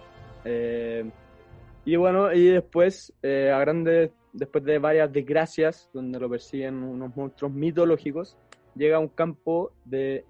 Eh, 0.44 1.10
y 1.84 1.96
bueno, 1.96 2.32
y 2.32 2.46
después, 2.46 3.12
eh, 3.22 3.50
a 3.50 3.58
grandes, 3.58 4.10
después 4.32 4.64
de 4.64 4.78
varias 4.78 5.12
desgracias, 5.12 5.90
donde 5.92 6.18
lo 6.18 6.30
persiguen 6.30 6.82
unos 6.82 7.14
monstruos 7.14 7.52
mitológicos, 7.52 8.36
llega 8.74 8.96
a 8.96 9.00
un 9.00 9.08
campo 9.08 9.72
de 9.84 10.24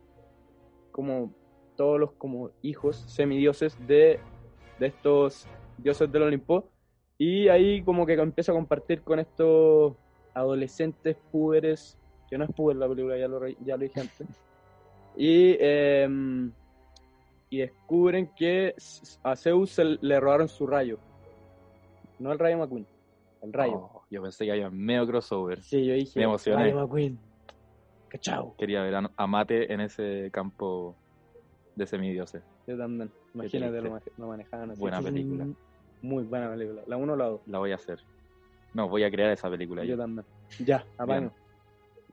como 0.91 1.33
todos 1.77 1.99
los 1.99 2.13
como 2.13 2.51
hijos 2.63 2.97
semidioses 3.09 3.77
de, 3.87 4.21
de 4.79 4.87
estos 4.87 5.47
dioses 5.79 6.11
del 6.11 6.23
Olimpo. 6.23 6.69
Y 7.19 7.49
ahí 7.49 7.83
como 7.83 8.05
que 8.07 8.15
empieza 8.15 8.53
a 8.53 8.55
compartir 8.55 9.03
con 9.03 9.21
estos 9.21 9.95
adolescentes 10.35 11.17
púberes, 11.31 11.97
que 12.29 12.37
no 12.37 12.45
es 12.45 12.51
puber 12.53 12.77
la 12.77 12.89
película, 12.89 13.17
ya 13.17 13.29
lo, 13.29 13.47
ya 13.47 13.77
lo 13.77 13.83
dije 13.83 14.01
antes. 14.01 14.27
Y, 15.17 15.57
em, 15.61 16.53
y 17.51 17.59
descubren 17.59 18.31
que 18.37 18.75
a 19.23 19.37
Zeus 19.37 19.79
le 19.79 20.19
robaron 20.19 20.49
su 20.49 20.67
rayo. 20.67 20.99
No 22.25 22.33
el 22.33 22.39
rayo 22.39 22.57
McQueen, 22.57 22.87
el 23.43 23.53
rayo. 23.53 23.75
Oh, 23.75 24.03
yo 24.11 24.23
pensé 24.23 24.47
que 24.47 24.53
había 24.53 24.71
medio 24.71 25.07
crossover. 25.07 25.61
Sí, 25.61 25.85
yo 25.85 25.93
dije, 25.93 26.19
Me 26.19 26.25
emocioné. 26.25 26.63
Rayo 26.63 26.77
McQueen. 26.77 27.19
Cachao. 28.09 28.55
Quería 28.57 28.83
ver 28.83 28.95
a, 28.95 29.27
Mate 29.27 29.71
en 29.71 29.83
ese 29.83 30.31
campo 30.33 30.97
de 31.77 31.87
semidioses. 31.87 32.43
Yo 32.67 32.79
también. 32.79 33.11
Imagínate, 33.35 33.83
lo, 33.83 34.01
lo 34.17 34.29
manejaban 34.29 34.71
así. 34.71 34.81
Buena 34.81 35.03
película. 35.03 35.47
Muy 36.01 36.25
buena 36.25 36.49
película. 36.49 36.81
¿La 36.87 36.97
uno 36.97 37.13
o 37.13 37.17
la 37.17 37.27
dos? 37.27 37.43
La 37.47 37.59
voy 37.59 37.73
a 37.73 37.75
hacer. 37.75 37.99
No, 38.73 38.89
voy 38.89 39.05
a 39.05 39.11
crear 39.11 39.31
esa 39.31 39.51
película. 39.51 39.85
Yo 39.85 39.91
yo. 39.91 39.99
también. 39.99 40.27
Ya, 40.61 40.83
apaño. 40.97 41.31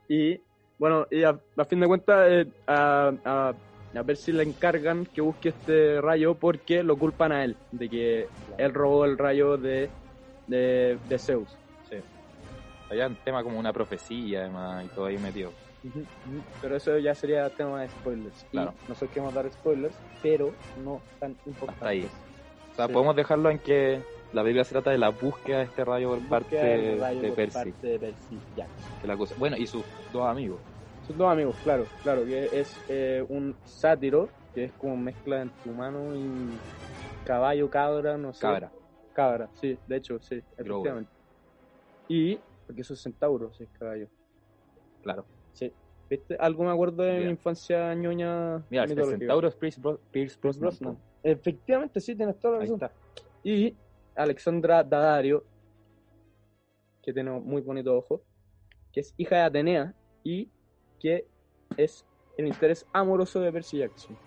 Y 0.08 0.38
Bueno, 0.78 1.06
y 1.10 1.22
a, 1.22 1.40
a 1.56 1.64
fin 1.64 1.80
de 1.80 1.86
cuentas, 1.86 2.26
eh, 2.30 2.46
a, 2.66 3.14
a, 3.24 3.54
a 3.94 4.02
ver 4.02 4.16
si 4.18 4.32
le 4.32 4.42
encargan 4.42 5.06
que 5.06 5.22
busque 5.22 5.48
este 5.48 6.02
rayo 6.02 6.34
porque 6.34 6.82
lo 6.82 6.98
culpan 6.98 7.32
a 7.32 7.44
él, 7.44 7.56
de 7.70 7.88
que 7.88 8.26
él 8.58 8.74
robó 8.74 9.06
el 9.06 9.16
rayo 9.16 9.56
de, 9.56 9.88
de, 10.52 10.98
de 11.08 11.18
Zeus. 11.18 11.48
Sí. 11.90 11.96
Había 12.90 13.06
un 13.08 13.16
tema 13.16 13.42
como 13.42 13.58
una 13.58 13.72
profecía, 13.72 14.40
además, 14.42 14.84
y 14.84 14.88
todo 14.88 15.06
ahí 15.06 15.18
metido. 15.18 15.52
Pero 16.60 16.76
eso 16.76 16.96
ya 16.98 17.14
sería 17.14 17.48
tema 17.50 17.82
de 17.82 17.88
spoilers. 17.88 18.44
Y 18.44 18.50
Claro. 18.52 18.74
nosotros 18.88 19.10
queremos 19.10 19.34
dar 19.34 19.50
spoilers, 19.50 19.94
pero 20.22 20.52
no 20.84 21.00
tan 21.18 21.30
importantes. 21.46 21.74
Hasta 21.74 21.88
ahí. 21.88 22.08
O 22.72 22.74
sea, 22.76 22.86
Sí. 22.86 22.92
podemos 22.92 23.16
dejarlo 23.16 23.50
en 23.50 23.58
que 23.58 24.00
la 24.32 24.42
Biblia 24.42 24.64
se 24.64 24.72
trata 24.72 24.90
de 24.90 24.98
la 24.98 25.08
búsqueda 25.10 25.58
de 25.58 25.64
este 25.64 25.84
rayo 25.84 26.10
por 26.10 26.28
parte 26.28 26.56
del 26.56 27.00
rayo 27.00 27.20
de 27.20 27.28
por 27.28 27.36
Percy. 27.36 27.52
parte 27.72 27.86
de 27.86 27.98
Percy 27.98 28.38
Jackson. 28.56 29.00
que 29.00 29.06
la 29.08 29.16
cosa. 29.16 29.34
Bueno, 29.38 29.56
y 29.56 29.66
sus 29.66 29.82
dos 30.12 30.26
amigos. 30.26 30.60
Sus 31.06 31.16
dos 31.18 31.32
amigos, 31.32 31.56
claro, 31.64 31.84
claro, 32.04 32.24
que 32.24 32.48
es 32.52 32.78
eh, 32.88 33.24
un 33.28 33.56
sátiro, 33.64 34.28
que 34.54 34.64
es 34.66 34.72
como 34.74 34.96
mezcla 34.96 35.42
entre 35.42 35.68
humano 35.70 36.14
y 36.14 37.26
caballo, 37.26 37.68
cabra, 37.68 38.16
no 38.16 38.32
sé. 38.32 38.40
Cabra. 38.40 38.70
Cabra, 39.12 39.50
sí, 39.54 39.78
de 39.86 39.96
hecho, 39.96 40.18
sí, 40.20 40.42
efectivamente. 40.56 41.12
Y, 42.08 42.36
porque 42.66 42.80
eso 42.80 42.94
es 42.94 43.02
centauro, 43.02 43.52
sí, 43.52 43.64
es 43.64 43.70
caballo. 43.70 44.08
Claro. 45.02 45.26
Sí. 45.52 45.72
¿Viste? 46.08 46.36
Algo 46.38 46.64
me 46.64 46.70
acuerdo 46.70 47.02
de 47.02 47.20
mi 47.20 47.30
infancia 47.30 47.94
ñoña 47.94 48.64
Mira, 48.68 48.84
el 48.84 49.04
centauro 49.04 49.48
es 49.48 49.56
Pierce, 49.56 49.80
Bro- 49.80 50.00
Pierce 50.10 50.38
Brosnan. 50.40 50.68
Brosnan. 50.68 51.02
Efectivamente, 51.22 52.00
sí, 52.00 52.14
tienes 52.14 52.38
toda 52.38 52.54
la 52.54 52.60
razón. 52.60 52.80
Y 53.42 53.76
Alexandra 54.14 54.82
Daddario, 54.82 55.46
que 57.02 57.12
tiene 57.12 57.30
un 57.30 57.44
muy 57.44 57.62
bonito 57.62 57.96
ojo, 57.96 58.24
que 58.92 59.00
es 59.00 59.14
hija 59.16 59.36
de 59.36 59.42
Atenea 59.42 59.94
y 60.22 60.50
que 60.98 61.26
es 61.76 62.06
el 62.36 62.46
interés 62.46 62.86
amoroso 62.92 63.40
de 63.40 63.52
Percy 63.52 63.78
Jackson. 63.78 64.18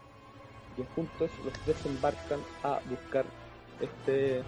Y 0.76 0.84
juntos 0.84 1.38
los 1.40 1.54
tres 1.54 1.86
embarcan 1.86 2.44
a 2.64 2.82
buscar 2.84 3.32
este 3.80 4.46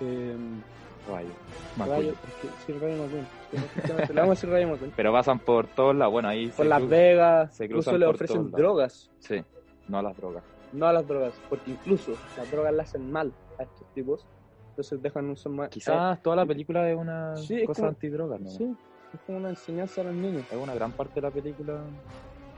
em, 0.00 0.60
Rayo. 1.08 1.28
rayo. 1.28 1.30
McQueen. 1.76 2.08
es 2.10 2.34
que- 2.34 2.48
sí, 2.66 2.72
rayo 2.78 3.02
McQueen. 3.02 3.26
Sí, 3.50 3.56
efectivamente, 3.56 4.14
Le 4.14 4.20
vamos 4.20 4.30
a 4.30 4.36
decir 4.38 4.50
rayo 4.50 4.68
McQueen. 4.68 4.92
Pero 4.96 5.12
pasan 5.12 5.38
por 5.38 5.66
todos 5.68 5.94
lados. 5.96 6.12
Bueno, 6.12 6.28
ahí. 6.28 6.46
Por 6.48 6.56
se 6.56 6.64
Las 6.64 6.88
Vegas, 6.88 7.56
se 7.56 7.64
incluso 7.64 7.90
cruzan 7.90 8.00
le 8.00 8.06
ofrecen 8.06 8.50
drogas, 8.50 9.10
Sí, 9.18 9.42
no 9.88 9.98
a 9.98 10.02
las 10.02 10.16
drogas. 10.16 10.44
no 10.72 10.86
a 10.86 10.92
las 10.92 11.06
drogas, 11.06 11.34
porque 11.48 11.70
incluso 11.72 12.12
las 12.36 12.50
drogas 12.50 12.72
le 12.74 12.82
hacen 12.82 13.10
mal 13.10 13.32
a 13.58 13.62
estos 13.64 13.86
tipos. 13.94 14.26
Entonces 14.70 15.02
dejan 15.02 15.26
un 15.26 15.36
son 15.36 15.56
más. 15.56 15.68
Quizás 15.68 16.22
toda 16.22 16.36
la 16.36 16.46
película 16.46 16.88
es 16.90 16.96
una 16.96 17.36
Sí, 17.36 17.60
es 17.60 17.66
cosa 17.66 17.80
como- 17.82 17.88
antidrogas, 17.90 18.40
¿no? 18.40 18.50
Sí, 18.50 18.72
es 19.12 19.20
como 19.26 19.38
una 19.38 19.50
enseñanza 19.50 20.00
a 20.00 20.04
los 20.04 20.14
niños. 20.14 20.44
Es 20.50 20.56
una 20.56 20.74
gran 20.74 20.92
parte 20.92 21.14
de 21.16 21.20
la 21.22 21.30
película. 21.30 21.80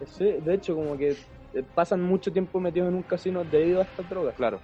Sí, 0.06 0.24
de 0.24 0.54
hecho, 0.54 0.74
como 0.74 0.96
que 0.96 1.16
eh, 1.54 1.62
pasan 1.74 2.02
mucho 2.02 2.32
tiempo 2.32 2.58
metidos 2.60 2.88
en 2.88 2.94
un 2.96 3.02
casino 3.02 3.44
debido 3.44 3.80
a 3.80 3.84
estas 3.84 4.08
drogas. 4.08 4.34
Claro. 4.34 4.58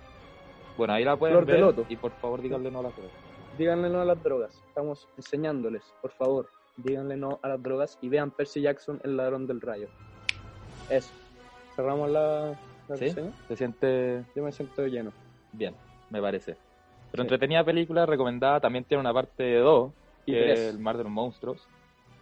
Bueno, 0.79 0.95
ahí 0.95 1.05
la 1.05 1.17
pueden 1.17 1.35
Flor 1.37 1.47
de 1.47 1.53
ver. 1.53 1.61
loto. 1.61 1.85
Y 1.91 1.97
por 1.97 2.13
favor, 2.13 2.41
díganle 2.41 2.71
no 2.71 2.79
a 2.79 2.83
las 2.85 2.97
drogas. 2.97 3.13
Díganle 3.59 3.91
no 3.91 4.01
a 4.01 4.05
las 4.07 4.23
drogas. 4.23 4.63
Estamos 4.69 5.09
enseñándoles, 5.17 5.83
por 6.01 6.13
favor. 6.13 6.49
Díganle 6.77 7.17
no 7.17 7.41
a 7.43 7.49
las 7.49 7.63
drogas 7.63 7.99
y 8.01 8.09
vean 8.09 8.31
Percy 8.31 8.63
Jackson, 8.63 9.01
el 9.05 9.17
ladrón 9.17 9.47
del 9.47 9.61
rayo. 9.61 9.89
Eso. 10.89 11.13
Cerramos 11.75 12.09
la, 12.11 12.57
la 12.89 12.97
¿Sí? 12.97 13.07
reseña. 13.07 13.33
Se 13.49 13.57
siente 13.57 14.25
Yo 14.35 14.43
me 14.45 14.53
siento 14.53 14.87
lleno. 14.87 15.13
bien, 15.53 15.75
me 16.11 16.21
parece. 16.23 16.57
Pero 17.11 17.23
Sí. 17.23 17.27
entretenida 17.27 17.65
película, 17.65 18.07
recomendada. 18.07 18.61
También 18.61 18.85
tiene 18.85 19.01
una 19.01 19.13
parte 19.13 19.57
2, 19.57 19.93
Y 20.27 20.33
que 20.33 20.39
tres. 20.45 20.59
es 20.61 20.75
El 20.75 20.79
mar 20.81 20.97
de 20.97 21.03
los 21.05 21.13
monstruos. 21.13 21.67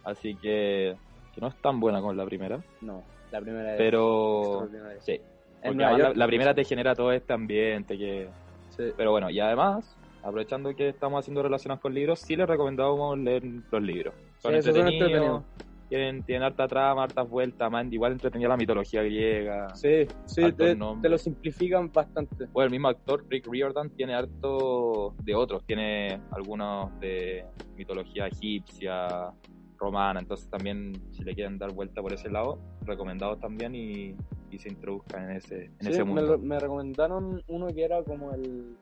Así 0.03 0.33
que, 0.35 0.95
que 1.35 1.41
no 1.41 1.47
es 1.47 1.55
tan 1.61 1.79
buena 1.79 1.99
como 1.99 2.13
la 2.13 2.25
primera. 2.25 2.59
No, 2.81 3.03
la 3.31 3.41
primera 3.41 3.73
es 3.73 3.77
Pero 3.77 4.67
sí, 4.99 5.19
porque 5.61 5.83
además 5.83 5.99
la, 5.99 6.13
la 6.15 6.27
primera 6.27 6.53
te 6.55 6.63
genera 6.63 6.95
todo 6.95 7.11
este 7.11 7.33
ambiente 7.33 7.97
que... 7.97 8.29
Sí. 8.77 8.93
Pero 8.95 9.11
bueno, 9.11 9.29
y 9.29 9.39
además, 9.39 9.97
aprovechando 10.23 10.75
que 10.75 10.89
estamos 10.89 11.19
haciendo 11.19 11.43
relaciones 11.43 11.79
con 11.79 11.93
libros, 11.93 12.19
sí 12.19 12.35
les 12.35 12.47
recomendamos 12.47 13.17
leer 13.17 13.43
los 13.43 13.81
libros. 13.81 14.13
Son 14.39 14.53
Sí, 14.53 14.59
esos 14.59 14.75
son 14.75 14.87
entretenidos, 14.87 15.43
tienen, 15.89 16.23
tienen 16.23 16.43
harta 16.43 16.67
trama, 16.67 17.03
hartas 17.03 17.29
vueltas, 17.29 17.71
man, 17.71 17.91
igual 17.91 18.11
entretenida 18.11 18.49
la 18.49 18.57
mitología 18.57 19.01
griega. 19.03 19.73
Sí, 19.73 20.07
sí, 20.25 20.51
te 20.51 20.75
lo 21.09 21.17
simplifican 21.17 21.91
bastante. 21.91 22.45
Bueno, 22.51 22.65
el 22.65 22.71
mismo 22.71 22.89
actor, 22.89 23.25
Rick 23.29 23.47
Riordan, 23.49 23.89
tiene 23.91 24.13
harto 24.13 25.15
de 25.23 25.35
otros, 25.35 25.63
tiene 25.65 26.19
algunos 26.31 26.97
de 26.99 27.45
mitología 27.75 28.27
egipcia, 28.27 29.31
romana, 29.77 30.19
entonces 30.19 30.49
también 30.49 30.93
si 31.11 31.23
le 31.23 31.33
quieren 31.35 31.57
dar 31.57 31.71
vuelta 31.71 32.01
por 32.01 32.13
ese 32.13 32.29
lado, 32.29 32.59
recomendados 32.85 33.39
también 33.39 33.75
y, 33.75 34.15
y 34.51 34.59
se 34.59 34.69
introduzcan 34.69 35.29
en 35.31 35.37
ese, 35.37 35.65
en 35.65 35.71
Sí, 35.81 35.89
ese 35.89 36.03
mundo. 36.03 36.37
me 36.37 36.59
recomendaron 36.59 37.41
uno 37.47 37.67
que 37.73 37.83
era 37.83 38.03
como 38.03 38.33
el, 38.33 38.75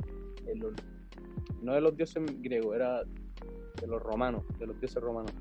el 0.47 0.59
no 1.61 1.73
de 1.73 1.81
los 1.81 1.95
dioses 1.97 2.23
griegos, 2.41 2.75
era 2.75 3.01
de 3.03 3.87
los 3.87 4.01
romanos, 4.01 4.43
de 4.59 4.67
los 4.67 4.79
dioses 4.79 5.01
romanos, 5.01 5.31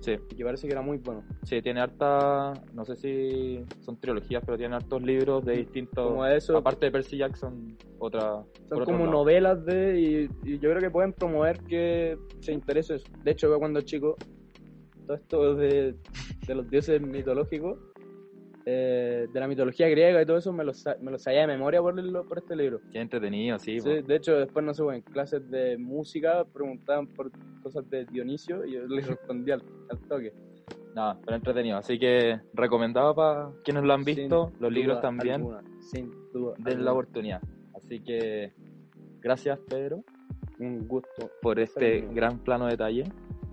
Sí, 0.00 0.12
y 0.30 0.36
que 0.36 0.44
parece 0.44 0.68
que 0.68 0.72
era 0.72 0.80
muy 0.82 0.98
bueno. 0.98 1.24
sí, 1.42 1.60
tiene 1.60 1.80
harta, 1.80 2.52
no 2.72 2.84
sé 2.84 2.94
si 2.94 3.64
son 3.80 3.98
trilogías, 3.98 4.44
pero 4.46 4.56
tiene 4.56 4.76
hartos 4.76 5.02
libros 5.02 5.44
de 5.44 5.56
distintos, 5.56 6.10
Como 6.10 6.24
eso, 6.24 6.56
aparte 6.56 6.86
de 6.86 6.92
Percy 6.92 7.16
Jackson, 7.18 7.76
otra... 7.98 8.44
son 8.68 8.84
como 8.84 8.98
lado. 9.06 9.10
novelas 9.10 9.64
de, 9.66 10.00
y, 10.44 10.50
y 10.52 10.58
yo 10.60 10.70
creo 10.70 10.80
que 10.80 10.90
pueden 10.90 11.12
promover 11.12 11.58
que 11.64 12.16
se 12.38 12.52
interese 12.52 12.94
eso. 12.94 13.06
De 13.24 13.32
hecho, 13.32 13.48
yo 13.48 13.58
cuando 13.58 13.80
chico, 13.80 14.16
todo 15.04 15.16
esto 15.16 15.54
de, 15.56 15.96
de 16.46 16.54
los 16.54 16.70
dioses 16.70 17.00
mitológicos, 17.02 17.76
eh, 18.70 19.26
de 19.32 19.40
la 19.40 19.48
mitología 19.48 19.88
griega 19.88 20.20
y 20.20 20.26
todo 20.26 20.36
eso, 20.36 20.52
me 20.52 20.62
lo, 20.62 20.72
me 21.00 21.10
lo 21.10 21.18
sabía 21.18 21.40
de 21.40 21.46
memoria 21.46 21.80
por, 21.80 21.98
el- 21.98 22.12
por 22.28 22.36
este 22.36 22.54
libro. 22.54 22.80
Qué 22.92 23.00
entretenido, 23.00 23.58
sí. 23.58 23.80
Sí, 23.80 24.02
de 24.02 24.16
hecho, 24.16 24.36
después, 24.36 24.62
no 24.62 24.74
sé, 24.74 24.82
en 24.82 25.00
clases 25.00 25.48
de 25.50 25.78
música 25.78 26.44
preguntaban 26.44 27.06
por 27.06 27.30
cosas 27.62 27.88
de 27.88 28.04
Dionisio 28.04 28.66
y 28.66 28.72
yo 28.74 28.86
les 28.86 29.06
respondía 29.06 29.54
al, 29.54 29.62
al 29.90 29.98
toque. 30.06 30.32
Nada, 30.94 31.18
pero 31.24 31.36
entretenido. 31.36 31.78
Así 31.78 31.98
que 31.98 32.40
recomendado 32.52 33.14
para 33.14 33.50
quienes 33.64 33.84
lo 33.84 33.92
han 33.94 34.04
visto, 34.04 34.50
Sin 34.50 34.60
los 34.62 34.72
libros 34.72 35.00
también. 35.00 35.36
alguna, 35.36 35.62
sin 35.80 36.10
duda. 36.32 36.54
den 36.58 36.64
la 36.66 36.72
alguna. 36.72 36.92
oportunidad. 36.92 37.40
Así 37.74 38.00
que 38.00 38.52
gracias 39.20 39.58
Pedro 39.70 40.04
Un 40.58 40.86
gusto. 40.86 41.30
por 41.40 41.58
este 41.58 42.00
gran 42.12 42.38
plano 42.38 42.66
detalle. 42.66 43.04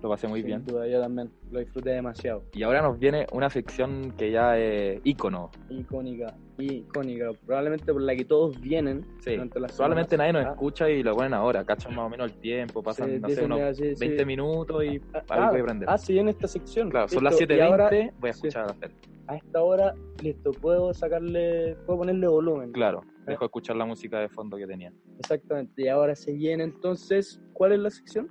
Lo 0.06 0.10
pasé 0.10 0.28
muy 0.28 0.38
sin 0.40 0.46
bien. 0.46 0.64
duda, 0.64 0.86
yo 0.86 1.00
también 1.00 1.32
lo 1.50 1.58
disfruté 1.58 1.90
demasiado. 1.90 2.44
Y 2.52 2.62
ahora 2.62 2.80
nos 2.80 2.96
viene 2.96 3.26
una 3.32 3.50
sección 3.50 4.12
que 4.16 4.30
ya 4.30 4.56
es 4.56 5.00
ícono. 5.02 5.50
Icónica, 5.68 6.32
icónica. 6.58 7.32
Probablemente 7.44 7.92
por 7.92 8.02
la 8.02 8.14
que 8.14 8.24
todos 8.24 8.60
vienen. 8.60 9.04
Sí. 9.18 9.32
durante 9.32 9.58
las 9.58 9.72
Probablemente 9.74 10.16
nadie 10.16 10.32
nos 10.32 10.46
Ah, 10.46 10.50
escucha 10.50 10.88
y 10.88 11.02
lo 11.02 11.16
ponen 11.16 11.34
ahora. 11.34 11.64
Cachan 11.64 11.92
más 11.96 12.06
o 12.06 12.08
menos 12.08 12.30
el 12.30 12.38
tiempo. 12.38 12.84
Pasan, 12.84 13.10
sí, 13.10 13.18
no 13.20 13.28
sé, 13.30 13.44
unos 13.44 13.58
mira, 13.58 13.74
sí, 13.74 13.96
sí. 13.96 14.06
20 14.06 14.24
minutos 14.24 14.84
y 14.84 15.00
Ah, 15.12 15.22
algo 15.30 15.46
ah, 15.46 15.50
que 15.52 15.60
aprender. 15.60 15.88
Ah, 15.90 15.98
sí, 15.98 16.16
en 16.20 16.28
esta 16.28 16.46
sección. 16.46 16.88
claro, 16.88 17.08
son 17.08 17.24
Listo, 17.24 17.44
las 17.46 17.58
y 17.58 17.60
ahora, 17.60 17.90
7.20. 17.90 18.12
Voy 18.20 18.30
a 18.30 18.32
sí. 18.32 18.36
escuchar 18.46 18.62
a 18.68 18.70
hacer. 18.70 18.92
A 19.26 19.34
esta 19.34 19.60
hora, 19.60 19.92
listo, 20.22 20.52
puedo 20.52 20.94
sacarle, 20.94 21.76
puedo 21.84 21.98
ponerle 21.98 22.28
volumen. 22.28 22.70
Claro, 22.70 23.02
dejo 23.26 23.44
escuchar 23.44 23.74
la 23.74 23.84
música 23.84 24.20
de 24.20 24.28
fondo 24.28 24.56
que 24.56 24.68
tenía. 24.68 24.92
Exactamente. 25.18 25.82
Y 25.82 25.88
ahora 25.88 26.14
se 26.14 26.32
viene 26.32 26.62
entonces, 26.62 27.40
¿cuál 27.52 27.72
es 27.72 27.80
la 27.80 27.90
sección? 27.90 28.30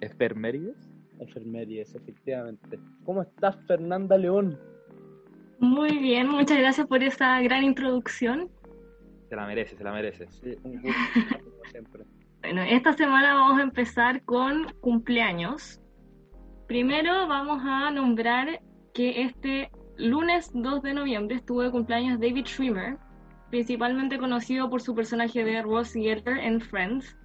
¿Espermérides? 0.00 0.76
Enfermerías, 1.18 1.94
efectivamente. 1.94 2.78
¿Cómo 3.04 3.22
estás, 3.22 3.56
Fernanda 3.66 4.16
León? 4.16 4.58
Muy 5.58 5.98
bien, 5.98 6.28
muchas 6.28 6.58
gracias 6.58 6.86
por 6.86 7.02
esta 7.02 7.40
gran 7.42 7.64
introducción. 7.64 8.48
Se 9.28 9.34
la 9.36 9.46
mereces, 9.46 9.76
se 9.76 9.84
la 9.84 9.92
mereces. 9.92 10.32
Sí, 10.42 10.56
un 10.62 10.80
gusto, 10.80 11.00
como 11.42 11.64
siempre. 11.70 12.04
Bueno, 12.42 12.62
esta 12.62 12.92
semana 12.92 13.34
vamos 13.34 13.58
a 13.58 13.62
empezar 13.62 14.22
con 14.24 14.72
cumpleaños. 14.80 15.80
Primero 16.68 17.26
vamos 17.26 17.60
a 17.64 17.90
nombrar 17.90 18.60
que 18.94 19.22
este 19.22 19.70
lunes 19.96 20.50
2 20.54 20.82
de 20.82 20.94
noviembre 20.94 21.36
estuvo 21.36 21.62
de 21.62 21.70
cumpleaños 21.70 22.20
David 22.20 22.46
Schwimmer, 22.46 22.96
principalmente 23.50 24.18
conocido 24.18 24.70
por 24.70 24.80
su 24.80 24.94
personaje 24.94 25.44
de 25.44 25.62
Ross 25.62 25.92
Getter 25.92 26.38
en 26.38 26.60
Friends. 26.60 27.16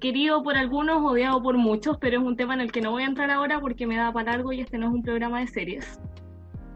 Querido 0.00 0.42
por 0.42 0.56
algunos, 0.56 1.04
odiado 1.04 1.42
por 1.42 1.58
muchos, 1.58 1.98
pero 1.98 2.18
es 2.18 2.24
un 2.24 2.36
tema 2.36 2.54
en 2.54 2.62
el 2.62 2.72
que 2.72 2.80
no 2.80 2.90
voy 2.90 3.02
a 3.02 3.06
entrar 3.06 3.30
ahora 3.30 3.60
porque 3.60 3.86
me 3.86 3.96
da 3.96 4.10
para 4.12 4.32
largo 4.32 4.52
y 4.52 4.60
este 4.60 4.78
no 4.78 4.86
es 4.86 4.92
un 4.92 5.02
programa 5.02 5.40
de 5.40 5.46
series. 5.46 6.00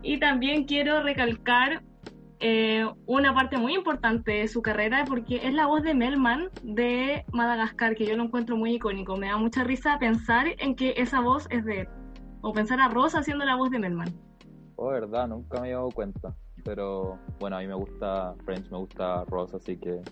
Y 0.03 0.19
también 0.19 0.65
quiero 0.65 1.03
recalcar 1.03 1.83
eh, 2.41 2.87
una 3.07 3.33
parte 3.33 3.57
muy 3.57 3.75
importante 3.75 4.33
de 4.33 4.49
su 4.49 4.61
carrera 4.61 5.07
porque 5.09 5.37
es 5.37 5.55
la 5.55 5.67
voz 5.67 5.83
de 5.83 5.95
Melman 5.95 6.51
de 6.63 7.25
Madagascar, 7.33 7.95
que 7.95 8.05
yo 8.05 8.15
lo 8.15 8.25
encuentro 8.25 8.59
muy 8.59 8.75
icónico. 8.75 9.17
Me 9.17 9.29
da 9.29 9.39
mucha 9.39 9.65
risa 9.65 9.99
pensar 9.99 10.49
en 10.59 10.77
que 10.77 10.93
esa 10.99 11.21
voz 11.21 11.47
es 11.49 11.65
de 11.65 11.81
él. 11.81 11.89
O 12.43 12.53
pensar 12.53 12.79
a 12.81 12.89
Ross 12.89 13.15
haciendo 13.15 13.47
la 13.47 13.57
voz 13.57 13.71
de 13.71 13.79
Melman. 13.79 14.13
Oh, 14.77 14.89
verdad, 14.89 15.29
nunca 15.29 15.63
me 15.63 15.71
he 15.71 15.73
dado 15.73 15.89
cuenta. 15.89 16.37
Pero 16.63 17.19
bueno, 17.41 17.57
a 17.57 17.61
mí 17.61 17.67
me 17.67 17.75
gusta 17.75 18.35
Friends, 18.45 18.71
me 18.71 18.77
gusta 18.77 19.25
Ross, 19.25 19.55
así 19.55 19.79
que 19.79 20.03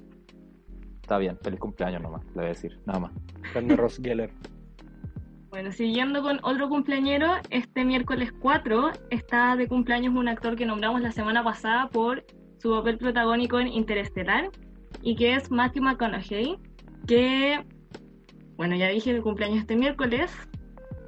está 1.12 1.18
bien. 1.18 1.38
Feliz 1.42 1.61
cumpleaños 1.61 2.01
nomás, 2.01 2.25
le 2.29 2.33
voy 2.33 2.44
a 2.44 2.48
decir, 2.48 2.79
nada 2.87 3.01
más. 3.01 3.12
Carne 3.53 3.77
Ross 3.77 4.01
Geller. 4.03 4.31
Bueno, 5.51 5.70
siguiendo 5.70 6.22
con 6.22 6.38
otro 6.42 6.70
cumpleañero, 6.70 7.35
este 7.51 7.85
miércoles 7.85 8.33
4 8.40 8.92
está 9.11 9.55
de 9.57 9.68
cumpleaños 9.68 10.14
un 10.14 10.29
actor 10.29 10.57
que 10.57 10.64
nombramos 10.64 11.03
la 11.03 11.12
semana 11.12 11.44
pasada 11.44 11.90
por 11.90 12.25
su 12.57 12.70
papel 12.70 12.96
protagónico 12.96 13.61
en 13.61 13.68
Interestelar 13.68 14.48
y 15.03 15.14
que 15.14 15.35
es 15.35 15.51
Matthew 15.51 15.83
McConaughey, 15.83 16.57
que, 17.07 17.62
bueno, 18.57 18.75
ya 18.75 18.88
dije 18.88 19.12
de 19.12 19.20
cumpleaños 19.20 19.59
este 19.59 19.77
miércoles. 19.77 20.33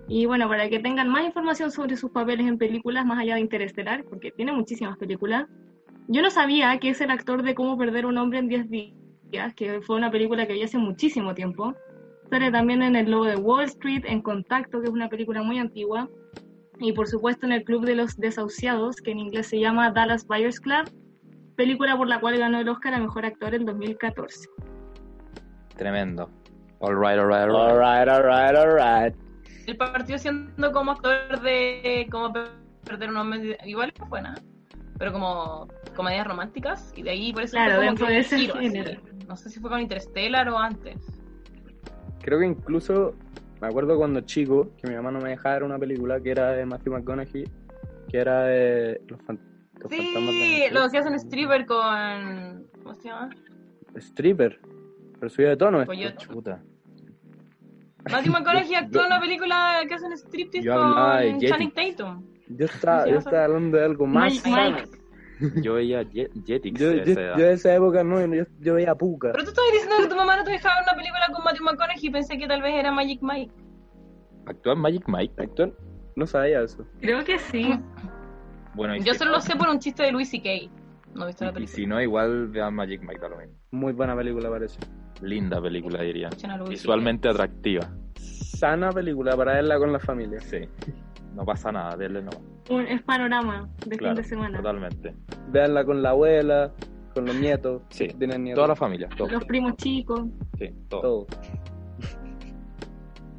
Y 0.06 0.26
bueno, 0.26 0.48
para 0.48 0.68
que 0.68 0.80
tengan 0.80 1.08
más 1.08 1.24
información 1.24 1.70
sobre 1.70 1.96
sus 1.96 2.10
papeles 2.10 2.46
en 2.46 2.58
películas 2.58 3.06
más 3.06 3.18
allá 3.18 3.36
de 3.36 3.40
Interestelar, 3.40 4.04
porque 4.04 4.30
tiene 4.32 4.52
muchísimas 4.52 4.98
películas, 4.98 5.46
yo 6.08 6.20
no 6.20 6.30
sabía 6.30 6.78
que 6.78 6.90
es 6.90 7.00
el 7.00 7.10
actor 7.10 7.42
de 7.42 7.54
Cómo 7.54 7.78
perder 7.78 8.04
un 8.04 8.18
hombre 8.18 8.40
en 8.40 8.48
10 8.48 8.68
días, 8.68 9.03
que 9.56 9.80
fue 9.82 9.96
una 9.96 10.10
película 10.10 10.46
que 10.46 10.54
vi 10.54 10.62
hace 10.62 10.78
muchísimo 10.78 11.34
tiempo. 11.34 11.74
Sale 12.30 12.50
también 12.50 12.82
en 12.82 12.96
El 12.96 13.10
Lobo 13.10 13.24
de 13.24 13.36
Wall 13.36 13.64
Street, 13.64 14.04
en 14.06 14.22
Contacto, 14.22 14.80
que 14.80 14.88
es 14.88 14.92
una 14.92 15.08
película 15.08 15.42
muy 15.42 15.58
antigua. 15.58 16.08
Y 16.78 16.92
por 16.92 17.06
supuesto 17.06 17.46
en 17.46 17.52
El 17.52 17.64
Club 17.64 17.84
de 17.84 17.94
los 17.94 18.16
Desahuciados, 18.16 18.96
que 18.96 19.12
en 19.12 19.18
inglés 19.18 19.48
se 19.48 19.60
llama 19.60 19.90
Dallas 19.90 20.26
Buyers 20.26 20.58
Club, 20.60 20.90
película 21.56 21.96
por 21.96 22.08
la 22.08 22.20
cual 22.20 22.38
ganó 22.38 22.58
el 22.60 22.68
Oscar 22.68 22.94
a 22.94 22.98
Mejor 22.98 23.26
Actor 23.26 23.54
en 23.54 23.64
2014. 23.64 24.48
Tremendo. 25.76 26.30
All 26.80 26.96
right, 26.96 27.18
all 27.18 27.28
right, 27.28 28.08
all 28.08 28.56
alright. 28.56 29.14
El 29.66 29.76
partido 29.76 30.18
siendo 30.18 30.72
como 30.72 30.92
actor 30.92 31.40
de 31.40 32.06
como 32.10 32.32
perder 32.84 33.10
un 33.10 33.16
hombre, 33.16 33.56
igual 33.64 33.92
es 33.94 34.08
buena, 34.08 34.34
pero 34.98 35.12
como 35.12 35.68
comedias 35.96 36.26
románticas, 36.26 36.92
y 36.96 37.02
de 37.02 37.10
ahí 37.10 37.32
por 37.32 37.42
eso 37.42 37.52
Claro, 37.56 37.76
fue 37.76 37.76
como 37.78 37.86
dentro 37.88 38.06
que 38.06 38.12
de 38.12 38.18
un 38.18 38.24
ese 38.24 38.38
giro, 38.38 38.54
así. 38.54 38.62
género. 38.70 39.00
No 39.28 39.36
sé 39.36 39.50
si 39.50 39.60
fue 39.60 39.70
con 39.70 39.80
Interstellar 39.80 40.48
o 40.48 40.58
antes. 40.58 40.96
Creo 42.22 42.38
que 42.38 42.46
incluso 42.46 43.14
me 43.60 43.68
acuerdo 43.68 43.96
cuando 43.96 44.20
chico 44.22 44.70
que 44.80 44.86
mi 44.88 44.94
mamá 44.94 45.10
no 45.10 45.20
me 45.20 45.30
dejaba 45.30 45.54
ver 45.56 45.62
una 45.64 45.78
película 45.78 46.20
que 46.20 46.30
era 46.30 46.50
de 46.52 46.64
Matthew 46.66 46.92
McConaughey, 46.94 47.44
que 48.10 48.18
era 48.18 48.42
de 48.44 49.00
los, 49.08 49.20
fan- 49.22 49.40
los 49.80 49.90
fantasmas 49.90 50.34
Sí, 50.34 50.62
lo 50.70 50.88
que 50.90 50.98
hacen 50.98 51.14
stripper 51.14 51.66
con. 51.66 52.66
¿Cómo 52.82 52.94
se 52.94 53.08
llama? 53.08 53.30
Stripper. 53.96 54.60
Pero 55.18 55.30
subió 55.30 55.48
de 55.50 55.56
tono 55.56 55.80
esto. 55.80 55.92
Coyote. 55.92 56.16
Chuta. 56.16 56.62
Matthew 58.10 58.32
McConaughey 58.32 58.74
actuó 58.74 59.00
yo- 59.00 59.00
en 59.00 59.06
una 59.06 59.20
película 59.20 59.80
que 59.88 59.94
hacen 59.94 60.12
striptease 60.12 60.66
yo 60.66 60.74
con. 60.74 61.40
Channing 61.40 61.70
Tatum. 61.72 62.22
Yo 62.48 62.66
estaba, 62.66 62.98
¿Cómo 63.04 63.06
se 63.06 63.12
yo 63.12 63.18
estaba 63.18 63.44
hablando 63.44 63.78
de 63.78 63.84
algo 63.84 64.06
más 64.06 64.32
Mike- 64.32 64.50
sano. 64.50 64.76
Mike. 64.76 65.62
Yo 65.62 65.74
veía 65.74 66.02
Jet- 66.02 66.30
Jetix 66.46 66.80
Yo, 66.80 66.90
de 66.90 66.96
yo, 66.98 67.02
esa 67.02 67.20
edad. 67.20 67.36
yo 67.38 67.44
de 67.44 67.52
esa 67.54 67.74
época 67.74 68.04
no, 68.04 68.24
yo, 68.34 68.44
yo 68.60 68.74
veía 68.74 68.94
Puka. 68.94 69.32
Pero 69.32 69.42
tú 69.44 69.50
estabas 69.50 69.72
diciendo 69.72 69.96
que 70.02 70.06
tu 70.08 70.16
mamá 70.16 70.36
no 70.36 70.44
te 70.44 70.52
dejaba 70.52 70.76
una 70.82 70.92
película 70.94 71.26
con 71.34 71.44
Matthew 71.44 71.64
McConaughey 71.64 72.06
y 72.06 72.10
pensé 72.10 72.38
que 72.38 72.46
tal 72.46 72.62
vez 72.62 72.74
era 72.74 72.92
Magic 72.92 73.20
Mike. 73.22 73.52
¿Actúa 74.46 74.74
en 74.74 74.78
Magic 74.78 75.04
Mike? 75.08 75.34
Actor, 75.42 75.76
no 76.16 76.26
sabía 76.26 76.60
eso. 76.62 76.86
Creo 77.00 77.24
que 77.24 77.38
sí. 77.38 77.78
Bueno, 78.74 78.94
y 78.96 79.02
Yo 79.02 79.14
solo 79.14 79.32
lo 79.32 79.40
sé 79.40 79.56
por 79.56 79.68
un 79.68 79.78
chiste 79.80 80.02
de 80.04 80.12
Louis 80.12 80.28
C.K. 80.30 80.70
No 81.14 81.24
he 81.24 81.26
visto 81.28 81.44
la 81.44 81.50
Y, 81.50 81.52
y 81.52 81.54
película. 81.54 81.76
si 81.76 81.86
no, 81.86 82.00
igual 82.00 82.48
vean 82.48 82.74
Magic 82.74 83.00
Mike, 83.02 83.20
da 83.20 83.28
lo 83.28 83.38
mismo. 83.38 83.54
Muy 83.72 83.92
buena 83.92 84.14
película 84.16 84.50
parece. 84.50 84.78
Linda 85.20 85.60
película, 85.60 86.02
diría. 86.02 86.28
Visualmente 86.68 87.28
atractiva. 87.28 87.88
Sana 88.16 88.90
película 88.90 89.36
para 89.36 89.54
verla 89.54 89.78
con 89.78 89.92
la 89.92 89.98
familia. 89.98 90.40
Sí. 90.40 90.58
No 91.34 91.44
pasa 91.44 91.72
nada, 91.72 91.96
denle 91.96 92.22
no. 92.22 92.30
Un, 92.70 92.86
es 92.86 93.02
panorama 93.02 93.68
de 93.86 93.96
Claro, 93.96 94.14
fin 94.14 94.22
de 94.22 94.28
semana. 94.28 94.56
totalmente. 94.58 95.14
Veanla 95.48 95.84
con 95.84 96.02
la 96.02 96.10
abuela, 96.10 96.72
con 97.14 97.26
los 97.26 97.34
nietos. 97.34 97.82
Sí. 97.90 98.08
Tienen 98.18 98.44
nietos. 98.44 98.56
Toda 98.58 98.68
la 98.68 98.76
familia, 98.76 99.08
todo. 99.16 99.28
Los 99.28 99.44
primos 99.44 99.76
chicos. 99.76 100.22
Sí, 100.58 100.70
todo. 100.88 101.00
Todo. 101.02 101.26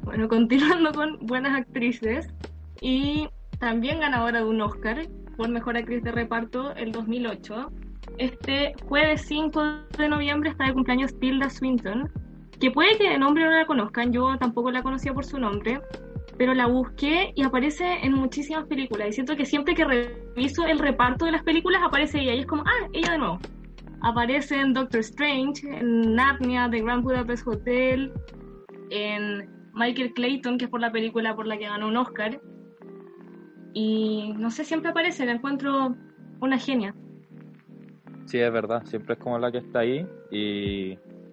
Bueno, 0.02 0.28
continuando 0.28 0.92
con 0.92 1.18
buenas 1.26 1.58
actrices 1.58 2.32
y 2.80 3.28
también 3.58 4.00
ganadora 4.00 4.38
de 4.38 4.44
un 4.44 4.60
Oscar 4.60 5.00
por 5.36 5.48
Mejor 5.48 5.76
Actriz 5.76 6.02
de 6.04 6.12
Reparto 6.12 6.74
el 6.76 6.92
2008. 6.92 7.72
Este 8.18 8.74
jueves 8.88 9.22
5 9.22 9.62
de 9.98 10.08
noviembre 10.08 10.50
está 10.50 10.64
de 10.66 10.74
cumpleaños 10.74 11.18
Tilda 11.18 11.50
Swinton, 11.50 12.08
que 12.60 12.70
puede 12.70 12.96
que 12.96 13.10
de 13.10 13.18
nombre 13.18 13.44
no 13.44 13.50
la 13.50 13.66
conozcan, 13.66 14.12
yo 14.12 14.38
tampoco 14.38 14.70
la 14.70 14.82
conocía 14.82 15.12
por 15.12 15.24
su 15.24 15.38
nombre, 15.38 15.80
pero 16.38 16.54
la 16.54 16.66
busqué 16.66 17.32
y 17.34 17.42
aparece 17.42 17.84
en 18.02 18.12
muchísimas 18.12 18.66
películas 18.66 19.08
y 19.08 19.12
siento 19.12 19.36
que 19.36 19.46
siempre 19.46 19.74
que 19.74 19.84
reviso 19.84 20.66
el 20.66 20.78
reparto 20.78 21.24
de 21.24 21.32
las 21.32 21.42
películas 21.42 21.82
aparece 21.84 22.20
ella 22.20 22.34
y 22.34 22.40
es 22.40 22.46
como, 22.46 22.62
ah, 22.66 22.88
ella 22.92 23.12
de 23.12 23.18
nuevo. 23.18 23.38
Aparece 24.02 24.60
en 24.60 24.72
Doctor 24.74 25.00
Strange, 25.00 25.66
en 25.66 26.14
Narnia, 26.14 26.68
The 26.70 26.82
Grand 26.82 27.02
Budapest 27.02 27.46
Hotel, 27.46 28.12
en 28.90 29.48
Michael 29.72 30.12
Clayton, 30.12 30.58
que 30.58 30.66
es 30.66 30.70
por 30.70 30.80
la 30.80 30.92
película 30.92 31.34
por 31.34 31.46
la 31.46 31.56
que 31.58 31.64
ganó 31.64 31.88
un 31.88 31.96
Oscar. 31.96 32.40
Y 33.72 34.32
no 34.36 34.50
sé, 34.50 34.64
siempre 34.64 34.90
aparece, 34.90 35.26
la 35.26 35.32
encuentro 35.32 35.96
una 36.40 36.58
genia. 36.58 36.94
Sí, 38.26 38.38
es 38.38 38.52
verdad. 38.52 38.84
Siempre 38.84 39.14
es 39.14 39.20
como 39.20 39.38
la 39.38 39.50
que 39.50 39.58
está 39.58 39.80
ahí. 39.80 40.06
Y, 40.30 40.92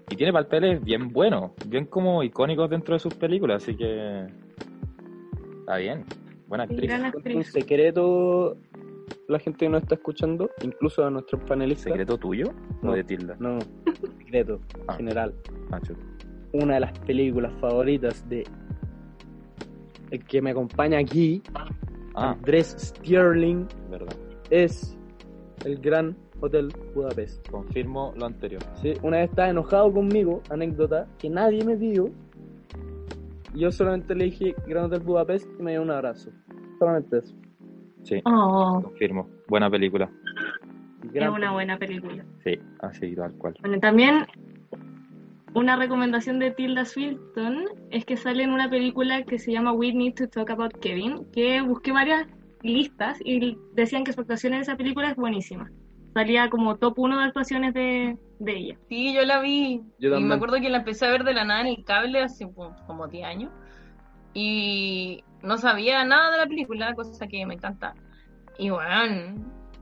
y 0.09 0.15
tiene 0.15 0.31
papeles 0.31 0.83
bien 0.83 1.09
buenos. 1.11 1.51
Bien 1.67 1.85
como 1.85 2.23
icónicos 2.23 2.69
dentro 2.69 2.93
de 2.93 2.99
sus 2.99 3.13
películas. 3.13 3.63
Así 3.63 3.75
que. 3.75 4.27
Está 5.63 5.77
bien. 5.77 6.03
Buena 6.47 6.65
actriz. 6.65 6.81
gran 6.89 7.01
Un 7.01 7.05
actriz. 7.07 7.47
secreto 7.51 8.57
la 9.27 9.39
gente 9.39 9.59
que 9.65 9.69
nos 9.69 9.81
está 9.83 9.95
escuchando, 9.95 10.49
incluso 10.61 11.05
a 11.05 11.09
nuestros 11.09 11.41
panelistas. 11.43 11.85
¿Secreto 11.85 12.17
tuyo? 12.17 12.53
No. 12.81 12.91
¿O 12.91 12.95
de 12.95 13.03
Tilda? 13.03 13.35
No, 13.39 13.59
secreto 14.19 14.59
Ah. 14.87 14.95
general. 14.95 15.33
Ah. 15.71 15.79
Una 16.51 16.75
de 16.75 16.79
las 16.81 16.99
películas 16.99 17.51
favoritas 17.59 18.27
de 18.29 18.43
el 20.11 20.23
que 20.25 20.41
me 20.41 20.51
acompaña 20.51 20.99
aquí, 20.99 21.41
Ah, 22.15 22.31
Andrés 22.31 22.75
Sterling, 22.77 23.65
verdad. 23.89 24.15
es 24.51 24.95
el 25.65 25.79
Gran 25.79 26.15
Hotel 26.41 26.69
Budapest. 26.93 27.49
Confirmo 27.49 28.13
lo 28.17 28.25
anterior. 28.25 28.61
¿sí? 28.81 28.93
Una 29.01 29.17
vez 29.17 29.29
estaba 29.29 29.49
enojado 29.49 29.91
conmigo, 29.91 30.41
anécdota, 30.49 31.07
que 31.17 31.29
nadie 31.29 31.63
me 31.63 31.75
pidió. 31.77 32.09
Yo 33.53 33.71
solamente 33.71 34.15
le 34.15 34.25
dije 34.25 34.55
Gran 34.67 34.85
Hotel 34.85 35.01
Budapest 35.01 35.47
y 35.59 35.63
me 35.63 35.71
dio 35.71 35.81
un 35.81 35.91
abrazo. 35.91 36.31
Solamente 36.79 37.19
eso. 37.19 37.35
Sí, 38.03 38.21
Oh, 38.25 38.81
confirmo. 38.83 39.29
Buena 39.47 39.69
película. 39.69 40.09
es 41.03 41.11
Gran 41.13 41.33
una 41.33 41.51
buena 41.51 41.77
película. 41.77 42.25
Sí, 42.43 42.59
así 42.79 43.15
tal 43.15 43.33
cual. 43.33 43.55
Bueno, 43.61 43.79
también 43.79 44.25
una 45.53 45.75
recomendación 45.75 46.39
de 46.39 46.51
Tilda 46.51 46.83
Swinton 46.85 47.65
es 47.91 48.05
que 48.05 48.17
sale 48.17 48.43
en 48.43 48.51
una 48.51 48.69
película 48.69 49.23
que 49.23 49.37
se 49.37 49.51
llama 49.51 49.71
We 49.71 49.93
Need 49.93 50.15
to 50.15 50.27
Talk 50.27 50.49
About 50.49 50.79
Kevin, 50.79 51.25
que 51.31 51.61
busqué 51.61 51.91
varias 51.91 52.25
listas 52.63 53.19
y 53.23 53.57
decían 53.73 54.03
que 54.03 54.13
su 54.13 54.21
actuación 54.21 54.53
en 54.53 54.61
esa 54.61 54.75
película 54.75 55.11
es 55.11 55.15
buenísima. 55.15 55.69
Salía 56.13 56.49
como 56.49 56.75
top 56.77 56.97
1 56.99 57.19
de 57.19 57.23
actuaciones 57.25 57.73
de, 57.73 58.17
de 58.43 58.57
ella. 58.57 58.77
Sí, 58.89 59.13
yo 59.13 59.21
la 59.23 59.39
vi. 59.39 59.81
Yo 59.99 60.09
y 60.09 60.11
también. 60.11 60.27
me 60.27 60.35
acuerdo 60.35 60.59
que 60.59 60.69
la 60.69 60.77
empecé 60.79 61.05
a 61.05 61.11
ver 61.11 61.23
de 61.23 61.33
la 61.33 61.43
nada 61.45 61.61
en 61.61 61.67
el 61.67 61.83
cable 61.83 62.21
hace 62.21 62.45
como 62.51 62.75
como 62.85 63.07
10 63.07 63.25
años. 63.25 63.51
Y 64.33 65.23
no 65.41 65.57
sabía 65.57 66.03
nada 66.05 66.31
de 66.31 66.37
la 66.39 66.45
película, 66.47 66.93
cosa 66.95 67.27
que 67.27 67.45
me 67.45 67.53
encanta. 67.55 67.93
Y 68.57 68.69
bueno, 68.69 69.35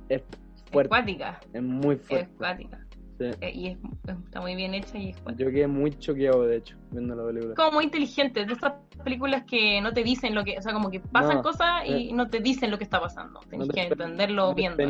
Es 0.09 0.21
es 0.21 0.63
fuerte, 0.71 0.89
cuática. 0.89 1.39
es 1.53 1.61
muy 1.63 1.95
Es 1.95 2.01
fuerte. 2.07 2.33
cuática. 2.37 2.79
sí. 3.19 3.25
Eh, 3.41 3.51
Y 3.53 3.67
es- 3.67 3.77
está 4.25 4.41
muy 4.41 4.55
bien 4.55 4.73
hecha 4.73 4.97
y 4.97 5.09
es 5.09 5.17
cuática. 5.21 5.43
Yo 5.45 5.51
quedé 5.51 5.67
muy 5.67 5.91
choqueado, 5.99 6.43
de 6.47 6.57
hecho, 6.57 6.77
viendo 6.91 7.15
la 7.15 7.25
película. 7.25 7.55
como 7.55 7.71
muy 7.73 7.85
inteligente, 7.85 8.45
de 8.45 8.53
estas 8.53 8.73
películas 9.03 9.43
que 9.45 9.79
no 9.81 9.93
te 9.93 10.03
dicen 10.03 10.33
lo 10.35 10.43
que, 10.43 10.57
o 10.57 10.61
sea, 10.61 10.73
como 10.73 10.89
que 10.89 10.99
pasan 10.99 11.37
No, 11.37 11.43
cosas 11.43 11.85
y 11.87 12.11
no 12.13 12.27
te 12.29 12.39
dicen 12.39 12.71
lo 12.71 12.77
que 12.77 12.83
está 12.83 12.99
pasando. 12.99 13.39
Tienes 13.49 13.67
No 13.67 13.73
te 13.73 13.81
que 13.81 13.87
entenderlo 13.87 14.47
no 14.49 14.55
viendo. 14.55 14.83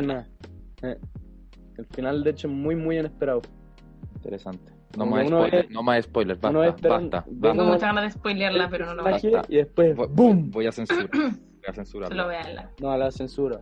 Eh, 0.82 0.98
El 1.78 1.86
final, 1.86 2.22
de 2.22 2.30
hecho, 2.30 2.48
es 2.48 2.52
muy, 2.54 2.74
muy 2.76 2.98
inesperado. 2.98 3.40
Interesante. 4.22 4.72
No 4.96 5.04
más 5.06 5.26
spoilers, 5.26 5.70
no 5.70 5.82
más 5.82 6.04
spoilers, 6.04 6.40
basta, 6.40 6.88
basta. 6.88 7.24
Tengo 7.40 7.64
muchas 7.64 7.80
ganas 7.80 8.04
de 8.04 8.10
spoilearla, 8.10 8.68
pero 8.68 8.86
no 8.86 8.94
lo 8.94 9.02
voy 9.02 9.12
a. 9.14 9.42
Y 9.48 9.56
después, 9.56 9.96
Voy, 9.96 10.06
¡boom! 10.12 10.50
voy 10.52 10.66
a 10.68 10.72
censurar. 10.72 11.08
Voy 11.12 11.32
a 11.66 11.72
censurar. 11.74 12.08
Solo 12.08 12.28
veanla. 12.28 12.70
No, 12.80 12.96
la 12.96 13.10
censura. 13.10 13.60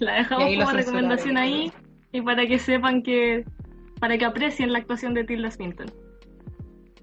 La 0.00 0.14
dejamos 0.14 0.48
como 0.56 0.70
recomendación 0.72 1.36
ahí 1.36 1.72
y 2.10 2.22
para 2.22 2.46
que 2.46 2.58
sepan 2.58 3.02
que, 3.02 3.44
para 4.00 4.18
que 4.18 4.24
aprecien 4.24 4.72
la 4.72 4.78
actuación 4.78 5.14
de 5.14 5.22
Tilda 5.24 5.50
Swinton. 5.52 5.86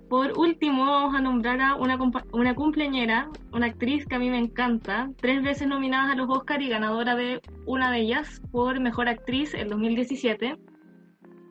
Por 0.09 0.37
último, 0.37 0.85
vamos 0.85 1.15
a 1.15 1.21
nombrar 1.21 1.61
a 1.61 1.75
una, 1.75 1.97
compa- 1.97 2.25
una 2.33 2.53
cumpleañera, 2.55 3.29
una 3.51 3.67
actriz 3.67 4.05
que 4.05 4.15
a 4.15 4.19
mí 4.19 4.29
me 4.29 4.37
encanta, 4.37 5.09
tres 5.21 5.41
veces 5.43 5.67
nominada 5.67 6.11
a 6.11 6.15
los 6.15 6.29
Oscar 6.29 6.61
y 6.61 6.67
ganadora 6.69 7.15
de 7.15 7.39
una 7.65 7.89
de 7.91 7.99
ellas 7.99 8.41
por 8.51 8.79
Mejor 8.79 9.07
Actriz 9.07 9.53
en 9.53 9.69
2017. 9.69 10.57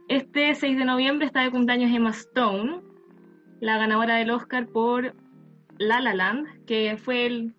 Este 0.09 0.55
6 0.55 0.77
de 0.77 0.85
noviembre 0.85 1.27
está 1.27 1.43
de 1.43 1.51
cumpleaños 1.51 1.91
Emma 1.95 2.11
Stone, 2.11 2.81
la 3.61 3.79
ganadora 3.79 4.17
del 4.17 4.31
Oscar 4.31 4.67
por 4.67 5.15
La 5.79 6.01
La 6.01 6.15
Land, 6.15 6.65
que 6.67 6.97
fue 6.97 7.27
el, 7.27 7.55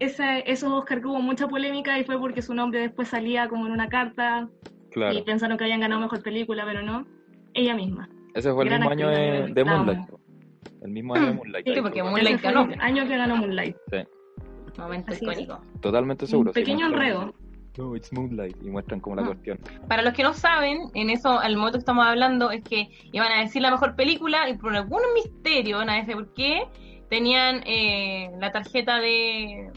ese, 0.00 0.42
esos 0.50 0.72
Oscar 0.72 1.00
que 1.00 1.06
hubo 1.06 1.20
mucha 1.20 1.46
polémica 1.46 1.98
y 1.98 2.04
fue 2.04 2.18
porque 2.18 2.42
su 2.42 2.54
nombre 2.54 2.80
después 2.80 3.08
salía 3.08 3.48
como 3.48 3.66
en 3.66 3.72
una 3.72 3.88
carta 3.88 4.48
Claro. 4.90 5.16
y 5.18 5.22
pensaron 5.22 5.58
que 5.58 5.64
habían 5.64 5.80
ganado 5.80 6.00
Mejor 6.00 6.22
Película, 6.22 6.64
pero 6.64 6.82
no. 6.82 7.06
Ella 7.52 7.74
misma. 7.74 8.08
Ese 8.34 8.52
fue 8.52 8.64
el 8.64 8.70
gran 8.70 8.80
mismo 8.80 8.92
año 8.92 9.08
de, 9.08 9.52
de 9.52 9.64
la 9.64 9.72
amo. 9.72 9.84
Moonlight. 9.84 10.08
el 10.82 10.90
mismo 10.90 11.14
año 11.14 11.26
de 11.26 11.32
Moonlight. 11.34 11.66
Sí, 11.68 11.80
porque 11.82 12.02
Moonlight 12.02 12.40
ganó. 12.40 12.62
el 12.62 12.80
año 12.80 13.06
que 13.06 13.16
ganó 13.16 13.36
Moonlight. 13.36 13.76
Momento 14.78 15.12
Así 15.12 15.24
es. 15.24 15.32
icónico. 15.32 15.60
Totalmente 15.80 16.26
seguro. 16.26 16.50
Un 16.50 16.54
sí, 16.54 16.60
pequeño 16.60 16.88
muestran- 16.88 16.92
enredo. 16.94 17.34
No, 17.76 17.96
it's 17.96 18.12
Moonlight. 18.12 18.56
Y 18.62 18.70
muestran 18.70 19.00
como 19.00 19.16
la 19.16 19.22
Ah. 19.22 19.26
cuestión. 19.26 19.58
Para 19.88 20.02
los 20.02 20.12
que 20.14 20.22
no 20.22 20.32
saben, 20.34 20.78
en 20.94 21.10
eso, 21.10 21.38
al 21.40 21.56
momento 21.56 21.78
que 21.78 21.80
estamos 21.80 22.06
hablando, 22.06 22.50
es 22.50 22.62
que 22.62 22.88
iban 23.12 23.32
a 23.32 23.40
decir 23.40 23.62
la 23.62 23.70
mejor 23.70 23.96
película 23.96 24.48
y 24.48 24.56
por 24.56 24.74
algún 24.76 25.00
misterio, 25.14 25.84
nadie 25.84 26.02
sabe 26.02 26.14
por 26.14 26.34
qué, 26.34 26.64
tenían 27.10 27.62
eh, 27.66 28.30
la 28.40 28.52
tarjeta 28.52 28.98
de. 29.00 29.70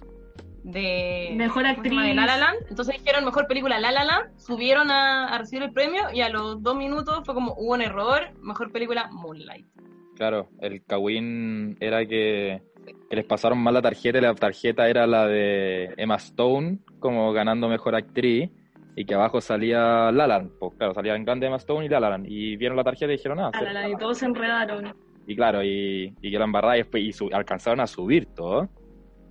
de 0.64 1.34
Mejor 1.36 1.66
actriz. 1.66 2.00
de 2.02 2.14
La 2.14 2.26
La 2.26 2.38
Land. 2.38 2.58
Entonces 2.70 2.98
dijeron 3.00 3.24
mejor 3.26 3.48
película 3.48 3.80
La 3.80 3.92
La 3.92 4.04
Land, 4.04 4.38
subieron 4.38 4.92
a, 4.92 5.28
a 5.30 5.38
recibir 5.38 5.64
el 5.64 5.72
premio 5.72 6.04
y 6.14 6.22
a 6.22 6.30
los 6.30 6.62
dos 6.62 6.76
minutos 6.76 7.22
fue 7.26 7.34
como 7.34 7.54
hubo 7.54 7.74
un 7.74 7.82
error, 7.82 8.32
mejor 8.42 8.72
película 8.72 9.10
Moonlight. 9.12 9.66
Claro, 10.16 10.50
el 10.62 10.84
Kawin 10.84 11.78
era 11.80 12.06
que, 12.06 12.62
que 13.10 13.16
les 13.16 13.26
pasaron 13.26 13.58
mal 13.60 13.74
la 13.74 13.82
tarjeta 13.82 14.18
y 14.18 14.22
la 14.22 14.36
tarjeta 14.36 14.90
era 14.90 15.08
la 15.08 15.28
de 15.28 15.94
Emma 15.98 16.16
Stone 16.16 16.80
como 17.00 17.32
ganando 17.32 17.70
mejor 17.70 17.96
actriz 17.96 18.50
y 18.96 19.06
que 19.06 19.14
abajo 19.14 19.40
salía 19.42 19.80
La 20.12 20.12
La 20.12 20.28
Land. 20.28 20.52
Pues 20.60 20.74
claro, 20.78 20.94
salía 20.94 21.16
en 21.16 21.24
grande 21.24 21.48
Emma 21.48 21.58
Stone 21.58 21.86
y 21.86 21.90
La 21.90 22.00
La 22.00 22.10
Land. 22.10 22.26
Y 22.28 22.58
vieron 22.58 22.76
la 22.76 22.84
tarjeta 22.84 23.12
y 23.14 23.18
dijeron, 23.18 23.40
ah, 23.40 23.52
A 23.54 23.62
la- 23.62 23.74
la- 23.74 23.90
y 23.90 23.96
todos 23.96 24.18
se 24.18 24.26
enredaron. 24.26 24.94
Y 25.26 25.36
claro, 25.36 25.64
y, 25.64 26.14
y 26.22 26.32
que 26.32 26.38
la 26.40 26.46
embarrada 26.46 26.76
y, 26.78 26.80
después, 26.80 27.04
y 27.04 27.12
su- 27.14 27.30
alcanzaron 27.32 27.80
a 27.80 27.88
subir 27.88 28.28
todo. 28.34 28.70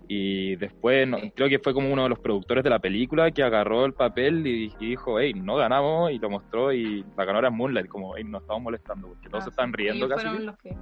Y 0.08 0.54
después, 0.56 1.08
no- 1.08 1.18
creo 1.34 1.48
que 1.48 1.58
fue 1.58 1.74
como 1.74 1.92
uno 1.92 2.04
de 2.04 2.08
los 2.10 2.20
productores 2.20 2.62
de 2.62 2.70
la 2.70 2.78
película 2.78 3.30
que 3.32 3.42
agarró 3.42 3.84
el 3.84 3.92
papel 3.94 4.46
y, 4.46 4.72
y 4.78 4.86
dijo, 4.90 5.18
hey, 5.18 5.32
no 5.34 5.56
ganamos, 5.56 6.12
y 6.12 6.18
lo 6.20 6.30
mostró, 6.30 6.72
y 6.72 7.04
la 7.16 7.24
ganadora 7.24 7.48
es 7.48 7.54
Moonlight, 7.54 7.88
como, 7.88 8.14
hey, 8.16 8.22
nos 8.24 8.42
estamos 8.42 8.62
molestando, 8.62 9.08
porque 9.08 9.28
todos 9.28 9.44
se 9.44 9.50
están 9.50 9.72
riendo 9.72 10.08
casi. 10.08 10.26
fueron 10.28 10.46
los 10.46 10.56
que... 10.58 10.76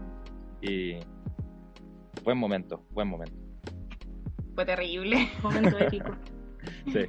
Y 0.61 0.99
buen 2.23 2.39
momento, 2.39 2.85
buen 2.91 3.09
momento. 3.09 3.35
Fue 4.55 4.65
terrible. 4.65 5.29
Momento 5.43 5.79
épico. 5.79 6.17
Sí. 6.87 7.01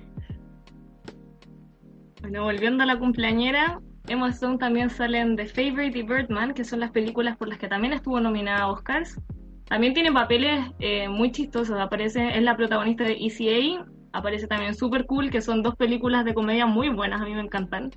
Bueno, 2.22 2.44
volviendo 2.44 2.84
a 2.84 2.86
la 2.86 3.00
cumpleañera, 3.00 3.80
Emma 4.08 4.30
Stone 4.30 4.58
también 4.58 4.89
sale 4.89 5.20
en 5.20 5.38
The 5.38 5.46
Favorite 5.46 5.98
y 5.98 6.04
Birdman, 6.04 6.54
que 6.54 6.65
son 6.65 6.82
las 6.82 6.91
películas 6.91 7.38
por 7.38 7.48
las 7.48 7.58
que 7.58 7.70
también 7.70 7.94
estuvo 7.94 8.20
nominada 8.20 8.63
a 8.63 8.68
Oscars. 8.68 9.18
También 9.65 9.94
tiene 9.94 10.12
papeles 10.12 10.65
eh, 10.80 11.08
muy 11.08 11.32
chistosos. 11.32 11.78
Aparece, 11.80 12.38
es 12.38 12.44
la 12.44 12.58
protagonista 12.58 13.06
de 13.06 13.13
ECA. 13.13 13.86
Aparece 14.12 14.48
también 14.48 14.76
Super 14.76 15.06
Cool, 15.06 15.30
que 15.30 15.41
son 15.41 15.63
dos 15.63 15.76
películas 15.76 16.26
de 16.26 16.34
comedia 16.34 16.65
muy 16.65 16.89
buenas, 16.89 17.22
a 17.22 17.26
mí 17.26 17.34
me 17.34 17.41
encantan. 17.41 17.91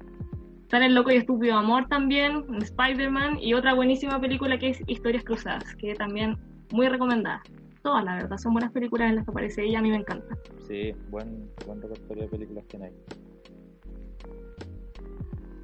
Sale 0.70 0.86
en 0.86 0.94
Loco 0.94 1.10
y 1.10 1.16
Estúpido 1.16 1.56
Amor 1.56 1.88
también, 1.88 2.44
Spider-Man, 2.60 3.38
y 3.40 3.54
otra 3.54 3.74
buenísima 3.74 4.20
película 4.20 4.58
que 4.58 4.68
es 4.70 4.82
Historias 4.86 5.24
Cruzadas, 5.24 5.74
que 5.76 5.94
también 5.94 6.36
muy 6.70 6.88
recomendada. 6.88 7.42
Todas, 7.82 8.04
la 8.04 8.16
verdad, 8.16 8.38
son 8.38 8.52
buenas 8.52 8.72
películas 8.72 9.08
en 9.10 9.16
las 9.16 9.24
que 9.24 9.30
aparece 9.30 9.64
ella, 9.64 9.78
a 9.78 9.82
mí 9.82 9.90
me 9.90 9.96
encanta. 9.96 10.36
Sí, 10.66 10.92
buen, 11.10 11.50
buen 11.66 11.80
repertorio 11.80 12.24
de 12.24 12.28
películas 12.28 12.64
tiene 12.66 12.86
ahí. 12.86 12.94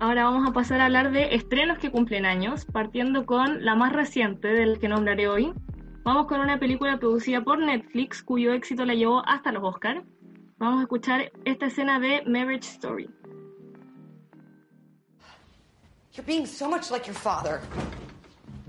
Ahora 0.00 0.24
vamos 0.24 0.48
a 0.48 0.52
pasar 0.52 0.80
a 0.80 0.86
hablar 0.86 1.12
de 1.12 1.34
estrenos 1.34 1.78
que 1.78 1.90
cumplen 1.90 2.26
años, 2.26 2.64
partiendo 2.66 3.26
con 3.26 3.64
la 3.64 3.74
más 3.74 3.92
reciente 3.92 4.48
del 4.48 4.78
que 4.78 4.88
nombraré 4.88 5.28
hoy. 5.28 5.52
Vamos 6.02 6.26
con 6.26 6.40
una 6.40 6.58
película 6.58 6.98
producida 6.98 7.42
por 7.42 7.58
Netflix 7.58 8.22
cuyo 8.22 8.52
éxito 8.52 8.84
la 8.84 8.94
llevó 8.94 9.26
hasta 9.26 9.52
los 9.52 9.62
Oscars. 9.64 10.04
Vamos 10.58 10.80
a 10.80 10.82
escuchar 10.82 11.32
esta 11.44 11.66
escena 11.66 11.98
de 11.98 12.22
Marriage 12.26 12.68
Story. 12.68 13.08
You're 16.12 16.26
being 16.26 16.46
so 16.46 16.68
much 16.68 16.90
like 16.90 17.06
your 17.06 17.16
father. 17.16 17.60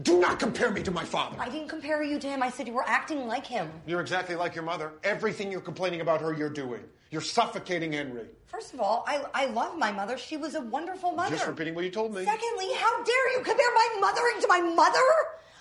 Do 0.04 0.20
not 0.20 0.40
compare 0.40 0.72
me 0.72 0.84
to 0.84 0.92
my 0.92 1.06
father. 1.06 1.38
I 1.40 1.48
didn't 1.48 1.70
compare 1.70 2.04
you 2.04 2.20
to 2.20 2.28
him. 2.28 2.44
I 2.44 2.50
said 2.50 2.68
you 2.68 2.74
were 2.74 2.88
acting 2.88 3.28
like 3.28 3.48
him. 3.48 3.72
You're 3.88 4.02
exactly 4.02 4.36
like 4.36 4.54
your 4.54 4.66
mother. 4.66 4.92
Everything 5.04 5.52
you're 5.52 5.62
complaining 5.62 6.02
about 6.02 6.20
her, 6.22 6.34
you're 6.34 6.50
doing. 6.50 6.82
You're 7.12 7.22
suffocating 7.22 7.94
Henry. 7.94 8.26
First 8.48 8.74
of 8.74 8.82
all, 8.82 9.06
I, 9.08 9.24
I 9.34 9.46
love 9.46 9.78
my 9.78 9.92
mother. 9.92 10.18
She 10.18 10.36
was 10.36 10.56
a 10.56 10.62
wonderful 10.62 11.14
mother. 11.14 11.36
Just 11.36 11.48
repeating 11.48 11.76
what 11.76 11.86
you 11.86 11.92
told 11.92 12.14
me. 12.14 12.26
Secondly, 12.26 12.74
how 12.76 13.04
dare 13.04 13.32
you 13.38 13.44
compare 13.44 13.74
my 13.74 13.98
mothering 14.02 14.42
to 14.42 14.48
my 14.50 14.60
mother? 14.60 15.00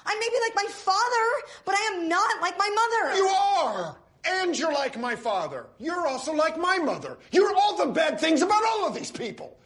I 0.07 0.17
may 0.19 0.29
be 0.29 0.41
like 0.41 0.57
my 0.57 0.71
father, 0.71 1.55
but 1.65 1.77
I 1.77 1.93
am 1.95 2.09
not 2.09 2.41
like 2.41 2.59
my 2.59 2.69
mother. 2.69 3.17
You 3.17 3.27
are! 3.27 3.97
And 4.27 4.59
you're 4.59 4.73
like 4.73 4.99
my 4.99 5.15
father. 5.15 5.67
You're 5.79 6.07
also 6.07 6.33
like 6.33 6.59
my 6.59 6.79
mother. 6.79 7.19
You're 7.31 7.55
all 7.55 7.77
the 7.77 7.93
bad 7.93 8.19
things 8.19 8.43
about 8.43 8.63
all 8.65 8.89
of 8.89 8.95
these 8.95 9.11
people. 9.11 9.57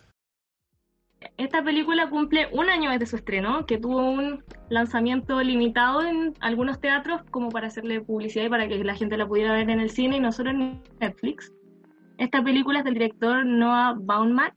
Esta 1.37 1.63
película 1.63 2.09
cumple 2.09 2.49
un 2.53 2.69
año 2.69 2.91
desde 2.91 3.07
su 3.07 3.17
estreno, 3.17 3.67
que 3.67 3.79
tuvo 3.79 4.09
un 4.11 4.45
lanzamiento 4.69 5.41
limitado 5.43 6.03
en 6.03 6.35
algunos 6.41 6.81
teatros 6.81 7.23
como 7.31 7.51
para 7.51 7.69
hacerle 7.69 8.01
publicidad 8.01 8.45
y 8.45 8.49
para 8.49 8.69
que 8.69 8.83
la 8.85 8.95
gente 8.95 9.17
la 9.17 9.27
pudiera 9.27 9.53
ver 9.53 9.69
en 9.71 9.81
el 9.81 9.91
cine 9.91 10.17
y 10.17 10.21
no 10.21 10.31
solo 10.31 10.51
en 10.51 10.83
Netflix. 11.01 11.53
Esta 12.19 12.43
película 12.43 12.81
es 12.81 12.85
del 12.85 12.95
director 12.95 13.45
Noah 13.45 13.97
Baumbach. 13.99 14.55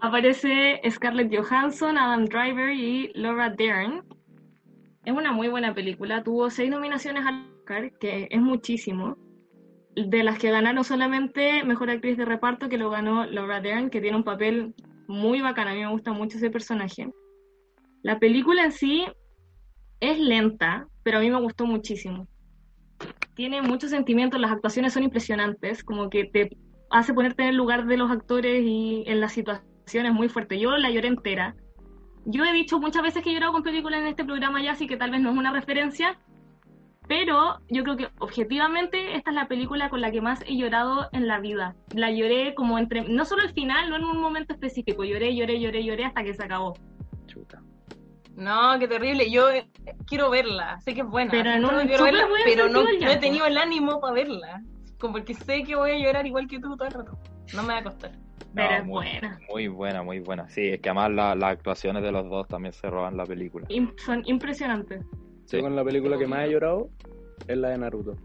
Aparece 0.00 0.80
Scarlett 0.88 1.34
Johansson, 1.34 1.98
Adam 1.98 2.24
Driver 2.24 2.72
y 2.72 3.12
Laura 3.14 3.50
Dern. 3.50 4.04
Es 5.04 5.12
una 5.12 5.32
muy 5.32 5.48
buena 5.48 5.74
película. 5.74 6.22
Tuvo 6.22 6.50
seis 6.50 6.70
nominaciones 6.70 7.24
al 7.26 7.46
Oscar, 7.58 7.92
que 7.98 8.28
es 8.30 8.40
muchísimo. 8.40 9.16
De 9.94 10.22
las 10.22 10.38
que 10.38 10.50
ganaron 10.50 10.84
solamente 10.84 11.64
Mejor 11.64 11.90
Actriz 11.90 12.16
de 12.16 12.24
Reparto, 12.24 12.68
que 12.68 12.78
lo 12.78 12.90
ganó 12.90 13.24
Laura 13.26 13.60
Dern, 13.60 13.90
que 13.90 14.00
tiene 14.00 14.16
un 14.16 14.24
papel 14.24 14.74
muy 15.08 15.40
bacán. 15.40 15.66
A 15.66 15.74
mí 15.74 15.80
me 15.80 15.90
gusta 15.90 16.12
mucho 16.12 16.36
ese 16.36 16.50
personaje. 16.50 17.10
La 18.02 18.20
película 18.20 18.64
en 18.64 18.72
sí 18.72 19.06
es 20.00 20.18
lenta, 20.20 20.86
pero 21.02 21.18
a 21.18 21.20
mí 21.20 21.30
me 21.30 21.40
gustó 21.40 21.66
muchísimo. 21.66 22.28
Tiene 23.34 23.62
muchos 23.62 23.90
sentimientos, 23.90 24.40
las 24.40 24.52
actuaciones 24.52 24.92
son 24.92 25.02
impresionantes, 25.02 25.82
como 25.82 26.10
que 26.10 26.24
te 26.24 26.56
hace 26.90 27.14
ponerte 27.14 27.42
en 27.42 27.50
el 27.50 27.56
lugar 27.56 27.86
de 27.86 27.96
los 27.96 28.10
actores 28.10 28.62
y 28.64 29.04
en 29.06 29.20
las 29.20 29.32
situaciones 29.32 30.12
muy 30.12 30.28
fuerte. 30.28 30.58
Yo 30.58 30.76
la 30.76 30.90
lloré 30.90 31.08
entera. 31.08 31.56
Yo 32.24 32.44
he 32.44 32.52
dicho 32.52 32.78
muchas 32.78 33.02
veces 33.02 33.22
que 33.22 33.30
he 33.30 33.34
llorado 33.34 33.52
con 33.52 33.62
películas 33.62 34.00
en 34.00 34.08
este 34.08 34.24
programa 34.24 34.62
ya, 34.62 34.72
así 34.72 34.86
que 34.86 34.96
tal 34.96 35.10
vez 35.10 35.20
no 35.20 35.30
es 35.30 35.36
una 35.36 35.52
referencia, 35.52 36.18
pero 37.08 37.58
yo 37.68 37.82
creo 37.82 37.96
que 37.96 38.08
objetivamente 38.18 39.16
esta 39.16 39.30
es 39.30 39.34
la 39.36 39.48
película 39.48 39.88
con 39.88 40.00
la 40.00 40.10
que 40.10 40.20
más 40.20 40.42
he 40.46 40.56
llorado 40.56 41.08
en 41.12 41.26
la 41.26 41.40
vida. 41.40 41.74
La 41.94 42.10
lloré 42.10 42.54
como 42.54 42.78
entre, 42.78 43.02
no 43.08 43.24
solo 43.24 43.42
al 43.42 43.52
final, 43.52 43.88
no 43.90 43.96
en 43.96 44.04
un 44.04 44.20
momento 44.20 44.52
específico, 44.52 45.04
lloré, 45.04 45.34
lloré, 45.34 45.58
lloré, 45.58 45.82
lloré 45.84 46.04
hasta 46.04 46.22
que 46.22 46.34
se 46.34 46.44
acabó. 46.44 46.74
Chuta. 47.26 47.62
No, 48.36 48.78
qué 48.78 48.86
terrible. 48.86 49.30
Yo 49.30 49.50
eh, 49.50 49.68
quiero 50.06 50.30
verla. 50.30 50.78
Sé 50.80 50.94
que 50.94 51.00
es 51.00 51.06
buena. 51.08 51.30
Pero 51.32 51.50
un 51.56 51.86
quiero 51.88 52.04
verla, 52.04 52.26
buen 52.28 52.42
pero 52.44 52.68
no, 52.68 52.82
no 52.84 53.10
he 53.10 53.16
tenido 53.16 53.46
el 53.46 53.56
ánimo 53.58 54.00
para 54.00 54.12
verla. 54.14 54.62
Como 55.00 55.14
porque 55.14 55.34
sé 55.34 55.64
que 55.64 55.74
voy 55.74 55.90
a 55.92 55.98
llorar 55.98 56.26
igual 56.26 56.46
que 56.46 56.60
tú 56.60 56.76
todo 56.76 56.86
el 56.86 56.94
rato. 56.94 57.18
No 57.54 57.62
me 57.62 57.72
va 57.74 57.78
a 57.78 57.82
costar. 57.84 58.12
Pero 58.54 58.68
No, 58.70 58.76
es 58.76 58.84
muy, 58.84 58.92
buena. 58.92 59.38
Muy 59.48 59.68
buena, 59.68 60.02
muy 60.02 60.18
buena. 60.20 60.48
Sí, 60.48 60.68
es 60.68 60.80
que 60.80 60.88
además 60.88 61.10
la- 61.12 61.34
las 61.34 61.52
actuaciones 61.52 62.02
de 62.02 62.12
los 62.12 62.28
dos 62.28 62.46
también 62.48 62.72
se 62.72 62.88
roban 62.88 63.16
la 63.16 63.24
película. 63.24 63.66
Son 64.04 64.22
impresionantes. 64.26 65.04
Sí. 65.48 65.56
Yo 65.56 65.62
con 65.62 65.74
la 65.74 65.82
película 65.82 66.18
que 66.18 66.26
más 66.26 66.46
he 66.46 66.50
llorado 66.52 66.90
es 67.46 67.56
la 67.56 67.70
de 67.70 67.78
Naruto. 67.78 68.16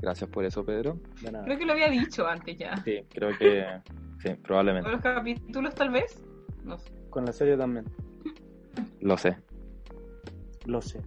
Gracias 0.00 0.28
por 0.28 0.44
eso, 0.44 0.64
Pedro. 0.64 0.98
De 1.22 1.30
nada. 1.30 1.44
Creo 1.44 1.58
que 1.58 1.64
lo 1.64 1.72
había 1.74 1.88
dicho 1.88 2.26
antes 2.26 2.58
ya. 2.58 2.76
Sí, 2.78 3.04
creo 3.08 3.38
que 3.38 3.64
sí, 4.18 4.30
¿Con 4.30 4.42
probablemente. 4.42 4.90
los 4.90 5.00
capítulos 5.00 5.74
tal 5.76 5.90
vez? 5.90 6.20
No 6.64 6.76
sé. 6.76 6.90
Con 7.08 7.24
la 7.24 7.32
serie 7.32 7.56
también. 7.56 7.84
Lo 9.00 9.16
sé. 9.16 9.36
Lo 10.66 10.82
sé. 10.82 11.00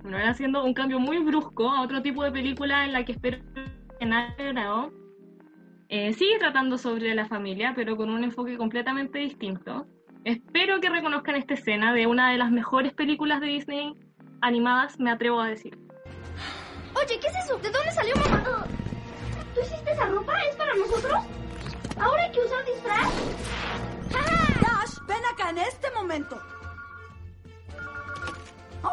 Bueno, 0.00 0.16
ahora 0.16 0.30
haciendo 0.30 0.64
un 0.64 0.72
cambio 0.72 0.98
muy 0.98 1.18
brusco 1.18 1.68
a 1.68 1.82
otro 1.82 2.00
tipo 2.00 2.24
de 2.24 2.32
película 2.32 2.86
en 2.86 2.92
la 2.92 3.04
que 3.04 3.12
espero 3.12 3.38
que 3.98 4.06
nadie 4.06 4.34
haya 4.38 4.52
grabado. 4.52 4.90
Eh, 5.90 6.14
sigue 6.14 6.38
tratando 6.38 6.78
sobre 6.78 7.14
la 7.14 7.26
familia, 7.26 7.74
pero 7.76 7.94
con 7.94 8.08
un 8.08 8.24
enfoque 8.24 8.56
completamente 8.56 9.18
distinto. 9.18 9.86
Espero 10.24 10.80
que 10.80 10.88
reconozcan 10.88 11.36
esta 11.36 11.54
escena 11.54 11.92
de 11.92 12.06
una 12.06 12.30
de 12.30 12.38
las 12.38 12.50
mejores 12.50 12.92
películas 12.94 13.40
de 13.40 13.46
Disney 13.48 13.94
animadas, 14.40 14.98
me 14.98 15.10
atrevo 15.10 15.40
a 15.40 15.48
decir. 15.48 15.78
Oye, 16.94 17.18
¿qué 17.20 17.26
es 17.28 17.44
eso? 17.44 17.56
¿De 17.58 17.70
dónde 17.70 17.90
salió 17.92 18.14
mamá? 18.16 18.66
¿Tú 19.54 19.60
hiciste 19.60 19.92
esa 19.92 20.06
ropa? 20.06 20.32
¿Es 20.50 20.56
para 20.56 20.74
nosotros? 20.74 21.24
¿Ahora 21.98 22.22
hay 22.24 22.32
que 22.32 22.40
usar 22.40 22.64
disfraz? 22.64 23.08
Dash, 24.60 25.06
ven 25.06 25.22
acá 25.32 25.50
en 25.50 25.58
este 25.58 25.90
momento. 25.92 26.40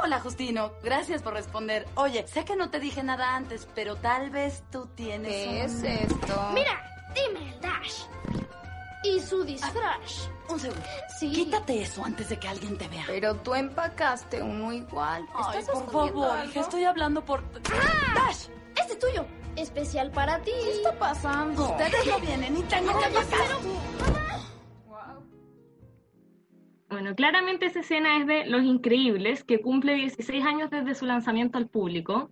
Hola, 0.04 0.20
Justino. 0.20 0.72
Gracias 0.84 1.22
por 1.22 1.34
responder. 1.34 1.86
Oye, 1.96 2.26
sé 2.28 2.46
que 2.46 2.56
no 2.56 2.70
te 2.70 2.80
dije 2.80 3.04
nada 3.04 3.36
antes, 3.36 3.68
pero 3.76 3.96
tal 3.98 4.30
vez 4.30 4.64
tú 4.72 4.88
tienes. 4.96 5.32
¿Qué 5.32 5.50
un- 5.50 5.56
es 5.58 5.84
esto? 5.84 6.50
Mira, 6.54 6.82
dime 7.14 7.54
el 7.54 7.60
Dash. 7.62 8.04
¿Y 9.04 9.20
su 9.20 9.44
disfraz? 9.44 10.30
Un 10.50 10.60
segundo. 10.60 10.84
Sí. 11.20 11.32
Quítate 11.32 11.82
eso 11.82 12.04
antes 12.04 12.30
de 12.30 12.38
que 12.38 12.48
alguien 12.48 12.78
te 12.78 12.88
vea. 12.88 13.04
Pero 13.08 13.36
tú 13.38 13.56
empacaste 13.56 14.42
uno 14.42 14.72
igual. 14.72 15.26
Ay, 15.34 15.60
¿Estás 15.60 15.82
por 15.82 15.92
favor, 15.92 16.30
algo? 16.32 16.50
hija, 16.50 16.60
estoy 16.60 16.84
hablando 16.84 17.24
por. 17.26 17.44
¡Dash! 17.62 18.48
Este 18.80 18.94
es 18.94 19.00
tuyo. 19.00 19.26
Especial 19.56 20.12
para 20.12 20.40
ti. 20.42 20.52
¿Qué 20.64 20.72
está 20.74 20.98
pasando? 20.98 21.64
Ustedes 21.64 22.08
no 22.08 22.20
vienen 22.20 22.58
y 22.58 22.62
tengo 22.64 22.92
que 23.00 23.06
Bueno, 26.90 27.16
claramente 27.16 27.66
esa 27.66 27.80
escena 27.80 28.18
es 28.20 28.28
de 28.28 28.46
Los 28.46 28.64
Increíbles, 28.64 29.44
que 29.44 29.62
cumple 29.62 29.96
16 29.96 30.46
años 30.46 30.70
desde 30.70 30.94
su 30.96 31.06
lanzamiento 31.06 31.58
al 31.58 31.68
público. 31.68 32.30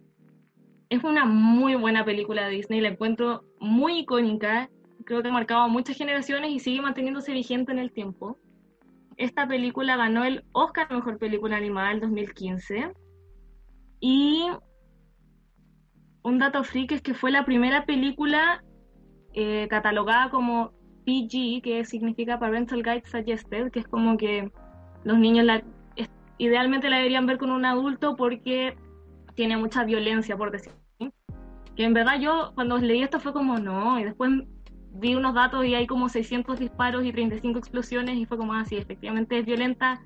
Es 0.90 1.04
una 1.04 1.26
muy 1.26 1.76
buena 1.76 2.06
película 2.06 2.46
de 2.46 2.52
Disney, 2.52 2.82
la 2.82 2.90
encuentro 2.90 3.44
muy 3.60 4.00
icónica, 4.00 4.70
creo 5.10 5.24
que 5.24 5.30
ha 5.30 5.34
marcado 5.34 5.62
a 5.62 5.68
muchas 5.68 5.98
generaciones 5.98 6.52
y 6.52 6.60
sigue 6.60 6.82
manteniéndose 6.84 7.34
vigente 7.34 7.72
en 7.72 7.80
el 7.80 7.92
tiempo. 7.92 8.38
Esta 9.18 9.48
película 9.48 9.98
ganó 9.98 10.24
el 10.24 10.44
Oscar 10.52 10.86
a 10.92 10.94
Mejor 10.94 11.18
Película 11.18 11.58
Animada 11.58 11.90
del 11.90 12.02
2015. 12.02 12.94
Y 14.00 14.46
un 16.24 16.38
dato 16.38 16.64
freak 16.64 16.92
es 16.92 17.02
que 17.02 17.16
fue 17.16 17.32
la 17.32 17.44
primera 17.44 17.86
película 17.86 18.64
eh, 19.34 19.68
catalogada 19.68 20.30
como 20.30 20.72
PG, 21.06 21.62
que 21.64 21.84
significa 21.86 22.38
Parental 22.40 22.84
Guide 22.84 23.04
Suggested, 23.06 23.72
que 23.72 23.80
es 23.80 23.88
como 23.88 24.16
que 24.16 24.52
los 25.04 25.18
niños 25.18 25.44
la, 25.46 25.64
es- 25.96 26.10
idealmente 26.38 26.88
la 26.88 26.98
deberían 26.98 27.26
ver 27.26 27.40
con 27.40 27.50
un 27.50 27.66
adulto 27.66 28.16
porque 28.16 28.78
tiene 29.34 29.58
mucha 29.58 29.84
violencia, 29.86 30.38
por 30.38 30.52
decir. 30.52 30.74
Que 31.76 31.86
en 31.86 31.94
verdad 31.94 32.20
yo 32.20 32.52
cuando 32.54 32.78
leí 32.78 33.02
esto 33.02 33.20
fue 33.20 33.34
como 33.34 33.58
no, 33.58 34.00
y 34.00 34.04
después 34.04 34.30
vi 35.00 35.16
unos 35.16 35.34
datos 35.34 35.66
y 35.66 35.76
hay 35.76 35.88
como 35.88 36.10
600 36.10 36.60
disparos 36.60 37.06
y 37.06 37.12
35 37.12 37.58
explosiones 37.60 38.16
y 38.18 38.26
fue 38.26 38.38
como 38.38 38.54
así, 38.54 38.78
efectivamente 38.78 39.40
es 39.40 39.46
violenta 39.46 40.02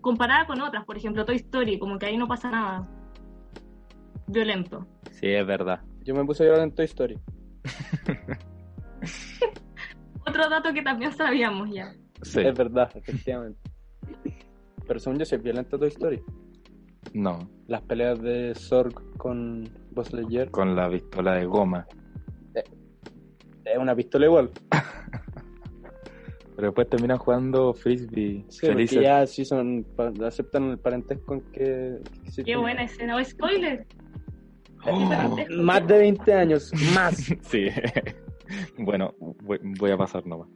comparada 0.00 0.46
con 0.46 0.60
otras, 0.60 0.84
por 0.84 0.96
ejemplo 0.96 1.24
Toy 1.24 1.36
Story, 1.36 1.78
como 1.78 1.98
que 1.98 2.06
ahí 2.06 2.16
no 2.16 2.26
pasa 2.28 2.50
nada. 2.50 2.88
Violento. 4.26 4.86
Sí, 5.10 5.26
es 5.28 5.46
verdad. 5.46 5.80
Yo 6.04 6.14
me 6.14 6.24
puse 6.24 6.42
a 6.42 6.46
llorar 6.46 6.62
en 6.64 6.74
Toy 6.74 6.84
Story. 6.86 7.18
Otro 10.26 10.48
dato 10.48 10.72
que 10.72 10.82
también 10.82 11.12
sabíamos 11.12 11.70
ya. 11.70 11.92
Sí. 12.22 12.40
Es 12.40 12.56
verdad, 12.56 12.90
efectivamente. 12.94 13.58
Pero 14.86 14.98
según 15.00 15.18
yo, 15.18 15.24
sí 15.24 15.34
es 15.34 15.42
violenta 15.42 15.78
Toy 15.78 15.88
Story. 15.88 16.20
No, 17.14 17.38
Las 17.66 17.82
peleas 17.82 18.20
de 18.20 18.54
Zorg 18.54 18.94
con 19.16 19.68
Buzz 19.92 20.12
Lightyear. 20.12 20.50
con 20.50 20.76
la 20.76 20.90
pistola 20.90 21.34
de 21.34 21.46
goma. 21.46 21.86
Es 23.72 23.78
una 23.78 23.94
pistola 23.94 24.26
igual. 24.26 24.50
Pero 26.56 26.68
después 26.68 26.88
terminan 26.88 27.18
jugando 27.18 27.72
frisbee. 27.72 28.44
Sí, 28.48 28.66
porque 28.66 28.74
felices. 28.74 29.00
ya 29.00 29.26
sí 29.26 29.44
son, 29.44 29.86
aceptan 30.24 30.70
el 30.70 30.78
parentesco 30.78 31.34
en 31.34 31.40
que... 31.52 32.00
que 32.24 32.30
sí 32.32 32.42
Qué 32.42 32.56
buena 32.56 32.82
escena. 32.82 33.16
¡Oh, 33.16 33.24
spoiler! 33.24 33.86
Oh. 34.84 34.98
Más 35.62 35.86
de 35.86 35.98
20 35.98 36.34
años, 36.34 36.72
más. 36.94 37.16
Sí. 37.42 37.68
bueno, 38.78 39.14
voy, 39.42 39.60
voy 39.78 39.90
a 39.90 39.96
pasar 39.96 40.26
nomás. 40.26 40.48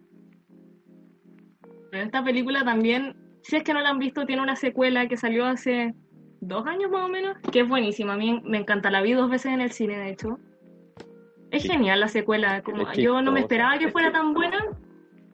Pero 1.91 2.05
esta 2.05 2.25
película 2.25 2.65
también, 2.65 3.15
si 3.43 3.57
es 3.57 3.63
que 3.63 3.73
no 3.73 3.81
la 3.81 3.91
han 3.91 3.99
visto, 3.99 4.25
tiene 4.27 4.43
una 4.43 4.57
secuela 4.57 5.07
que 5.07 5.17
salió 5.17 5.45
hace 5.45 5.95
dos 6.41 6.67
años 6.67 6.91
más 6.91 7.05
o 7.05 7.09
menos, 7.09 7.37
que 7.53 7.61
es 7.61 7.69
buenísima. 7.69 8.15
A 8.15 8.17
mí 8.17 8.41
me 8.45 8.59
encanta, 8.59 8.91
la 8.91 9.03
vi 9.03 9.13
dos 9.13 9.31
veces 9.31 9.53
en 9.53 9.61
el 9.61 9.71
cine, 9.71 9.99
de 9.99 10.11
hecho. 10.11 10.39
Es 11.53 11.63
Sí. 11.63 11.69
genial 11.69 12.01
la 12.01 12.09
secuela. 12.09 12.63
Como, 12.63 12.89
Es 12.91 12.99
yo 12.99 13.21
no 13.23 13.31
me 13.31 13.41
esperaba 13.41 13.79
que 13.79 13.89
fuera 13.91 14.11
tan 14.11 14.33
buena 14.35 14.59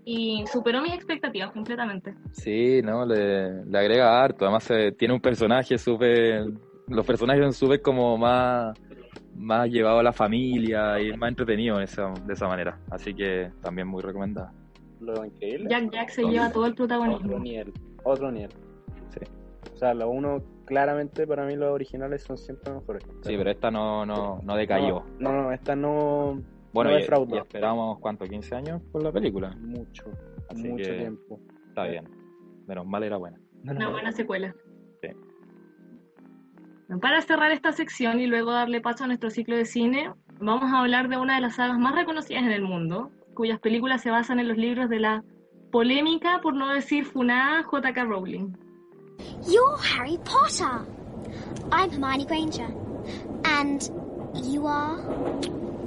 y 0.04 0.44
superó 0.46 0.82
mis 0.82 0.92
expectativas 0.92 1.52
completamente. 1.52 2.14
Sí, 2.32 2.80
no, 2.82 3.06
le, 3.06 3.64
le 3.64 3.78
agrega 3.78 4.22
harto. 4.22 4.44
Además, 4.44 4.70
eh, 4.70 4.92
tiene 4.92 5.14
un 5.14 5.20
personaje 5.20 5.78
súper. 5.78 6.44
Los 6.88 7.06
personajes 7.06 7.42
son 7.42 7.52
súper 7.52 7.80
como 7.82 8.16
más, 8.18 8.76
más 9.36 9.68
llevados 9.68 10.00
a 10.00 10.02
la 10.02 10.12
familia 10.12 11.00
y 11.00 11.16
más 11.16 11.28
entretenidos 11.30 11.78
de 11.78 11.84
esa, 11.84 12.12
de 12.26 12.32
esa 12.32 12.48
manera. 12.48 12.78
Así 12.90 13.14
que 13.14 13.50
también 13.62 13.86
muy 13.86 14.02
recomendada. 14.02 14.52
Lo 15.00 15.24
increíble. 15.24 15.66
Jack 15.70 15.90
Jack 15.92 16.08
se 16.08 16.24
lleva 16.24 16.50
todo 16.50 16.66
el 16.66 16.72
Otro 16.72 16.86
protagonismo. 16.88 17.38
nivel. 17.38 17.72
Otro 18.02 18.32
nivel. 18.32 18.50
Sí. 19.10 19.20
O 19.72 19.76
sea, 19.76 19.94
lo 19.94 20.08
uno, 20.10 20.42
claramente 20.68 21.26
para 21.26 21.46
mí 21.46 21.56
los 21.56 21.70
originales 21.70 22.22
son 22.22 22.36
siempre 22.36 22.72
mejores. 22.72 23.02
Sí, 23.22 23.34
pero 23.36 23.50
esta 23.50 23.70
no, 23.70 24.04
no, 24.04 24.40
no 24.44 24.56
decayó. 24.56 25.02
No, 25.18 25.32
no, 25.32 25.52
esta 25.52 25.74
no. 25.74 26.40
bueno, 26.72 26.90
no 26.90 26.98
y, 26.98 27.02
esperamos, 27.38 27.98
¿cuánto? 27.98 28.26
¿15 28.26 28.52
años 28.54 28.82
por 28.92 29.02
la 29.02 29.10
película? 29.10 29.56
Mucho. 29.58 30.04
Así 30.50 30.68
mucho 30.68 30.84
que- 30.84 30.98
tiempo. 30.98 31.40
Está 31.68 31.84
bien. 31.84 32.08
Menos 32.66 32.86
mal 32.86 33.02
era 33.02 33.16
buena. 33.16 33.38
Una 33.64 33.88
buena 33.88 34.12
secuela. 34.12 34.54
Sí. 35.00 35.08
Para 37.00 37.20
cerrar 37.22 37.50
esta 37.50 37.72
sección 37.72 38.20
y 38.20 38.26
luego 38.26 38.52
darle 38.52 38.80
paso 38.80 39.04
a 39.04 39.06
nuestro 39.06 39.30
ciclo 39.30 39.56
de 39.56 39.64
cine, 39.64 40.12
vamos 40.38 40.70
a 40.72 40.80
hablar 40.80 41.08
de 41.08 41.16
una 41.16 41.36
de 41.36 41.40
las 41.40 41.56
sagas 41.56 41.78
más 41.78 41.94
reconocidas 41.94 42.42
en 42.44 42.52
el 42.52 42.62
mundo, 42.62 43.10
cuyas 43.34 43.58
películas 43.58 44.02
se 44.02 44.10
basan 44.10 44.38
en 44.38 44.48
los 44.48 44.56
libros 44.56 44.88
de 44.88 45.00
la 45.00 45.24
polémica, 45.70 46.40
por 46.42 46.54
no 46.54 46.68
decir 46.72 47.04
funada, 47.04 47.62
J.K. 47.62 48.04
Rowling. 48.04 48.52
You're 49.46 49.78
Harry 49.78 50.18
Potter. 50.24 50.84
I'm 51.70 51.90
Hermione 51.90 52.24
Granger. 52.24 52.68
And 53.44 53.90
you 54.34 54.66
are? 54.66 54.98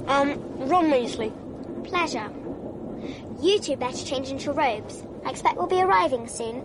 Um, 0.06 0.40
Ron 0.68 0.90
Weasley. 0.90 1.32
Pleasure. 1.84 2.30
You 3.40 3.58
two 3.58 3.76
better 3.76 4.04
change 4.04 4.30
into 4.30 4.52
robes. 4.52 5.04
I 5.24 5.30
expect 5.30 5.56
we'll 5.56 5.66
be 5.66 5.82
arriving 5.82 6.28
soon. 6.28 6.64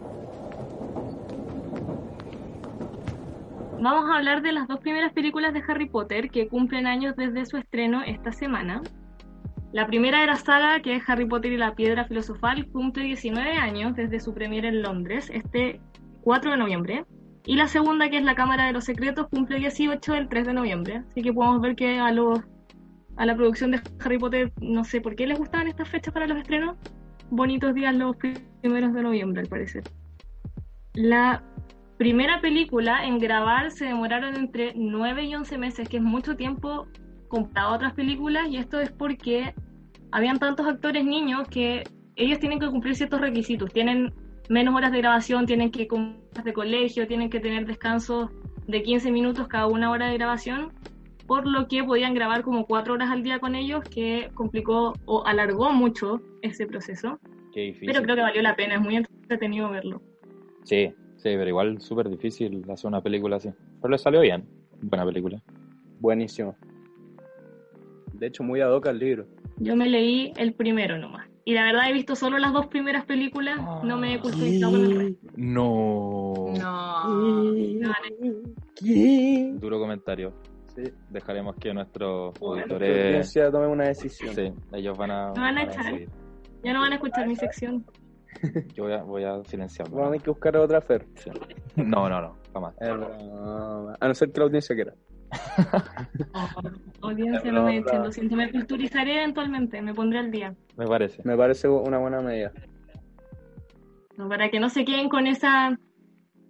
Vamos 3.80 4.10
a 4.10 4.18
hablar 4.18 4.42
de 4.42 4.52
las 4.54 4.68
dos 4.68 4.80
primeras 4.80 5.14
películas 5.14 5.54
de 5.54 5.62
Harry 5.68 5.88
Potter 5.88 6.32
que 6.32 6.48
cumplen 6.48 6.88
años 6.88 7.16
desde 7.16 7.46
su 7.46 7.58
estreno 7.58 8.02
esta 8.02 8.32
semana. 8.32 8.82
La 9.72 9.86
primera 9.86 10.22
de 10.22 10.28
la 10.28 10.38
saga, 10.38 10.82
que 10.82 10.96
es 10.96 11.04
Harry 11.08 11.26
Potter 11.28 11.52
y 11.52 11.58
la 11.58 11.76
Piedra 11.76 12.06
Filosofal, 12.06 12.68
cumple 12.72 13.04
19 13.04 13.52
años 13.52 13.96
desde 13.96 14.20
su 14.20 14.34
premiere 14.34 14.70
en 14.70 14.82
Londres, 14.82 15.30
este 15.32 15.80
4 16.28 16.52
de 16.52 16.58
noviembre. 16.58 17.06
Y 17.46 17.56
la 17.56 17.70
segunda, 17.70 18.10
que 18.10 18.18
es 18.18 18.24
La 18.26 18.36
Cámara 18.36 18.66
de 18.66 18.74
los 18.74 18.84
Secretos, 18.84 19.28
cumple 19.30 19.60
18 19.60 20.14
el 20.14 20.28
3 20.28 20.48
de 20.48 20.54
noviembre. 20.54 21.04
Así 21.10 21.22
que 21.22 21.32
podemos 21.32 21.62
ver 21.62 21.78
que 21.78 22.00
a 22.00 22.12
los 22.12 22.42
a 23.16 23.26
la 23.26 23.34
producción 23.34 23.72
de 23.72 23.80
Harry 24.02 24.20
Potter, 24.20 24.52
no 24.60 24.84
sé 24.84 25.00
por 25.00 25.16
qué 25.16 25.26
les 25.26 25.40
gustaban 25.40 25.68
estas 25.68 25.88
fechas 25.88 26.14
para 26.14 26.28
los 26.28 26.38
estrenos. 26.38 26.76
Bonitos 27.30 27.74
días 27.74 27.96
los 27.96 28.18
primeros 28.18 28.94
de 28.94 29.04
noviembre, 29.04 29.42
al 29.42 29.48
parecer. 29.48 29.84
La 30.96 31.42
primera 31.98 32.42
película 32.42 33.06
en 33.06 33.20
grabar 33.20 33.72
se 33.72 33.86
demoraron 33.86 34.36
entre 34.36 34.74
9 34.76 35.24
y 35.24 35.34
11 35.34 35.58
meses, 35.58 35.88
que 35.88 35.96
es 35.96 36.04
mucho 36.04 36.36
tiempo 36.36 36.88
comparado 37.30 37.72
a 37.72 37.76
otras 37.78 37.94
películas, 37.94 38.50
y 38.50 38.58
esto 38.58 38.82
es 38.82 38.92
porque 38.92 39.56
habían 40.12 40.40
tantos 40.40 40.68
actores 40.68 41.06
niños 41.06 41.48
que 41.48 41.86
ellos 42.18 42.38
tienen 42.40 42.60
que 42.60 42.70
cumplir 42.70 42.96
ciertos 42.96 43.22
requisitos, 43.22 43.72
tienen 43.72 44.14
menos 44.50 44.76
horas 44.76 44.92
de 44.92 45.00
grabación, 45.00 45.46
tienen 45.46 45.72
que 45.72 45.84
ir 45.84 45.90
de 46.44 46.54
colegio, 46.54 47.08
tienen 47.08 47.30
que 47.30 47.40
tener 47.40 47.66
descansos 47.66 48.30
de 48.68 48.84
15 48.84 49.12
minutos 49.12 49.48
cada 49.48 49.68
una 49.68 49.92
hora 49.92 50.08
de 50.08 50.14
grabación, 50.16 50.72
por 51.26 51.46
lo 51.48 51.68
que 51.68 51.84
podían 51.84 52.14
grabar 52.14 52.42
como 52.44 52.66
4 52.66 52.94
horas 52.94 53.10
al 53.12 53.24
día 53.24 53.40
con 53.40 53.56
ellos, 53.56 53.84
que 53.84 54.30
complicó 54.34 54.94
o 55.06 55.26
alargó 55.26 55.72
mucho 55.72 56.22
ese 56.42 56.66
proceso, 56.66 57.20
Qué 57.54 57.62
difícil. 57.62 57.88
pero 57.88 58.04
creo 58.04 58.16
que 58.16 58.22
valió 58.22 58.42
la 58.42 58.56
pena, 58.56 58.76
es 58.76 58.82
muy 58.82 58.96
entretenido 58.96 59.70
verlo. 59.70 60.02
Sí, 60.64 60.94
sí, 61.16 61.24
pero 61.24 61.48
igual 61.48 61.82
súper 61.82 62.10
difícil 62.10 62.64
hacer 62.70 62.88
una 62.88 63.02
película 63.02 63.38
así. 63.38 63.50
Pero 63.82 63.92
le 63.92 63.98
salió 63.98 64.22
bien. 64.22 64.46
Buena 64.82 65.06
película. 65.06 65.42
Buenísimo. 66.00 66.56
De 68.14 68.28
hecho, 68.28 68.44
muy 68.44 68.62
ad 68.62 68.72
hoc 68.72 68.88
al 68.88 69.00
libro. 69.00 69.26
Yo 69.58 69.76
me 69.76 69.88
leí 69.88 70.34
el 70.38 70.54
primero 70.54 70.98
nomás. 70.98 71.27
Y 71.48 71.54
la 71.54 71.64
verdad 71.64 71.90
he 71.90 71.94
visto 71.94 72.14
solo 72.14 72.38
las 72.40 72.52
dos 72.52 72.68
primeras 72.68 73.06
películas, 73.06 73.58
no 73.82 73.96
me 73.98 74.16
he 74.16 74.20
culturizado 74.20 74.74
con 74.74 74.82
el 74.84 75.00
resto. 75.00 75.28
No. 75.38 76.52
No. 76.60 77.08
No, 77.08 77.54
Duro 79.60 79.80
comentario. 79.80 80.34
Sí. 80.76 80.84
Dejaremos 81.10 81.56
que 81.56 81.74
nuestros 81.74 82.34
La 82.42 82.48
auditores. 82.48 83.06
audiencia 83.06 83.50
tome 83.50 83.68
una 83.68 83.86
decisión. 83.86 84.36
Sí, 84.36 84.52
ellos 84.74 84.98
van 84.98 85.12
a. 85.12 85.32
Me 85.34 85.40
van 85.40 85.58
a 85.58 85.62
van 85.64 85.70
echar. 85.70 85.86
decidir. 85.86 86.10
ya 86.66 86.74
no 86.74 86.82
van 86.82 86.92
a 86.92 86.96
escuchar 86.96 87.26
mi 87.28 87.36
sección. 87.38 87.86
Yo 88.76 88.84
voy 88.84 88.94
a, 88.94 89.04
voy 89.04 89.24
a 89.24 89.42
silenciarlo. 89.46 89.96
Vamos 89.96 90.10
a 90.10 90.12
tener 90.12 90.24
que 90.26 90.30
buscar 90.32 90.58
otra 90.58 90.82
Fer. 90.82 91.06
Sí. 91.16 91.30
No, 91.78 92.10
no, 92.10 92.22
no, 92.22 92.36
jamás. 92.52 92.76
A 92.82 94.06
no 94.08 94.14
ser 94.14 94.34
que 94.34 94.40
la 94.42 94.46
audiencia 94.48 94.76
quiera. 94.76 94.94
Audiencia, 97.02 97.52
no 97.52 97.64
me 97.64 97.78
echen, 97.78 98.04
lo 98.04 98.12
siento, 98.12 98.36
me 98.36 98.52
culturizaré 98.52 99.18
eventualmente, 99.18 99.82
me 99.82 99.94
pondré 99.94 100.20
al 100.20 100.32
día. 100.32 100.56
Me 100.76 100.86
parece. 100.86 101.22
Me 101.24 101.36
parece 101.36 101.68
una 101.68 101.98
buena 101.98 102.22
medida. 102.22 102.52
No, 104.18 104.30
Para 104.30 104.50
que 104.50 104.60
no 104.60 104.70
se 104.70 104.86
queden 104.86 105.10
con 105.10 105.28
esa, 105.28 105.78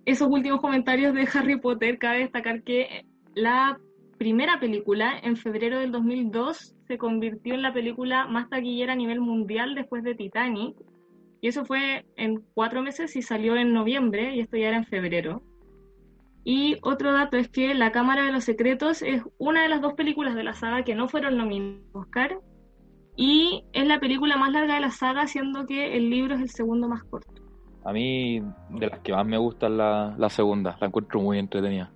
esos 0.05 0.27
últimos 0.29 0.61
comentarios 0.61 1.13
de 1.13 1.27
Harry 1.33 1.59
Potter, 1.59 1.97
cabe 1.97 2.19
destacar 2.19 2.63
que 2.63 3.05
la 3.35 3.77
primera 4.17 4.59
película, 4.59 5.19
en 5.21 5.35
febrero 5.35 5.79
del 5.79 5.91
2002, 5.91 6.75
se 6.87 6.97
convirtió 6.97 7.53
en 7.53 7.61
la 7.61 7.73
película 7.73 8.27
más 8.27 8.49
taquillera 8.49 8.93
a 8.93 8.95
nivel 8.95 9.19
mundial 9.19 9.75
después 9.75 10.03
de 10.03 10.15
Titanic. 10.15 10.75
Y 11.41 11.49
eso 11.49 11.65
fue 11.65 12.05
en 12.15 12.41
cuatro 12.53 12.81
meses 12.81 13.15
y 13.15 13.21
salió 13.21 13.55
en 13.55 13.73
noviembre, 13.73 14.35
y 14.35 14.39
esto 14.39 14.57
ya 14.57 14.69
era 14.69 14.77
en 14.77 14.85
febrero. 14.85 15.43
Y 16.49 16.77
otro 16.81 17.11
dato 17.11 17.35
es 17.35 17.49
que 17.49 17.73
La 17.75 17.91
Cámara 17.91 18.23
de 18.23 18.31
los 18.31 18.45
Secretos 18.45 19.01
es 19.01 19.21
una 19.37 19.63
de 19.63 19.67
las 19.67 19.81
dos 19.81 19.95
películas 19.95 20.33
de 20.33 20.45
la 20.45 20.53
saga 20.53 20.83
que 20.83 20.95
no 20.95 21.09
fueron 21.09 21.35
nominadas 21.37 21.81
a 21.93 21.99
Oscar. 21.99 22.39
Y 23.17 23.65
es 23.73 23.85
la 23.85 23.99
película 23.99 24.37
más 24.37 24.53
larga 24.53 24.75
de 24.75 24.79
la 24.79 24.91
saga, 24.91 25.27
siendo 25.27 25.65
que 25.65 25.97
el 25.97 26.09
libro 26.09 26.35
es 26.35 26.41
el 26.41 26.49
segundo 26.49 26.87
más 26.87 27.03
corto. 27.03 27.33
A 27.83 27.91
mí, 27.91 28.41
de 28.69 28.87
las 28.87 28.99
que 28.99 29.11
más 29.11 29.25
me 29.27 29.37
gusta 29.37 29.65
es 29.67 29.73
la, 29.73 30.15
la 30.17 30.29
segunda, 30.29 30.77
la 30.79 30.87
encuentro 30.87 31.19
muy 31.19 31.37
entretenida. 31.37 31.91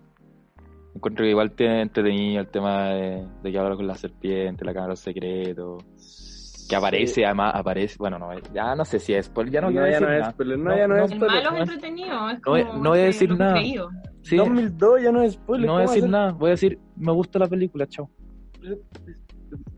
Encuentro 0.96 1.24
que 1.24 1.30
igual 1.30 1.52
tiene 1.54 1.84
entretenido 1.84 2.42
el 2.42 2.48
tema 2.50 2.90
de, 2.90 3.26
de 3.44 3.52
que 3.54 3.58
habla 3.58 3.78
con 3.78 3.88
la 3.88 3.96
serpiente, 3.96 4.66
la 4.66 4.74
cámara 4.74 4.88
de 4.88 4.92
los 4.94 5.00
secretos. 5.00 6.66
Que 6.70 6.76
aparece, 6.76 7.26
además, 7.26 7.54
aparece. 7.56 7.96
Bueno, 8.00 8.20
no, 8.20 8.30
ya 8.54 8.76
no 8.76 8.84
sé 8.84 9.00
si 9.00 9.14
es 9.14 9.28
spoiler, 9.28 9.54
ya 9.54 9.62
no, 9.62 9.72
No, 9.72 9.82
decir 9.82 10.02
no 10.02 10.12
es 10.14 10.20
nada. 10.20 10.36
no, 10.58 10.78
ya 10.78 10.88
no 10.88 10.96
es 10.98 11.12
El 11.12 11.18
spoiler. 11.18 11.44
malo 11.46 11.56
es 11.56 11.62
entretenido. 11.62 12.30
Es 12.30 12.36
No, 12.36 12.42
como 12.44 12.58
no 12.84 12.90
voy 12.90 13.00
a 13.00 13.04
decir 13.04 13.38
nada. 13.38 13.54
creído. 13.54 13.90
Sí, 14.24 14.36
2002 14.38 15.02
ya 15.02 15.12
no 15.12 15.22
es 15.24 15.34
spoiler. 15.34 15.68
no 15.68 15.74
voy 15.74 15.82
a 15.82 15.86
¿cómo 15.86 15.96
decir 15.96 16.10
nada, 16.10 16.32
voy 16.34 16.48
a 16.48 16.52
decir, 16.52 16.80
me 16.96 17.12
gusta 17.12 17.40
la 17.40 17.48
película, 17.48 17.88
chao. 17.88 18.10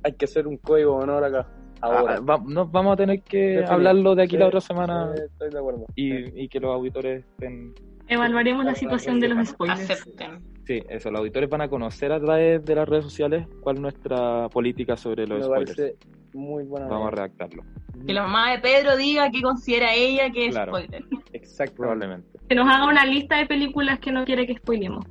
Hay 0.04 0.14
que 0.14 0.26
hacer 0.26 0.48
un 0.48 0.58
código 0.58 0.98
de 0.98 1.04
honor 1.04 1.24
acá. 1.24 1.48
Ahora. 1.82 2.16
Ah, 2.16 2.20
va- 2.20 2.44
no, 2.46 2.66
vamos 2.68 2.94
a 2.94 2.98
tener 2.98 3.22
que 3.24 3.64
hablarlo 3.66 4.16
de 4.16 4.24
aquí 4.24 4.32
Sí, 4.36 4.38
la 4.38 4.48
otra 4.48 4.62
semana 4.62 5.12
sí, 5.16 5.22
estoy 5.26 5.50
de 5.50 5.58
acuerdo. 5.60 5.86
y, 5.96 6.44
y 6.44 6.48
que 6.48 6.60
los 6.60 6.74
auditores 6.74 7.26
estén... 7.26 7.74
Evaluaremos 8.08 8.64
la 8.66 8.76
situación 8.76 9.20
de 9.20 9.30
los 9.30 9.48
spoilers. 9.50 9.90
Acepten. 9.90 10.42
Sí, 10.66 10.82
eso, 10.90 11.10
los 11.12 11.20
auditores 11.20 11.50
van 11.50 11.62
a 11.62 11.68
conocer 11.70 12.12
a 12.12 12.20
través 12.22 12.64
de 12.64 12.76
las 12.76 12.88
redes 12.88 13.04
sociales 13.06 13.48
cuál 13.62 13.78
es 13.78 13.82
nuestra 13.82 14.48
política 14.50 14.96
sobre 14.96 15.26
los 15.28 15.40
Me 15.40 15.46
spoilers. 15.46 15.76
parece 15.76 15.98
muy 16.34 16.64
buena. 16.66 16.88
Vamos 16.88 17.08
a 17.08 17.12
redactarlo, 17.12 17.64
Que 18.06 18.14
la 18.14 18.24
mamá 18.24 18.52
de 18.52 18.60
Pedro 18.60 18.98
diga 18.98 19.30
que 19.32 19.42
considera 19.42 19.94
ella 19.94 20.32
que 20.32 20.48
es 20.48 20.52
Claro. 20.52 20.72
spoiler. 20.78 21.06
Exacto. 21.34 21.76
probablemente. 21.78 22.28
Que 22.50 22.56
nos 22.56 22.68
haga 22.68 22.88
una 22.88 23.06
lista 23.06 23.38
de 23.38 23.46
películas 23.46 24.00
que 24.00 24.12
no 24.12 24.26
quiere 24.26 24.46
que 24.48 24.56
spoilemos. 24.58 25.06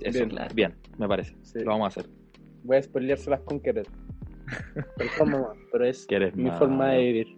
Eso, 0.00 0.18
Bien. 0.26 0.28
bien, 0.36 0.48
bien, 0.54 0.74
me 0.98 1.08
parece. 1.08 1.34
Sí. 1.42 1.60
Lo 1.60 1.72
vamos 1.72 1.84
a 1.84 1.88
hacer. 2.00 2.10
Voy 2.64 2.76
a 2.76 2.82
spoileárselas 2.82 3.40
con 3.42 3.60
querer. 3.60 3.86
Perdón, 4.96 5.30
mamá, 5.30 5.48
pero 5.72 5.84
es 5.86 6.06
mi 6.36 6.44
malo. 6.44 6.58
forma 6.58 6.88
de 6.90 6.98
vivir. 6.98 7.36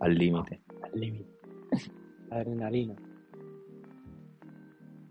Al 0.00 0.14
límite. 0.18 0.60
Al 0.82 1.00
límite. 1.00 1.30
Adrenalina. 2.30 2.94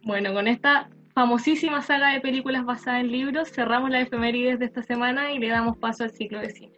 Bueno, 0.03 0.34
con 0.34 0.47
esta 0.47 0.89
famosísima 1.14 1.82
saga 1.82 2.09
de 2.14 2.22
películas 2.22 2.66
basada 2.66 2.99
en 2.99 3.12
libros, 3.12 3.49
cerramos 3.51 3.89
la 3.91 4.01
efemérides 4.01 4.59
de 4.59 4.66
esta 4.66 4.82
semana 4.82 5.32
y 5.34 5.39
le 5.39 5.49
damos 5.49 5.78
paso 5.78 6.03
al 6.03 6.12
ciclo 6.12 6.39
de 6.39 6.49
cine. 6.49 6.74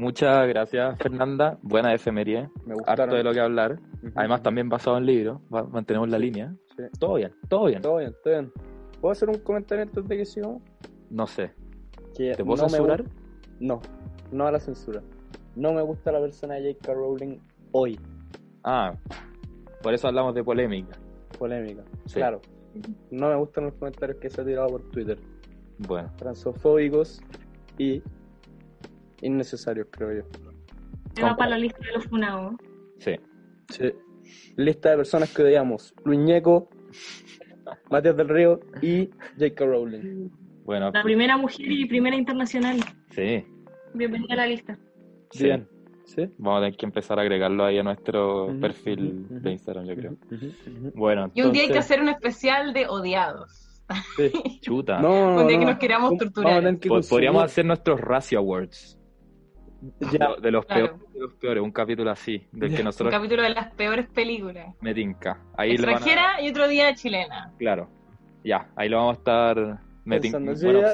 Muchas 0.00 0.48
gracias, 0.48 0.98
Fernanda. 0.98 1.58
Buena 1.62 1.92
efeméride. 1.92 2.48
Me 2.64 2.72
Harto 2.72 2.74
gustaron. 2.86 3.14
de 3.16 3.22
lo 3.24 3.32
que 3.34 3.40
hablar. 3.40 3.78
Además, 4.14 4.42
también 4.42 4.68
basado 4.70 4.96
en 4.96 5.04
libros. 5.04 5.40
Va- 5.54 5.64
Mantenemos 5.64 6.08
la 6.08 6.18
línea. 6.18 6.54
Sí. 6.76 6.84
Todo 6.98 7.14
bien, 7.16 7.32
todo 7.50 7.66
bien. 7.66 7.82
Todo 7.82 7.98
bien, 7.98 8.14
todo 8.24 8.32
bien. 8.32 8.52
¿Puedo 9.00 9.12
hacer 9.12 9.28
un 9.28 9.38
comentario 9.40 9.82
antes 9.84 10.08
de 10.08 10.16
que 10.16 10.24
sigamos? 10.24 10.62
No 11.10 11.26
sé. 11.26 11.52
Que 12.16 12.32
¿Te 12.34 12.42
puedo 12.44 12.56
no 12.62 12.64
me 12.64 12.70
censurar? 12.70 13.04
No, 13.60 13.82
no 14.32 14.46
a 14.46 14.52
la 14.52 14.58
censura. 14.58 15.02
No 15.54 15.72
me 15.74 15.82
gusta 15.82 16.10
la 16.12 16.20
persona 16.20 16.54
de 16.54 16.72
J.K. 16.72 16.94
Rowling 16.94 17.36
hoy. 17.72 18.00
Ah, 18.64 18.94
por 19.82 19.92
eso 19.92 20.08
hablamos 20.08 20.34
de 20.34 20.42
polémica. 20.42 20.96
Polémica. 21.38 21.82
Sí. 22.06 22.14
Claro. 22.14 22.40
No 23.10 23.28
me 23.28 23.36
gustan 23.36 23.64
los 23.64 23.74
comentarios 23.74 24.18
que 24.18 24.30
se 24.30 24.40
ha 24.40 24.44
tirado 24.46 24.68
por 24.68 24.82
Twitter. 24.90 25.18
Bueno, 25.78 26.10
Transofóbicos 26.16 27.20
y 27.78 28.02
innecesarios, 29.22 29.86
creo 29.90 30.12
yo. 30.12 30.22
Se 31.14 31.22
va 31.22 31.36
para 31.36 31.50
la 31.50 31.58
lista 31.58 31.78
de 31.84 31.92
los 31.92 32.06
funados. 32.06 32.54
sí. 32.98 33.16
Sí. 33.68 33.92
Lista 34.56 34.90
de 34.90 34.96
personas 34.96 35.32
que 35.34 35.42
odiamos. 35.42 35.94
Luñeco, 36.04 36.68
Matías 37.88 38.16
del 38.16 38.28
Río 38.28 38.60
y 38.82 39.08
J.K. 39.38 39.64
Rowling. 39.64 40.28
Bueno, 40.64 40.90
La 40.92 41.02
primera 41.04 41.36
mujer 41.36 41.70
y 41.70 41.86
primera 41.86 42.16
internacional. 42.16 42.78
sí. 43.10 43.44
Bienvenida 43.94 44.34
a 44.34 44.36
la 44.38 44.46
lista. 44.46 44.78
sí. 45.30 45.44
Bien. 45.44 45.68
¿Sí? 46.04 46.28
Vamos 46.38 46.58
a 46.58 46.64
tener 46.64 46.76
que 46.76 46.86
empezar 46.86 47.18
a 47.20 47.22
agregarlo 47.22 47.64
ahí 47.64 47.78
a 47.78 47.84
nuestro 47.84 48.48
perfil 48.60 49.26
de 49.30 49.52
Instagram, 49.52 49.84
yo 49.86 49.94
creo. 49.94 50.16
Bueno, 50.96 51.30
Y 51.34 51.42
un 51.42 51.52
día 51.52 51.62
hay 51.62 51.70
que 51.70 51.78
hacer 51.78 52.00
un 52.00 52.08
especial 52.08 52.72
de 52.72 52.88
odiados. 52.88 53.80
Sí. 54.16 54.32
chuta. 54.60 55.00
No, 55.00 55.34
no, 55.36 55.42
Un 55.42 55.46
día 55.48 55.58
que 55.58 55.64
no. 55.64 55.70
nos 55.70 55.78
queramos 55.80 56.16
torturar. 56.18 56.62
que 56.78 56.88
Podríamos 56.88 57.08
consumir- 57.08 57.44
hacer 57.44 57.64
nuestros 57.64 58.00
Razzie 58.00 58.38
Awards. 58.38 58.98
Ya. 60.12 60.28
De 60.40 60.50
los, 60.50 60.66
Claro. 60.66 60.86
peores, 60.98 61.12
de 61.14 61.20
los 61.20 61.32
peores, 61.34 61.62
un 61.62 61.70
capítulo 61.72 62.10
así, 62.10 62.46
del 62.52 62.68
que 62.70 62.74
Ya. 62.76 62.80
Un 62.80 62.84
nosotros 62.84 63.10
capítulo 63.14 63.42
de 63.42 63.50
las 63.50 63.72
peores 63.74 64.06
películas. 64.08 64.74
me 64.80 64.92
tinca. 64.94 65.40
Ahí 65.56 65.76
lo 65.76 65.82
van 65.86 65.94
a- 65.94 65.96
Extranjera 65.98 66.42
y 66.42 66.50
otro 66.50 66.68
día 66.68 66.94
chilena. 66.94 67.52
Claro. 67.58 67.88
Ya, 68.44 68.68
ahí 68.76 68.88
lo 68.88 68.98
vamos 68.98 69.16
a 69.16 69.18
estar 69.18 69.78
me. 70.04 70.20
Sí, 70.20 70.30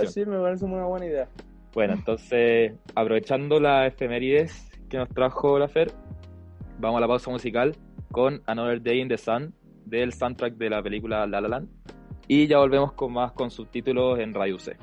sí, 0.09 0.25
me 0.27 0.39
parece 0.39 0.65
una 0.65 0.85
buena 0.85 1.07
idea. 1.07 1.29
Bueno, 1.75 1.95
entonces, 1.95 2.73
aprovechando 2.95 3.61
la 3.61 3.87
efemérides 3.87 4.71
que 4.89 4.99
nos 4.99 5.09
trajo 5.09 5.59
la 5.59 5.69
Fer, 5.69 5.93
vamos 6.79 6.99
a 6.99 7.01
la 7.01 7.07
pausa 7.09 7.31
musical 7.31 7.77
con 8.13 8.43
Another 8.47 8.83
Day 8.83 9.01
in 9.01 9.09
the 9.09 9.19
Sun 9.19 9.53
del 9.85 10.13
soundtrack 10.13 10.55
de 10.55 10.71
la 10.71 10.83
película 10.83 11.27
La 11.27 11.41
La 11.41 11.49
Land. 11.49 11.69
Y 12.29 12.47
ya 12.49 12.59
volvemos 12.59 12.93
con 12.93 13.13
más 13.13 13.33
con 13.33 13.51
subtítulos 13.51 14.19
en 14.19 14.35
Radio 14.35 14.59
C. 14.59 14.77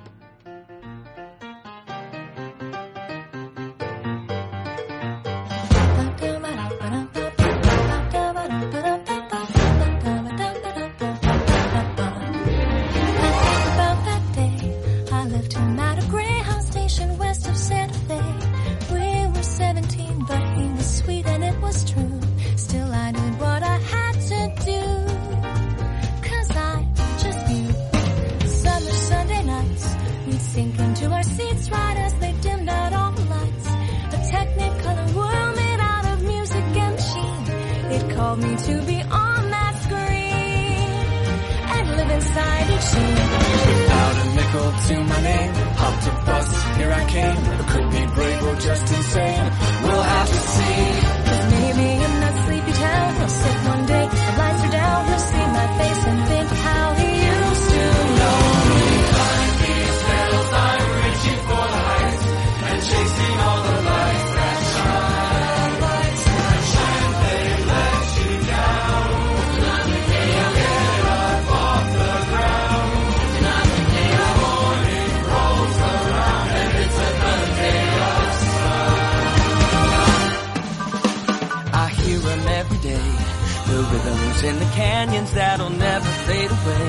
in 84.45 84.59
the 84.59 84.69
canyons 84.75 85.31
that'll 85.33 85.69
never 85.69 86.09
fade 86.27 86.51
away. 86.51 86.87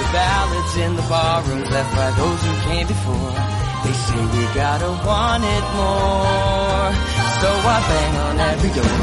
The 0.00 0.08
ballads 0.12 0.76
in 0.76 0.96
the 0.96 1.06
barrooms 1.08 1.70
left 1.70 1.92
by 1.96 2.10
those 2.20 2.40
who 2.44 2.52
came 2.68 2.86
before. 2.86 3.32
They 3.84 3.94
say 4.06 4.20
we 4.36 4.44
gotta 4.52 4.90
want 5.08 5.42
it 5.44 5.64
more. 5.80 6.88
So 7.40 7.48
I 7.48 7.78
bang 7.88 8.14
on 8.26 8.36
every 8.52 8.70
door. 8.76 8.96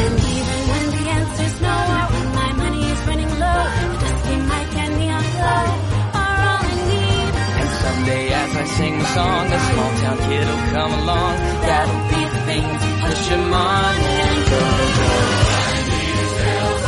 And 0.00 0.14
even 0.36 0.60
when 0.70 0.84
the 0.96 1.04
answer's 1.16 1.56
no, 1.64 1.76
or 1.96 2.06
when 2.12 2.28
my 2.40 2.50
money 2.62 2.82
is 2.92 3.00
running 3.08 3.32
low, 3.44 3.62
the 3.80 3.88
dusty 4.04 4.36
mic 4.50 4.70
and 4.84 4.92
neon 5.00 5.24
glow 5.34 5.64
are 6.20 6.38
all 6.44 6.60
I 6.60 6.76
need. 6.92 7.32
And 7.60 7.70
someday 7.84 8.24
as 8.32 8.50
I 8.56 8.64
sing 8.76 8.98
the 8.98 9.08
song, 9.16 9.44
a 9.48 9.60
small 9.70 9.92
town 10.02 10.18
kid'll 10.28 10.64
come 10.76 10.92
along. 11.00 11.34
That'll 11.64 12.04
be 12.12 12.22
the 12.34 12.40
thing 12.48 12.66
to 12.82 12.88
push 13.06 13.24
him 13.32 13.54
on 13.54 13.94
and 13.96 14.38
go, 14.50 14.60
go. 14.98 15.50
Bueno, 16.40 16.79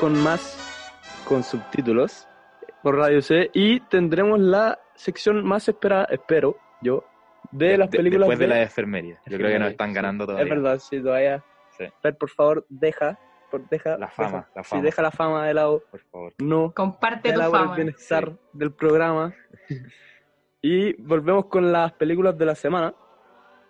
con 0.00 0.22
más, 0.22 0.56
con 1.28 1.42
subtítulos 1.42 2.26
por 2.82 2.96
Radio 2.96 3.20
C 3.22 3.50
y 3.52 3.80
tendremos 3.80 4.38
la 4.40 4.78
sección 4.94 5.44
más 5.44 5.68
esperada, 5.68 6.06
espero 6.10 6.56
yo, 6.82 7.04
de 7.50 7.76
las 7.76 7.90
De- 7.90 7.98
películas 7.98 8.28
Después 8.28 8.38
de 8.38 8.46
la 8.48 8.62
enfermería. 8.62 9.20
Yo 9.26 9.36
creo 9.36 9.50
que 9.50 9.58
nos 9.58 9.70
están 9.70 9.90
Sí, 9.90 9.94
ganando 9.94 10.26
todavía. 10.26 10.44
Es 10.44 10.50
verdad, 10.50 10.78
sí, 10.78 11.02
todavía. 11.02 11.44
Sí. 11.76 11.84
Fer, 12.00 12.16
por 12.16 12.30
favor, 12.30 12.66
deja, 12.68 13.18
por, 13.50 13.68
deja 13.68 13.98
La 13.98 14.08
fama, 14.08 14.28
deja- 14.38 14.48
la 14.54 14.62
sí, 14.64 14.70
fama. 14.70 14.82
deja 14.82 15.02
la 15.02 15.10
fama 15.10 15.46
de 15.46 15.54
lado, 15.54 15.82
Por 15.90 16.00
favor. 16.00 16.32
no 16.38 16.72
Comparte 16.72 17.32
tu 17.32 17.36
por 17.36 17.44
el 17.44 17.50
fama. 17.50 17.74
bienestar 17.76 18.32
del 18.52 18.72
programa. 18.72 19.34
y 20.62 20.94
volvemos 21.02 21.46
con 21.46 21.70
las 21.72 21.92
películas 21.92 22.36
de 22.38 22.46
la 22.46 22.54
semana, 22.54 22.94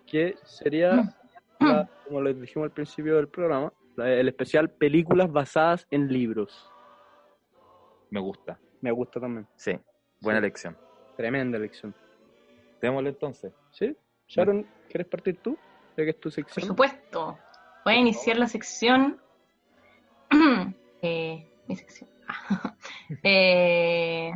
que 0.05 0.35
sería, 0.43 1.13
la- 1.59 1.89
como 2.07 2.21
les 2.21 2.39
dijimos 2.39 2.65
al 2.67 2.71
principio 2.71 3.15
del 3.17 3.27
programa, 3.27 3.71
el 3.97 4.27
especial 4.27 4.69
películas 4.69 5.31
basadas 5.31 5.87
en 5.91 6.07
libros. 6.11 6.71
Me 8.09 8.19
gusta. 8.19 8.59
Me 8.81 8.91
gusta 8.91 9.19
también. 9.19 9.47
Sí. 9.55 9.71
Buena 10.21 10.39
Sí. 10.39 10.45
elección. 10.45 10.77
Tremenda 11.17 11.57
elección. 11.57 11.95
Démosle 12.81 13.09
entonces. 13.09 13.53
¿Sí? 13.71 13.95
Sharon, 14.27 14.65
¿quieres 14.89 15.07
partir 15.07 15.37
tú? 15.41 15.57
Ya 15.97 16.03
que 16.03 16.09
es 16.11 16.15
tu 16.19 16.29
Por 16.29 16.31
sección. 16.33 16.67
supuesto. 16.67 17.37
Voy 17.85 17.93
a 17.93 17.97
iniciar 17.97 18.37
la 18.37 18.47
sección. 18.47 19.19
Eh, 21.03 21.49
mi 21.67 21.75
sección. 21.75 22.07
Eh, 23.23 24.31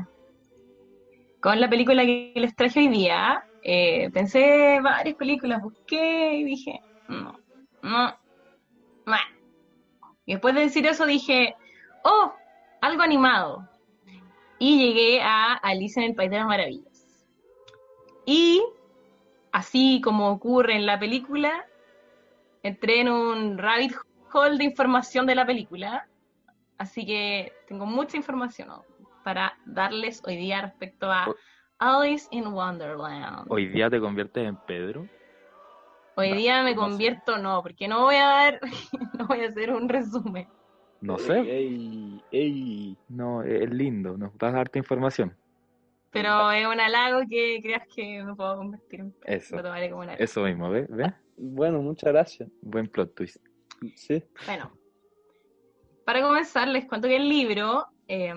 con 1.39 1.59
la 1.61 1.69
película 1.69 2.03
que 2.03 2.33
les 2.35 2.55
traje 2.55 2.79
hoy 2.79 2.87
día. 2.87 3.43
eh, 3.61 4.09
pensé 4.11 4.79
varias 4.81 5.15
películas, 5.15 5.61
busqué 5.61 6.35
y 6.35 6.43
dije, 6.43 6.79
no, 7.07 7.39
no, 7.83 8.07
no. 9.05 9.15
Y 10.26 10.34
después 10.34 10.55
de 10.55 10.61
decir 10.61 10.86
eso 10.86 11.05
dije, 11.05 11.55
oh, 12.03 12.34
algo 12.82 13.01
animado. 13.01 13.67
Y 14.57 14.80
llegué 14.80 15.21
a 15.21 15.53
Alice 15.53 15.99
en 15.99 16.07
el 16.07 16.15
País 16.15 16.32
de 16.32 16.38
las 16.38 16.47
Maravillas. 16.47 17.26
Y 18.26 18.63
así 19.51 20.01
como 20.03 20.30
ocurre 20.30 20.76
en 20.76 20.86
la 20.86 20.99
película, 20.99 21.65
entré 22.63 23.01
en 23.01 23.09
un 23.09 23.57
rabbit 23.57 23.93
hole 24.34 24.57
de 24.57 24.63
información 24.63 25.26
de 25.26 25.36
la 25.36 25.45
película, 25.45 26.07
así 26.78 27.05
que 27.05 27.53
tengo 27.67 27.86
mucha 27.86 28.17
información 28.17 28.67
¿no? 28.67 28.86
para 29.23 29.57
darles 29.65 30.21
hoy 30.26 30.36
día 30.36 30.61
respecto 30.61 31.11
a 31.11 31.28
Alice 31.78 32.28
in 32.32 32.47
Wonderland. 32.47 33.45
Hoy 33.49 33.67
día 33.67 33.89
te 33.89 33.99
conviertes 33.99 34.47
en 34.47 34.55
Pedro. 34.55 35.07
Hoy 36.18 36.34
día 36.34 36.63
me 36.63 36.74
no 36.74 36.82
sé. 36.82 36.89
convierto, 36.89 37.38
no, 37.38 37.61
porque 37.61 37.88
no 37.88 38.03
voy 38.03 38.16
a 38.16 38.26
dar, 38.26 38.59
no 39.20 39.28
voy 39.28 39.41
a 39.41 39.49
hacer 39.49 39.72
un 39.72 39.89
resumen. 39.89 40.47
No 41.01 41.18
sé. 41.18 41.39
Ey, 41.39 42.24
ey. 42.32 42.97
No, 43.09 43.43
es 43.43 43.70
lindo. 43.70 44.18
Nos 44.18 44.36
vas 44.38 44.53
a 44.53 44.57
darte 44.57 44.80
información. 44.80 45.36
Pero 46.11 46.49
es 46.51 46.66
un 46.66 46.80
halago 46.80 47.22
que 47.30 47.59
creas 47.61 47.84
que 47.93 48.24
me 48.24 48.34
puedo 48.36 48.55
convertir 48.57 49.01
en 49.01 49.16
Eso. 49.26 49.57
Lo 49.57 49.63
tomaré 49.63 49.89
como 49.89 50.03
una 50.03 50.13
Eso 50.13 50.43
mismo, 50.43 50.70
¿ves? 50.70 50.88
Bueno, 51.38 51.82
muchas 51.82 52.13
gracias. 52.13 52.49
Buen 52.61 52.88
plot 52.88 53.13
twist. 53.13 53.45
Sí. 53.95 54.24
Bueno, 54.45 54.72
para 56.05 56.22
comenzar 56.22 56.68
les 56.70 56.86
cuento 56.86 57.07
que 57.09 57.18
el 57.18 57.28
libro 57.28 57.88
eh, 58.07 58.34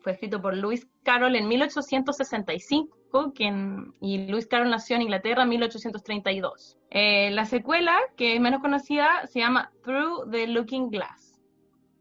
fue 0.00 0.12
escrito 0.12 0.40
por 0.40 0.56
Lewis 0.56 0.86
Carroll 1.02 1.36
en 1.36 1.48
1865 1.48 2.98
quien, 3.34 3.94
y 4.00 4.18
Lewis 4.26 4.46
Carroll 4.46 4.70
nació 4.70 4.96
en 4.96 5.02
Inglaterra 5.02 5.42
en 5.42 5.48
1832. 5.48 6.78
Eh, 6.90 7.30
la 7.30 7.44
secuela, 7.44 7.98
que 8.16 8.34
es 8.34 8.40
menos 8.40 8.60
conocida, 8.60 9.26
se 9.26 9.40
llama 9.40 9.72
Through 9.82 10.30
the 10.30 10.46
Looking 10.46 10.90
Glass 10.90 11.40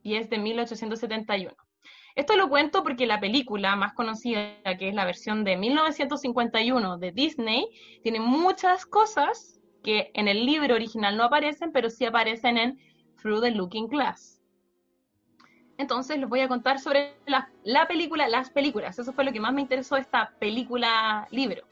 y 0.03 0.15
es 0.15 0.29
de 0.29 0.37
1871. 0.37 1.53
Esto 2.15 2.35
lo 2.35 2.49
cuento 2.49 2.81
porque 2.81 3.05
la 3.05 3.19
película 3.19 3.75
más 3.75 3.93
conocida, 3.93 4.55
que 4.79 4.89
es 4.89 4.95
la 4.95 5.05
versión 5.05 5.43
de 5.43 5.57
1951 5.57 6.97
de 6.97 7.11
Disney, 7.11 7.67
tiene 8.01 8.19
muchas 8.19 8.85
cosas 8.85 9.59
que 9.83 10.11
en 10.13 10.27
el 10.27 10.45
libro 10.45 10.75
original 10.75 11.15
no 11.15 11.25
aparecen, 11.25 11.71
pero 11.71 11.89
sí 11.89 12.05
aparecen 12.05 12.57
en 12.57 12.79
Through 13.21 13.41
the 13.41 13.51
Looking 13.51 13.87
Glass. 13.87 14.36
Entonces 15.77 16.17
les 16.17 16.27
voy 16.27 16.41
a 16.41 16.47
contar 16.47 16.79
sobre 16.79 17.17
la, 17.25 17.49
la 17.63 17.87
película, 17.87 18.27
las 18.27 18.49
películas. 18.49 18.97
Eso 18.97 19.13
fue 19.13 19.23
lo 19.23 19.31
que 19.31 19.39
más 19.39 19.53
me 19.53 19.61
interesó 19.61 19.95
de 19.95 20.01
esta 20.01 20.31
película 20.39 21.27
libro. 21.31 21.63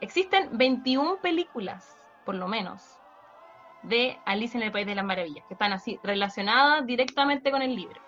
Existen 0.00 0.48
21 0.52 1.16
películas, 1.18 1.96
por 2.24 2.34
lo 2.34 2.48
menos, 2.48 2.98
de 3.84 4.18
Alice 4.24 4.56
en 4.56 4.64
el 4.64 4.72
País 4.72 4.86
de 4.86 4.94
las 4.94 5.04
Maravillas, 5.04 5.44
que 5.46 5.54
están 5.54 5.72
así 5.72 5.98
relacionadas 6.02 6.84
directamente 6.84 7.50
con 7.50 7.62
el 7.62 7.74
libro. 7.76 8.00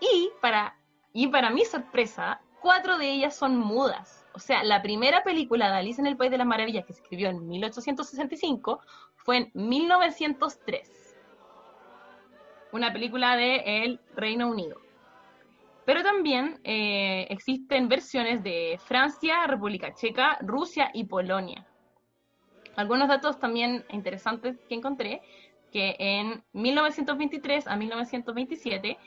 Y 0.00 0.30
para, 0.40 0.76
y 1.12 1.26
para 1.28 1.50
mi 1.50 1.64
sorpresa, 1.64 2.40
cuatro 2.60 2.98
de 2.98 3.10
ellas 3.10 3.36
son 3.36 3.56
mudas. 3.56 4.24
O 4.34 4.38
sea, 4.38 4.62
la 4.62 4.82
primera 4.82 5.24
película 5.24 5.70
de 5.70 5.76
Alice 5.76 6.00
en 6.00 6.06
el 6.06 6.16
País 6.16 6.30
de 6.30 6.38
las 6.38 6.46
Maravillas 6.46 6.84
que 6.84 6.92
se 6.92 7.02
escribió 7.02 7.30
en 7.30 7.46
1865 7.48 8.80
fue 9.16 9.36
en 9.38 9.50
1903. 9.54 11.05
Una 12.72 12.92
película 12.92 13.36
de 13.36 13.84
el 13.84 14.00
Reino 14.14 14.48
Unido. 14.48 14.80
Pero 15.86 16.02
también 16.02 16.58
eh, 16.64 17.26
existen 17.30 17.88
versiones 17.88 18.42
de 18.42 18.78
Francia, 18.84 19.46
República 19.46 19.94
Checa, 19.94 20.36
Rusia 20.40 20.90
y 20.92 21.04
Polonia. 21.04 21.64
Algunos 22.74 23.08
datos 23.08 23.38
también 23.38 23.84
interesantes 23.90 24.58
que 24.68 24.74
encontré, 24.74 25.22
que 25.72 25.94
en 25.98 26.42
1923 26.52 27.68
a 27.68 27.76
1927 27.76 28.98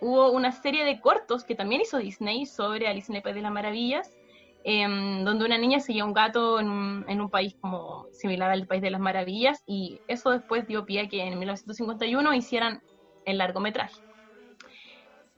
hubo 0.00 0.30
una 0.30 0.52
serie 0.52 0.84
de 0.84 1.00
cortos 1.00 1.44
que 1.44 1.56
también 1.56 1.80
hizo 1.80 1.98
Disney 1.98 2.46
sobre 2.46 2.86
Alice 2.86 3.10
en 3.10 3.16
el 3.16 3.22
País 3.22 3.34
de 3.34 3.42
las 3.42 3.52
Maravillas, 3.52 4.16
em, 4.62 5.24
donde 5.24 5.44
una 5.44 5.58
niña 5.58 5.80
seguía 5.80 6.04
un 6.04 6.12
gato 6.12 6.60
en 6.60 6.70
un, 6.70 7.04
en 7.08 7.20
un 7.20 7.30
país 7.30 7.56
como 7.60 8.06
similar 8.12 8.50
al 8.50 8.66
País 8.66 8.80
de 8.80 8.90
las 8.90 9.00
Maravillas, 9.00 9.62
y 9.66 10.00
eso 10.06 10.30
después 10.30 10.66
dio 10.66 10.84
pie 10.84 11.00
a 11.00 11.08
que 11.08 11.22
en 11.22 11.36
1951 11.38 12.32
hicieran 12.34 12.80
el 13.30 13.38
largometraje. 13.38 14.00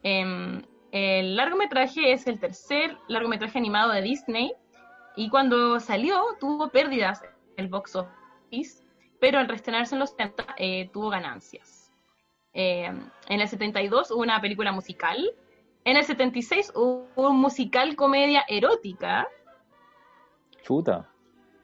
Em, 0.03 0.63
el 0.91 1.35
largometraje 1.35 2.11
es 2.11 2.27
el 2.27 2.39
tercer 2.39 2.97
largometraje 3.07 3.57
animado 3.57 3.91
de 3.91 4.01
Disney, 4.01 4.53
y 5.15 5.29
cuando 5.29 5.79
salió 5.79 6.23
tuvo 6.39 6.69
pérdidas 6.69 7.21
en 7.23 7.65
el 7.65 7.67
box 7.67 7.95
office, 7.95 8.83
pero 9.19 9.39
al 9.39 9.47
reestrenarse 9.47 9.95
en 9.95 9.99
los 9.99 10.11
70 10.11 10.55
eh, 10.57 10.89
tuvo 10.91 11.09
ganancias. 11.09 11.91
Eh, 12.53 12.91
en 13.27 13.41
el 13.41 13.47
72 13.47 14.11
hubo 14.11 14.21
una 14.21 14.41
película 14.41 14.71
musical. 14.71 15.31
En 15.83 15.97
el 15.97 16.03
76 16.03 16.71
hubo 16.75 17.07
un 17.15 17.39
musical 17.39 17.95
comedia 17.95 18.43
erótica. 18.47 19.27
Chuta. 20.63 21.10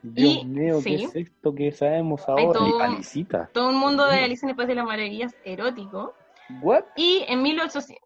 Dios 0.03 0.43
Y- 0.43 0.45
mío, 0.45 0.75
¿qué 0.83 0.97
sí. 0.97 1.03
es 1.05 1.15
esto 1.15 1.53
que 1.55 1.71
sabemos 1.71 2.27
ahora? 2.27 2.53
todo- 2.53 2.79
Alicita. 2.81 3.49
Todo 3.53 3.69
un 3.69 3.77
mundo 3.79 4.05
de 4.05 4.19
Alice 4.19 4.45
en 4.45 4.51
el 4.51 4.55
País 4.55 4.67
de 4.69 4.75
las 4.75 4.85
Maravillas 4.85 5.35
erótico. 5.43 6.13
What? 6.61 6.83
Y 6.95 7.23
en 7.27 7.41
1800... 7.41 7.97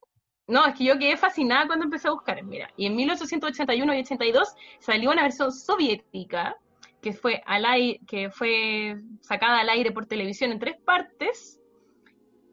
No, 0.47 0.65
es 0.65 0.75
que 0.75 0.83
yo 0.83 0.97
quedé 0.97 1.15
fascinada 1.17 1.67
cuando 1.67 1.85
empecé 1.85 2.07
a 2.07 2.11
buscar. 2.11 2.43
Mira, 2.43 2.69
y 2.75 2.85
en 2.87 2.95
1881 2.95 3.93
y 3.95 3.99
82 4.01 4.55
salió 4.79 5.11
una 5.11 5.21
versión 5.23 5.51
soviética 5.51 6.57
que 7.01 7.13
fue, 7.13 7.41
al 7.45 7.65
aire, 7.65 7.99
que 8.07 8.29
fue 8.29 8.97
sacada 9.21 9.59
al 9.59 9.69
aire 9.69 9.91
por 9.91 10.05
televisión 10.07 10.51
en 10.51 10.59
tres 10.59 10.77
partes. 10.83 11.59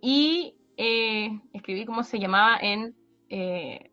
Y 0.01 0.55
eh, 0.76 1.30
escribí 1.53 1.84
cómo 1.84 2.03
se 2.03 2.18
llamaba 2.18 2.59
en... 2.61 2.95
eh, 3.30 3.88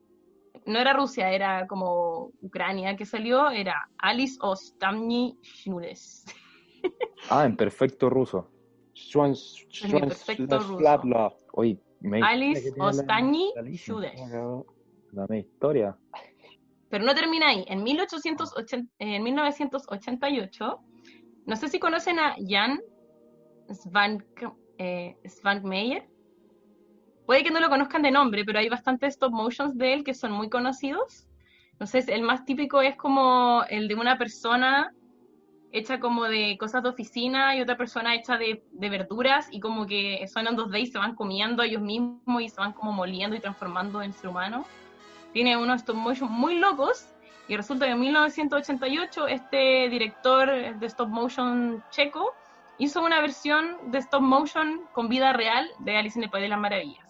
no 0.65 0.79
era 0.79 0.93
Rusia, 0.93 1.31
era 1.31 1.67
como 1.67 2.31
Ucrania 2.41 2.95
que 2.95 3.05
salió, 3.05 3.49
era 3.49 3.89
Alice 3.97 4.37
Ostamny 4.41 5.37
Shnules. 5.41 6.25
Ah, 7.31 7.45
en 7.45 7.55
perfecto 7.57 8.07
ruso. 8.11 8.51
Schwan- 8.93 9.35
perfecto 10.07 10.59
ruso. 10.59 11.37
Oye, 11.53 11.81
me 11.99 12.21
Alice 12.21 12.71
Ostañi 12.79 13.51
Alicia, 13.57 13.95
Shnules. 13.95 14.21
Dame 15.11 15.39
historia. 15.39 15.97
Pero 16.89 17.03
no 17.03 17.15
termina 17.15 17.49
ahí. 17.49 17.65
En, 17.67 17.81
1880 17.83 18.91
en 18.99 19.23
1988, 19.23 20.79
no 21.47 21.55
sé 21.55 21.69
si 21.69 21.79
conocen 21.79 22.19
a 22.19 22.35
Jan 22.47 22.79
Svank, 23.73 24.23
eh, 24.77 25.15
Svankmajer. 25.25 26.07
Puede 27.25 27.43
que 27.43 27.51
no 27.51 27.59
lo 27.59 27.69
conozcan 27.69 28.01
de 28.01 28.11
nombre, 28.11 28.45
pero 28.45 28.59
hay 28.59 28.69
bastantes 28.69 29.15
stop 29.15 29.31
motions 29.31 29.77
de 29.77 29.93
él 29.93 30.03
que 30.03 30.13
son 30.13 30.31
muy 30.31 30.49
conocidos. 30.49 31.27
No 31.79 31.87
sé, 31.87 32.03
el 32.07 32.21
más 32.21 32.45
típico 32.45 32.81
es 32.81 32.95
como 32.95 33.63
el 33.69 33.87
de 33.87 33.95
una 33.95 34.17
persona 34.17 34.93
hecha 35.71 35.99
como 35.99 36.23
de 36.23 36.57
cosas 36.57 36.83
de 36.83 36.89
oficina 36.89 37.55
y 37.55 37.61
otra 37.61 37.75
persona 37.75 38.15
hecha 38.15 38.37
de, 38.37 38.63
de 38.71 38.89
verduras 38.89 39.47
y 39.51 39.59
como 39.59 39.85
que 39.85 40.25
son 40.27 40.47
en 40.47 40.55
2D 40.55 40.79
y 40.79 40.85
se 40.85 40.97
van 40.97 41.15
comiendo 41.15 41.63
ellos 41.63 41.81
mismos 41.81 42.41
y 42.41 42.47
se 42.47 42.61
van 42.61 42.71
como 42.71 42.93
moliendo 42.93 43.35
y 43.35 43.41
transformando 43.41 44.01
en 44.01 44.13
ser 44.13 44.29
humano 44.29 44.65
tiene 45.35 45.57
unos 45.57 45.81
stop 45.81 45.97
motion 45.97 46.31
muy 46.31 46.59
locos 46.59 47.09
y 47.49 47.57
resulta 47.57 47.87
que 47.87 47.91
en 47.91 47.99
1988 47.99 49.27
este 49.27 49.89
director 49.89 50.79
de 50.79 50.85
stop 50.85 51.09
motion 51.09 51.83
checo 51.91 52.33
hizo 52.77 53.03
una 53.03 53.19
versión 53.19 53.91
de 53.91 53.97
stop 53.97 54.21
motion 54.21 54.83
con 54.93 55.09
vida 55.09 55.33
real 55.33 55.69
de 55.79 55.97
Alice 55.97 56.17
en 56.17 56.23
el 56.23 56.29
País 56.29 56.43
de 56.43 56.47
las 56.47 56.59
Maravillas. 56.59 57.04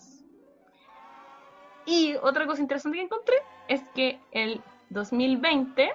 Y 1.86 2.16
otra 2.16 2.48
cosa 2.48 2.62
interesante 2.62 2.98
que 2.98 3.04
encontré 3.04 3.36
es 3.68 3.84
que 3.94 4.20
el 4.32 4.62
2020, 4.90 5.92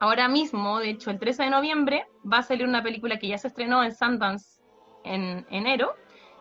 ahora 0.00 0.28
mismo, 0.28 0.78
de 0.78 0.90
hecho 0.90 1.10
el 1.10 1.18
13 1.18 1.44
de 1.44 1.50
noviembre, 1.50 2.06
va 2.30 2.38
a 2.38 2.42
salir 2.42 2.66
una 2.66 2.82
película 2.82 3.18
que 3.18 3.28
ya 3.28 3.38
se 3.38 3.48
estrenó 3.48 3.82
en 3.82 3.94
Sundance 3.94 4.60
en 5.04 5.46
enero, 5.50 5.94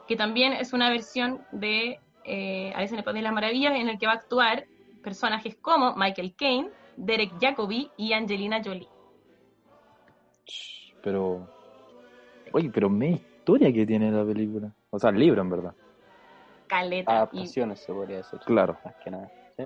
que 0.07 0.15
también 0.15 0.53
es 0.53 0.73
una 0.73 0.89
versión 0.89 1.41
de 1.51 1.99
eh, 2.23 2.73
Alice 2.75 2.93
en 2.93 2.99
el 2.99 3.03
País 3.03 3.15
de 3.15 3.21
las 3.21 3.33
Maravillas 3.33 3.75
en 3.75 3.89
el 3.89 3.97
que 3.97 4.05
va 4.05 4.13
a 4.13 4.15
actuar 4.15 4.65
personajes 5.03 5.55
como 5.55 5.95
Michael 5.95 6.35
Caine, 6.35 6.69
Derek 6.97 7.33
Jacobi 7.39 7.89
y 7.97 8.13
Angelina 8.13 8.61
Jolie. 8.63 8.88
Pero. 11.01 11.47
Oye, 12.53 12.69
pero 12.69 12.89
me 12.89 13.11
historia 13.11 13.71
que 13.71 13.85
tiene 13.85 14.11
la 14.11 14.25
película. 14.25 14.73
O 14.89 14.99
sea, 14.99 15.09
el 15.09 15.19
libro, 15.19 15.41
en 15.41 15.49
verdad. 15.49 15.73
Caleta. 16.68 17.11
y 17.11 17.15
Adaptaciones, 17.15 17.80
se 17.80 17.93
podría 17.93 18.18
decir. 18.18 18.39
Claro. 18.45 18.78
Más 18.86 18.95
que 19.03 19.11
nada. 19.11 19.32
¿sí? 19.57 19.63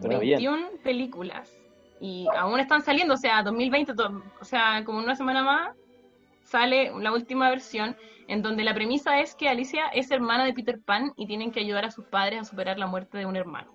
Pero 0.00 0.18
bien. 0.20 0.38
21 0.38 0.68
películas. 0.82 1.52
Y 2.00 2.26
aún 2.36 2.58
están 2.60 2.82
saliendo, 2.82 3.14
o 3.14 3.16
sea, 3.16 3.42
2020, 3.42 3.94
to- 3.94 4.22
o 4.40 4.44
sea, 4.44 4.82
como 4.84 4.98
una 4.98 5.14
semana 5.14 5.42
más, 5.42 5.76
sale 6.42 6.92
la 7.00 7.12
última 7.12 7.48
versión 7.50 7.96
en 8.28 8.42
donde 8.42 8.64
la 8.64 8.74
premisa 8.74 9.20
es 9.20 9.34
que 9.34 9.48
Alicia 9.48 9.86
es 9.88 10.10
hermana 10.10 10.44
de 10.44 10.52
Peter 10.52 10.78
Pan 10.84 11.12
y 11.16 11.26
tienen 11.26 11.50
que 11.52 11.60
ayudar 11.60 11.84
a 11.84 11.90
sus 11.90 12.04
padres 12.06 12.40
a 12.40 12.44
superar 12.44 12.78
la 12.78 12.86
muerte 12.86 13.16
de 13.18 13.26
un 13.26 13.36
hermano. 13.36 13.72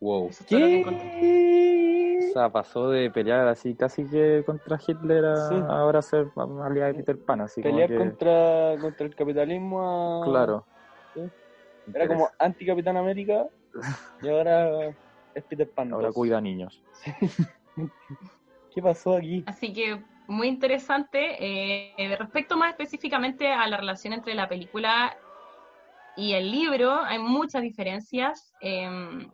Wow. 0.00 0.28
Eso 0.28 0.42
es 0.44 0.48
todo 0.48 0.60
lo 0.60 0.66
que 0.66 0.80
encontré. 0.80 2.28
O 2.28 2.32
sea, 2.32 2.50
pasó 2.50 2.90
de 2.90 3.10
pelear 3.10 3.48
así 3.48 3.74
casi 3.74 4.04
que 4.06 4.42
contra 4.44 4.78
Hitler 4.86 5.24
a 5.24 5.48
Sí. 5.48 5.54
ahora 5.68 6.02
ser 6.02 6.26
aliada 6.36 6.88
de 6.88 6.94
Peter 6.94 7.18
Pan, 7.24 7.40
así 7.40 7.62
como 7.62 7.72
Pelear 7.74 7.88
que... 7.90 7.96
contra, 7.96 8.76
contra 8.80 9.06
el 9.06 9.14
capitalismo 9.14 10.22
a... 10.22 10.26
Claro. 10.26 10.66
Sí. 11.16 11.92
Era 11.94 12.08
como 12.08 12.28
anti-Capitán 12.38 12.96
América 12.96 13.46
y 14.22 14.28
ahora 14.28 14.94
es 15.34 15.44
Peter 15.44 15.68
Pan. 15.70 15.92
Ahora 15.92 16.08
dos. 16.08 16.14
cuida 16.14 16.40
niños. 16.40 16.82
¿Qué 18.74 18.82
pasó 18.82 19.16
aquí? 19.16 19.42
Así 19.46 19.72
que 19.72 20.02
muy 20.26 20.48
interesante. 20.48 21.36
Eh, 21.40 22.16
respecto 22.18 22.56
más 22.56 22.70
específicamente 22.70 23.50
a 23.50 23.66
la 23.66 23.76
relación 23.76 24.12
entre 24.12 24.34
la 24.34 24.48
película 24.48 25.16
y 26.16 26.32
el 26.32 26.50
libro, 26.50 27.00
hay 27.02 27.18
muchas 27.18 27.62
diferencias. 27.62 28.52
Eh, 28.60 29.28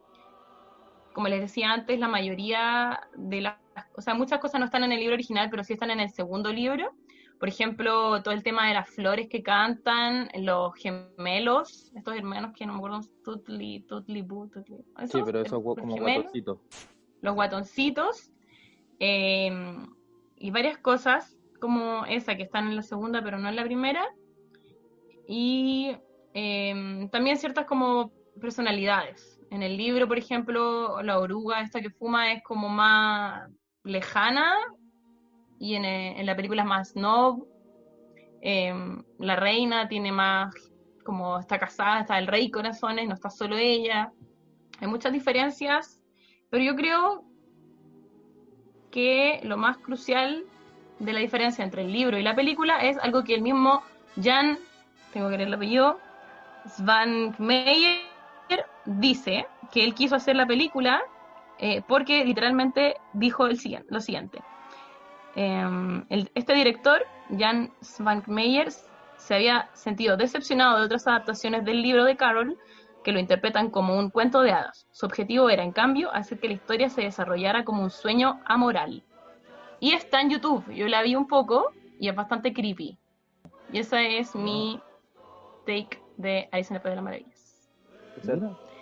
como 1.12 1.28
les 1.28 1.40
decía 1.40 1.72
antes, 1.72 1.98
la 1.98 2.08
mayoría 2.08 3.00
de 3.14 3.42
las, 3.42 3.56
o 3.96 4.00
sea, 4.00 4.14
muchas 4.14 4.40
cosas 4.40 4.58
no 4.58 4.66
están 4.66 4.84
en 4.84 4.92
el 4.92 5.00
libro 5.00 5.14
original, 5.14 5.48
pero 5.50 5.64
sí 5.64 5.74
están 5.74 5.90
en 5.90 6.00
el 6.00 6.10
segundo 6.10 6.52
libro. 6.52 6.92
Por 7.42 7.48
ejemplo, 7.48 8.22
todo 8.22 8.32
el 8.34 8.44
tema 8.44 8.68
de 8.68 8.74
las 8.74 8.88
flores 8.88 9.26
que 9.28 9.42
cantan, 9.42 10.28
los 10.36 10.72
gemelos, 10.76 11.90
estos 11.96 12.14
hermanos 12.14 12.52
que 12.56 12.64
no 12.64 12.74
me 12.74 12.78
acuerdo, 12.78 13.00
Tutli, 13.24 13.80
Tutli, 13.80 14.22
Bu, 14.22 14.46
Tutli. 14.48 14.76
Sí, 14.76 14.84
¿esos? 15.02 15.22
pero 15.24 15.40
eso 15.40 15.56
Los 15.56 15.74
como 15.74 15.96
gemelos 15.96 16.22
guatoncito. 16.22 16.62
los 17.20 17.34
guatoncitos 17.34 18.30
eh, 19.00 19.50
y 20.36 20.50
varias 20.52 20.78
cosas 20.78 21.36
como 21.60 22.06
esa 22.06 22.36
que 22.36 22.44
están 22.44 22.68
en 22.68 22.76
la 22.76 22.82
segunda 22.82 23.24
pero 23.24 23.40
no 23.40 23.48
en 23.48 23.56
la 23.56 23.64
primera 23.64 24.06
y 25.26 25.96
eh, 26.34 27.08
también 27.10 27.38
ciertas 27.38 27.66
como 27.66 28.12
personalidades 28.40 29.40
en 29.50 29.64
el 29.64 29.76
libro 29.76 30.06
por 30.06 30.18
ejemplo 30.18 31.02
la 31.02 31.18
oruga 31.18 31.60
esta 31.60 31.80
que 31.80 31.90
fuma 31.90 32.34
es 32.34 32.44
como 32.44 32.68
más 32.68 33.50
lejana 33.82 34.54
y 35.62 35.76
en, 35.76 35.84
eh, 35.84 36.20
en 36.20 36.26
la 36.26 36.34
película 36.34 36.62
es 36.62 36.68
más 36.68 36.88
snob 36.90 37.46
Eh, 38.44 38.74
la 39.18 39.36
reina 39.36 39.86
tiene 39.86 40.10
más 40.10 40.52
como 41.04 41.38
está 41.38 41.56
casada 41.58 42.00
está 42.00 42.18
el 42.18 42.26
rey 42.26 42.50
corazones 42.50 43.06
no 43.06 43.14
está 43.14 43.30
solo 43.30 43.56
ella 43.56 44.10
hay 44.80 44.88
muchas 44.88 45.12
diferencias 45.12 46.00
pero 46.50 46.64
yo 46.64 46.74
creo 46.74 47.22
que 48.90 49.40
lo 49.44 49.56
más 49.56 49.78
crucial 49.78 50.44
de 50.98 51.12
la 51.12 51.20
diferencia 51.20 51.64
entre 51.64 51.82
el 51.82 51.92
libro 51.92 52.18
y 52.18 52.22
la 52.22 52.34
película 52.34 52.74
es 52.88 52.98
algo 52.98 53.22
que 53.22 53.34
el 53.34 53.42
mismo 53.42 53.82
Jan, 54.20 54.58
tengo 55.12 55.28
que 55.30 55.36
leer 55.36 55.48
el 55.48 55.54
apellido, 55.54 55.98
Svankmajer 56.66 58.00
dice 58.84 59.46
que 59.72 59.84
él 59.84 59.94
quiso 59.94 60.16
hacer 60.16 60.34
la 60.36 60.46
película 60.46 61.00
eh, 61.58 61.80
porque 61.86 62.24
literalmente 62.24 62.96
dijo 63.14 63.46
el 63.46 63.56
lo 63.88 64.00
siguiente. 64.00 64.42
Eh, 65.34 66.04
el- 66.10 66.30
este 66.34 66.54
director, 66.54 67.02
Jan 67.38 67.70
Svankmajer, 67.80 68.70
se 69.16 69.34
había 69.34 69.70
sentido 69.74 70.16
decepcionado 70.16 70.78
de 70.78 70.84
otras 70.86 71.06
adaptaciones 71.06 71.64
del 71.64 71.80
libro 71.80 72.04
de 72.04 72.16
Carol 72.16 72.56
que 73.04 73.12
lo 73.12 73.18
interpretan 73.18 73.70
como 73.70 73.98
un 73.98 74.10
cuento 74.10 74.42
de 74.42 74.52
hadas. 74.52 74.86
Su 74.92 75.06
objetivo 75.06 75.48
era, 75.48 75.62
en 75.62 75.72
cambio, 75.72 76.12
hacer 76.12 76.38
que 76.38 76.48
la 76.48 76.54
historia 76.54 76.88
se 76.88 77.02
desarrollara 77.02 77.64
como 77.64 77.82
un 77.82 77.90
sueño 77.90 78.40
amoral. 78.46 79.02
Y 79.80 79.92
está 79.92 80.20
en 80.20 80.30
YouTube. 80.30 80.64
Yo 80.72 80.86
la 80.86 81.02
vi 81.02 81.16
un 81.16 81.26
poco 81.26 81.72
y 81.98 82.08
es 82.08 82.14
bastante 82.14 82.52
creepy. 82.52 82.98
Y 83.72 83.78
esa 83.78 84.02
es 84.02 84.34
mi 84.34 84.80
take 85.66 86.00
de 86.16 86.48
Alice 86.52 86.72
en 86.72 86.76
el 86.76 86.82
País 86.82 86.92
de 86.92 86.96
las 86.96 87.04
Maravillas. 87.04 87.70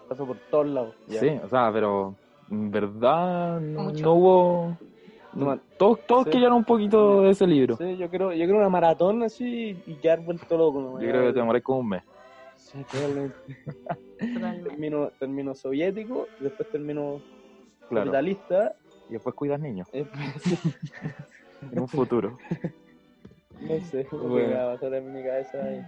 Pasó 0.09 0.27
por 0.27 0.37
todos 0.51 0.67
lados. 0.67 0.95
ya. 1.07 1.21
Sí, 1.21 1.29
o 1.43 1.49
sea, 1.49 1.71
pero 1.73 2.15
en 2.51 2.71
verdad 2.71 3.61
no 3.61 4.13
hubo... 4.13 4.77
No, 5.33 5.61
todos 5.79 6.05
todos 6.07 6.25
Sí. 6.25 6.31
querían 6.31 6.53
un 6.53 6.65
poquito 6.65 7.23
de 7.23 7.31
ese 7.31 7.47
libro. 7.47 7.77
Sí, 7.77 7.97
yo 7.97 8.11
creo, 8.11 8.33
yo 8.33 8.45
creo 8.47 8.57
una 8.59 8.69
maratón 8.69 9.23
así 9.23 9.81
y 9.87 10.01
quedar 10.01 10.21
vuelto 10.21 10.57
loco. 10.57 10.81
¿no? 10.81 11.01
Yo 11.01 11.09
creo 11.09 11.27
que 11.27 11.33
te 11.33 11.39
demoré 11.39 11.63
como 11.63 11.81
un 11.81 11.89
mes. 11.91 12.03
Sí, 12.57 12.85
termino, 14.65 15.11
termino 15.19 15.55
soviético, 15.55 16.27
después 16.41 16.69
termino 16.71 17.23
Claro. 17.89 18.07
capitalista. 18.13 18.75
Y 19.09 19.15
después 19.15 19.35
cuidas 19.35 19.61
niños. 19.61 19.89
eh, 19.93 20.05
sí, 20.39 20.59
En 21.73 21.81
un 21.81 21.89
futuro. 21.89 22.37
no 23.61 23.81
sé, 23.81 24.07
Bueno. 24.13 24.35
que 24.49 24.55
va 24.55 24.73
a 24.73 24.75
pasar 24.75 24.95
en 24.95 25.13
mi 25.13 25.23
cabeza. 25.25 25.59
y- 25.73 25.83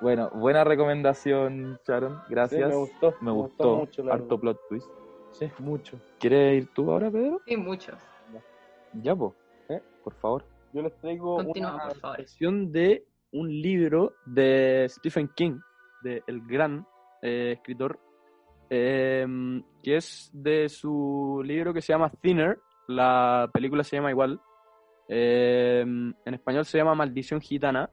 Bueno, 0.00 0.30
buena 0.34 0.64
recomendación, 0.64 1.78
Sharon. 1.86 2.20
Gracias. 2.28 2.62
Sí, 2.62 2.68
me 2.68 2.76
gustó, 2.76 3.10
Me 3.20 3.26
me 3.26 3.32
gustó. 3.32 3.64
gustó 3.64 3.76
mucho, 3.76 4.02
la 4.04 4.12
Harto 4.14 4.26
verdad. 4.26 4.40
plot 4.40 4.58
twist. 4.68 4.86
Sí, 5.32 5.50
mucho. 5.58 6.00
¿Quieres 6.20 6.62
ir 6.62 6.68
tú 6.74 6.90
ahora, 6.90 7.10
Pedro? 7.10 7.40
Sí, 7.46 7.56
muchos. 7.56 7.96
Ya, 8.94 9.14
po. 9.14 9.34
¿Eh? 9.68 9.80
Por 10.04 10.14
favor. 10.14 10.44
Yo 10.72 10.82
les 10.82 10.94
traigo 11.00 11.36
Continúa, 11.36 11.74
una 11.74 11.84
por 11.88 11.96
favor. 11.98 12.16
versión 12.18 12.72
de 12.72 13.04
un 13.32 13.48
libro 13.48 14.14
de 14.26 14.86
Stephen 14.88 15.28
King, 15.34 15.58
de 16.02 16.22
el 16.26 16.40
gran 16.46 16.86
eh, 17.22 17.52
escritor, 17.56 17.98
eh, 18.70 19.26
que 19.82 19.96
es 19.96 20.30
de 20.32 20.68
su 20.68 21.42
libro 21.44 21.72
que 21.72 21.80
se 21.80 21.92
llama 21.92 22.10
Thinner. 22.20 22.58
La 22.86 23.48
película 23.52 23.82
se 23.84 23.96
llama 23.96 24.10
igual. 24.10 24.40
Eh, 25.08 25.80
en 25.80 26.34
español 26.34 26.64
se 26.64 26.78
llama 26.78 26.94
Maldición 26.94 27.40
Gitana. 27.40 27.90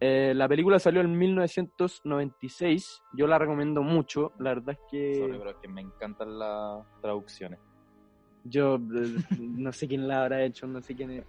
Eh, 0.00 0.32
la 0.34 0.48
película 0.48 0.78
salió 0.78 1.00
en 1.00 1.18
1996. 1.18 3.02
Yo 3.14 3.26
la 3.26 3.38
recomiendo 3.38 3.82
mucho. 3.82 4.32
La 4.38 4.50
verdad 4.50 4.70
es 4.70 4.80
que 4.90 5.14
Sorry, 5.16 5.38
pero 5.38 5.50
es 5.50 5.56
que 5.56 5.68
me 5.68 5.80
encantan 5.80 6.38
las 6.38 6.86
traducciones. 7.00 7.58
Yo 8.48 8.76
eh, 8.76 9.16
no 9.38 9.72
sé 9.72 9.88
quién 9.88 10.06
la 10.08 10.22
habrá 10.22 10.44
hecho, 10.44 10.66
no 10.66 10.80
sé 10.80 10.94
quién 10.94 11.10
es. 11.10 11.24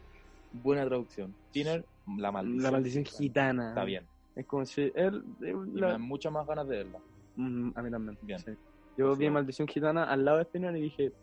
Buena 0.52 0.86
traducción. 0.86 1.36
Thinner, 1.52 1.86
la 2.18 2.32
maldición. 2.32 2.64
La 2.64 2.72
maldición 2.72 3.06
gitana. 3.06 3.70
Está 3.70 3.84
bien. 3.84 4.06
Es 4.36 4.46
como 4.46 4.66
si 4.66 4.92
él. 4.96 5.24
me 5.40 5.82
dan 5.82 6.02
muchas 6.02 6.32
más 6.32 6.48
ganas 6.48 6.68
de 6.68 6.78
verla. 6.78 7.00
Mm, 7.36 7.72
a 7.76 7.82
mí 7.82 7.92
también. 7.92 8.18
Bien. 8.22 8.40
sí. 8.40 8.52
Yo 8.98 9.16
vi 9.16 9.26
Sí. 9.26 9.32
Maldición 9.32 9.68
Gitana 9.68 10.04
al 10.04 10.26
lado 10.26 10.40
de 10.40 10.44
Spinner 10.44 10.76
y 10.76 10.82
dije, 10.82 11.14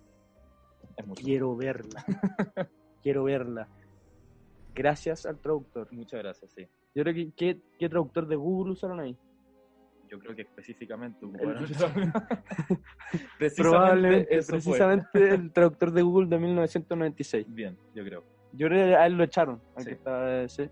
quiero 1.14 1.54
verla. 1.56 2.04
quiero 3.02 3.24
verla. 3.24 3.68
Gracias 4.74 5.26
al 5.26 5.38
traductor. 5.38 5.88
Muchas 5.92 6.22
gracias, 6.22 6.52
sí. 6.52 6.66
Yo 6.94 7.02
creo 7.02 7.14
que, 7.14 7.32
¿qué, 7.32 7.60
qué 7.78 7.88
traductor 7.88 8.26
de 8.26 8.36
Google 8.36 8.72
usaron 8.72 9.00
ahí? 9.00 9.16
Yo 10.08 10.18
creo 10.18 10.34
que 10.36 10.42
específicamente 10.42 11.18
El- 11.24 11.28
ocuparon- 11.32 11.66
Precisamente 13.38 13.62
Probablemente, 13.62 14.36
eso 14.38 14.46
fue. 14.52 14.60
precisamente 14.60 15.34
el 15.34 15.52
traductor 15.52 15.90
de 15.92 16.02
Google 16.02 16.28
de 16.28 16.38
1996. 16.38 17.46
Bien, 17.48 17.76
yo 17.94 18.04
creo. 18.04 18.24
Yo 18.52 18.68
creo 18.68 18.86
que 18.88 18.96
a 18.96 19.06
él 19.06 19.14
lo 19.14 19.24
echaron. 19.24 19.60
al 19.76 19.82
Sí. 19.82 19.88
que 19.90 19.94
estaba- 19.94 20.48
sí. 20.48 20.68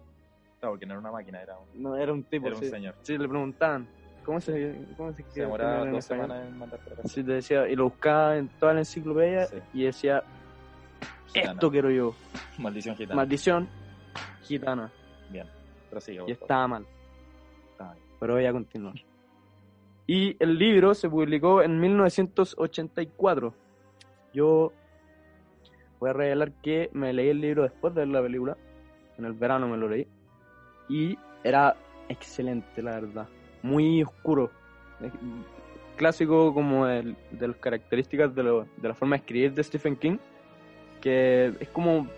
Claro, 0.61 0.72
porque 0.72 0.87
no 0.87 0.93
era 0.95 1.01
una 1.01 1.12
máquina, 1.12 1.43
era 1.43 1.59
un, 1.59 1.82
No, 1.82 1.97
era 1.97 2.12
un 2.12 2.22
tipo. 2.24 2.47
era 2.47 2.57
un 2.57 2.62
sí. 2.62 2.70
señor. 2.70 2.95
Sí, 3.03 3.18
le 3.18 3.28
preguntaban. 3.28 3.87
¿Cómo 4.24 4.41
se, 4.41 4.74
cómo 4.97 5.12
se, 5.12 5.22
Se 5.24 5.41
demoraba 5.43 5.85
dos 5.91 6.05
semanas 6.07 6.47
en 6.47 6.57
mandar 6.59 6.80
para. 6.80 7.03
Sí, 7.07 7.22
te 7.22 7.32
decía, 7.32 7.68
y 7.68 7.76
lo 7.76 7.85
buscaba 7.85 8.39
en 8.39 8.49
toda 8.49 8.72
la 8.72 8.78
enciclopedia 8.80 9.45
Sí. 9.47 9.57
y 9.74 9.82
decía, 9.85 10.22
Gitana. 11.35 11.53
esto 11.53 11.70
quiero 11.70 11.91
yo. 11.91 12.14
Maldición 12.59 12.97
gitana. 12.97 13.16
Maldición 13.16 13.68
gitana. 14.43 14.91
Bien. 15.28 15.47
Prosiga, 15.91 16.22
por 16.22 16.30
Y 16.30 16.32
estaba 16.32 16.66
mal. 16.68 16.87
Estaba 17.72 17.93
bien. 17.93 18.05
Pero 18.18 18.32
voy 18.35 18.47
a 18.47 18.53
continuar. 18.53 18.95
Y 20.07 20.36
el 20.42 20.59
libro 20.59 20.94
se 20.94 21.09
publicó 21.09 21.62
en 21.62 21.80
1984. 21.80 23.55
Yo 24.32 24.72
voy 26.00 26.11
a 26.11 26.12
revelar 26.12 26.52
que 26.62 26.90
me 26.92 27.12
leí 27.12 27.28
el 27.30 27.40
libro 27.40 27.62
después 27.62 27.94
de 27.94 28.00
ver 28.00 28.09
la 28.09 28.22
película. 28.22 28.57
En 29.16 29.24
el 29.24 29.32
verano 29.32 29.68
me 29.68 29.76
lo 29.76 29.88
leí. 29.88 30.07
y 30.88 31.16
era 31.42 31.76
excelente, 32.09 32.82
la 32.82 32.92
verdad. 33.00 33.28
Muy 33.62 34.02
oscuro. 34.02 34.50
Es 35.00 35.12
Clásico 35.96 36.52
como 36.52 36.86
de 36.86 37.14
las 37.30 37.57
características 37.57 38.34
de, 38.34 38.42
lo- 38.42 38.66
de 38.76 38.88
la 38.88 38.94
forma 38.94 39.14
de 39.16 39.20
escribir 39.20 39.55
de 39.55 39.62
Stephen 39.62 39.94
King, 39.96 40.16
que 41.00 41.52
es 41.61 41.68
como 41.68 42.09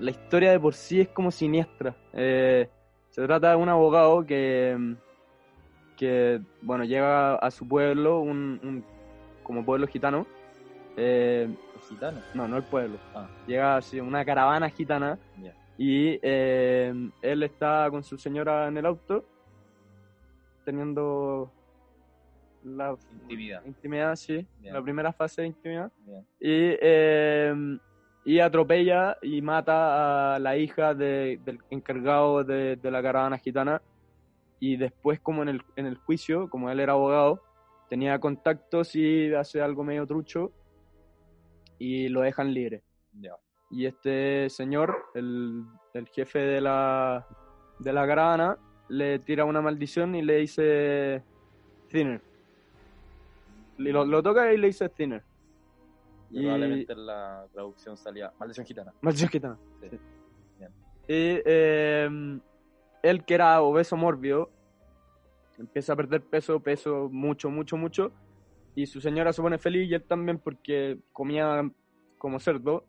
la 0.00 0.10
historia 0.10 0.50
de 0.50 0.58
por 0.60 0.74
sí 0.74 1.00
es 1.00 1.08
como 1.08 1.30
siniestra. 1.30 1.94
Eh, 2.12 2.68
se 3.10 3.22
trata 3.24 3.50
de 3.50 3.56
un 3.56 3.68
abogado 3.68 4.26
que, 4.26 4.76
que 5.96 6.40
bueno, 6.62 6.84
llega 6.84 7.36
a 7.36 7.50
su 7.50 7.66
pueblo, 7.66 8.20
un, 8.20 8.60
un- 8.62 8.84
como 9.42 9.64
pueblo 9.64 9.86
gitano. 9.86 10.26
Eh, 10.96 11.48
¿Gitano? 11.88 12.20
No, 12.34 12.48
no 12.48 12.56
el 12.56 12.62
pueblo. 12.64 12.98
Ah. 13.14 13.28
Llega 13.46 13.76
así, 13.76 14.00
una 14.00 14.24
caravana 14.24 14.68
gitana 14.70 15.18
y 15.78 16.18
eh, 16.22 16.92
él 17.22 17.42
está 17.42 17.88
con 17.90 18.02
su 18.02 18.16
señora 18.18 18.66
en 18.68 18.76
el 18.78 18.86
auto, 18.86 19.24
teniendo 20.64 21.52
la 22.64 22.96
Intimidad. 23.22 23.64
intimidad, 23.64 24.16
sí, 24.16 24.44
la 24.62 24.82
primera 24.82 25.12
fase 25.12 25.42
de 25.42 25.48
intimidad. 25.48 25.92
Y, 26.40 26.74
eh, 26.80 27.78
y 28.24 28.40
atropella 28.40 29.16
y 29.22 29.40
mata 29.42 30.34
a 30.34 30.38
la 30.40 30.56
hija 30.56 30.94
de- 30.94 31.38
del 31.44 31.60
encargado 31.70 32.42
de, 32.42 32.74
de 32.76 32.90
la 32.90 33.00
caravana 33.02 33.38
gitana. 33.38 33.80
Y 34.60 34.76
después, 34.76 35.20
como 35.20 35.42
en 35.42 35.48
el, 35.50 35.62
en 35.76 35.86
el 35.86 35.96
juicio, 35.96 36.48
como 36.48 36.70
él 36.70 36.80
era 36.80 36.92
abogado, 36.94 37.42
tenía 37.88 38.18
contactos 38.18 38.94
y 38.96 39.32
hace 39.34 39.60
algo 39.60 39.84
medio 39.84 40.06
trucho 40.06 40.50
y 41.78 42.08
lo 42.08 42.22
dejan 42.22 42.52
libre. 42.54 42.82
Ya. 43.20 43.36
Y 43.70 43.86
este 43.86 44.48
señor, 44.50 44.96
el, 45.14 45.64
el 45.94 46.08
jefe 46.08 46.38
de 46.38 46.60
la, 46.60 47.26
de 47.78 47.92
la 47.92 48.06
caravana, 48.06 48.58
le 48.88 49.18
tira 49.18 49.44
una 49.44 49.60
maldición 49.60 50.14
y 50.14 50.22
le 50.22 50.36
dice 50.36 51.22
Thinner. 51.88 52.22
Lo, 53.78 54.04
lo 54.06 54.22
toca 54.22 54.52
y 54.52 54.56
le 54.56 54.68
dice 54.68 54.88
Thinner. 54.88 55.22
Y 56.30 56.38
Y- 56.40 56.42
probablemente 56.42 56.92
en 56.92 57.06
la 57.06 57.46
traducción 57.52 57.96
salía 57.96 58.32
Maldición 58.38 58.66
Gitana. 58.66 58.92
Maldición 59.02 59.30
gitana. 59.30 59.58
Sí. 59.82 59.88
Sí. 59.90 59.98
Bien. 60.58 60.70
Y 61.08 61.42
eh, 61.44 62.38
él, 63.10 63.24
que 63.24 63.34
era 63.34 63.60
obeso 63.62 63.96
mórbido, 63.96 64.50
empieza 65.58 65.92
a 65.92 65.96
perder 65.96 66.22
peso, 66.22 66.60
peso 66.60 67.08
mucho, 67.10 67.50
mucho, 67.50 67.76
mucho. 67.76 68.12
Y 68.74 68.86
su 68.86 69.00
señora 69.00 69.32
se 69.32 69.40
pone 69.42 69.58
feliz 69.58 69.88
y 69.90 69.94
él 69.94 70.02
también 70.02 70.38
porque 70.38 70.98
comía 71.12 71.70
como 72.18 72.38
cerdo. 72.40 72.84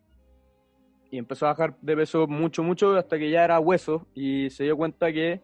Y 1.10 1.18
empezó 1.18 1.46
a 1.46 1.50
bajar 1.52 1.78
de 1.82 1.96
peso 1.96 2.28
mucho, 2.28 2.62
mucho 2.64 2.96
hasta 2.98 3.18
que 3.18 3.30
ya 3.30 3.46
era 3.46 3.60
hueso. 3.60 4.06
Y 4.14 4.50
se 4.50 4.66
dio 4.66 4.76
cuenta 4.76 5.12
que 5.14 5.42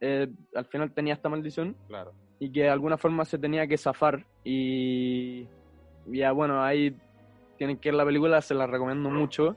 eh, 0.00 0.28
al 0.54 0.64
final 0.66 0.92
tenía 0.92 1.12
esta 1.14 1.28
maldición 1.28 1.76
Claro. 1.88 2.12
y 2.38 2.50
que 2.50 2.62
de 2.62 2.70
alguna 2.70 2.96
forma 2.96 3.24
se 3.26 3.38
tenía 3.38 3.66
que 3.66 3.76
zafar. 3.76 4.24
Y 4.44 5.46
y 6.08 6.18
ya 6.18 6.32
bueno, 6.32 6.62
ahí 6.62 6.96
tienen 7.58 7.76
que 7.78 7.88
ver 7.90 7.96
la 7.96 8.04
película, 8.04 8.40
se 8.40 8.54
la 8.54 8.66
recomiendo 8.66 9.10
mucho. 9.10 9.56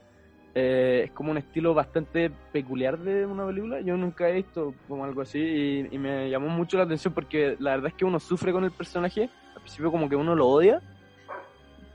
Eh, 0.54 1.02
es 1.04 1.10
como 1.12 1.30
un 1.30 1.38
estilo 1.38 1.74
bastante 1.74 2.30
peculiar 2.52 2.98
de 2.98 3.24
una 3.24 3.46
película. 3.46 3.80
Yo 3.80 3.96
nunca 3.96 4.28
he 4.28 4.32
visto 4.32 4.74
como 4.88 5.04
algo 5.04 5.22
así 5.22 5.86
y, 5.90 5.98
me 5.98 6.28
llamó 6.28 6.48
mucho 6.48 6.76
la 6.76 6.84
atención 6.84 7.14
porque 7.14 7.56
la 7.60 7.72
verdad 7.72 7.88
es 7.88 7.94
que 7.94 8.04
uno 8.04 8.18
sufre 8.18 8.52
con 8.52 8.64
el 8.64 8.72
personaje. 8.72 9.30
Al 9.54 9.62
principio 9.62 9.90
como 9.90 10.08
que 10.08 10.16
uno 10.16 10.34
lo 10.34 10.48
odia. 10.48 10.82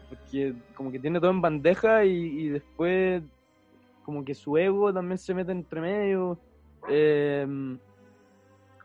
Porque 0.10 0.54
como 0.74 0.92
que 0.92 1.00
tiene 1.00 1.20
todo 1.20 1.32
en 1.32 1.42
bandeja 1.42 2.06
y, 2.06 2.12
y 2.12 2.50
después 2.50 3.24
como 4.06 4.24
que 4.24 4.36
su 4.36 4.56
ego 4.56 4.94
también 4.94 5.18
se 5.18 5.34
mete 5.34 5.52
entre 5.52 5.82
medio. 5.82 6.40
Eh, 6.88 7.46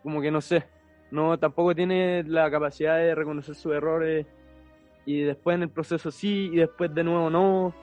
como 0.03 0.21
que 0.21 0.31
no 0.31 0.41
sé. 0.41 0.65
No, 1.11 1.39
tampoco 1.39 1.75
tiene 1.75 2.23
la 2.25 2.51
capacidad 2.51 2.97
de 2.97 3.15
reconocer 3.15 3.55
sus 3.55 3.73
errores. 3.73 4.27
Y 5.05 5.21
después 5.21 5.57
en 5.57 5.63
el 5.63 5.71
proceso 5.71 6.11
sí, 6.11 6.51
y 6.53 6.57
después 6.57 6.95
de 6.95 7.05
nuevo 7.05 7.31
no. 7.31 7.75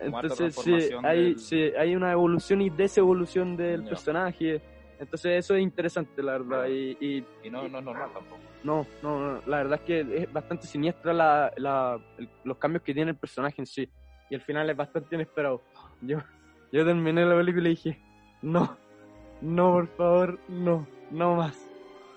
Entonces 0.00 0.54
sí, 0.64 0.70
hay, 1.04 1.22
del- 1.24 1.38
sí, 1.38 1.62
hay 1.78 1.96
una 1.96 2.12
evolución 2.12 2.60
y 2.62 2.70
desevolución 2.70 3.56
del 3.56 3.80
personaje. 3.90 4.62
Entonces 5.00 5.44
eso 5.44 5.54
es 5.54 5.62
interesante, 5.62 6.22
la 6.22 6.32
verdad. 6.38 6.66
Y, 6.68 6.96
y- 7.00 7.24
Y 7.44 7.50
no, 7.50 7.68
no 7.68 7.78
es 7.78 7.84
normal 7.84 8.10
tampoco. 8.12 8.40
no, 8.64 8.86
no, 9.02 9.18
no, 9.34 9.40
la 9.46 9.58
verdad 9.58 9.80
es 9.80 9.84
que 9.86 10.22
es 10.22 10.32
bastante 10.32 10.66
siniestra 10.66 11.12
la, 11.12 11.52
la- 11.56 11.98
el- 12.18 12.28
los 12.44 12.58
cambios 12.58 12.82
que 12.82 12.94
tiene 12.94 13.12
el 13.12 13.16
personaje 13.16 13.56
en 13.62 13.66
sí. 13.66 13.88
Y 14.30 14.34
el 14.34 14.40
final 14.42 14.68
es 14.68 14.76
bastante 14.76 15.14
inesperado. 15.14 15.62
Yo, 16.02 16.18
yo 16.72 16.84
terminé 16.84 17.24
la 17.24 17.36
película 17.36 17.68
y 17.68 17.70
dije, 17.70 18.00
no, 18.42 18.76
no, 19.40 19.72
por 19.72 19.86
favor, 19.96 20.38
no, 20.48 20.86
no 21.10 21.36
más. 21.36 21.67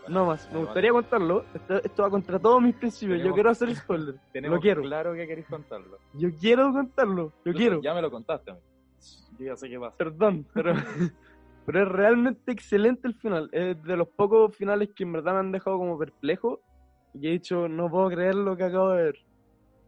No 0.08 0.26
más, 0.26 0.52
me 0.52 0.60
gustaría 0.60 0.92
contarlo. 0.92 1.46
Esto, 1.54 1.84
esto 1.84 2.04
va 2.04 2.10
contra 2.10 2.40
todos 2.40 2.62
mis 2.62 2.76
principios. 2.76 3.22
Yo 3.24 3.34
quiero 3.34 3.50
hacer 3.52 3.74
spoiler. 3.76 4.16
Tenemos 4.34 4.56
Lo 4.58 4.62
quiero. 4.62 4.82
claro 4.82 5.14
que 5.14 5.28
queréis 5.28 5.48
contarlo. 5.48 5.98
Yo 6.14 6.30
quiero 6.40 6.72
contarlo. 6.74 7.32
Yo 7.46 7.54
quiero. 7.54 7.82
Ya 7.82 7.94
me 7.94 8.02
lo 8.02 8.10
contaste 8.12 8.52
a 8.52 8.54
mí. 8.56 8.60
Yo 9.40 9.46
ya 9.46 9.56
sé 9.56 9.70
qué 9.70 9.80
pasa. 9.80 9.96
Perdón, 9.98 10.46
pero, 10.54 10.74
pero 11.66 11.84
es 11.84 11.88
realmente 11.90 12.52
excelente 12.52 13.08
el 13.08 13.14
final. 13.16 13.50
Es 13.52 13.82
de 13.84 13.96
los 13.96 14.08
pocos 14.08 14.56
finales 14.56 14.90
que 14.96 15.04
en 15.04 15.14
verdad 15.14 15.34
me 15.34 15.40
han 15.40 15.52
dejado 15.52 15.78
como 15.78 15.98
perplejo. 15.98 16.62
Y 17.14 17.28
he 17.28 17.32
dicho, 17.32 17.68
no 17.68 17.90
puedo 17.90 18.10
creer 18.10 18.36
lo 18.36 18.56
que 18.58 18.64
acabo 18.64 18.92
de 18.92 19.04
ver. 19.04 19.16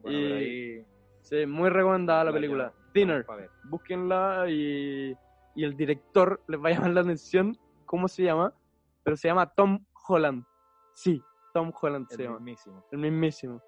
Bueno, 0.02 0.18
Y- 0.20 0.32
ahí... 0.34 0.86
Sí, 1.22 1.46
muy 1.46 1.70
recomendada 1.70 2.26
la 2.26 2.32
la 2.32 2.36
película. 2.36 2.74
llamo. 2.94 3.38
Ver. 3.38 3.50
Búsquenla 3.64 4.46
y, 4.50 5.16
y 5.56 5.64
el 5.64 5.76
director 5.78 6.42
les 6.50 6.62
va 6.62 6.68
a 6.68 6.72
llamar 6.74 6.90
la 6.92 7.02
atención. 7.02 7.58
¿Cómo 7.86 8.08
se 8.10 8.24
llama? 8.24 8.54
Pero 9.04 9.16
se 9.16 9.30
llama 9.30 9.46
Tom 9.48 9.80
Holland. 10.08 10.44
Sí, 10.94 11.22
Tom 11.54 11.72
Holland 11.80 12.08
se 12.10 12.16
El 12.16 12.22
llama. 12.28 12.40
mismísimo. 12.40 12.84
El 12.92 12.98
mismísimo. 13.00 13.62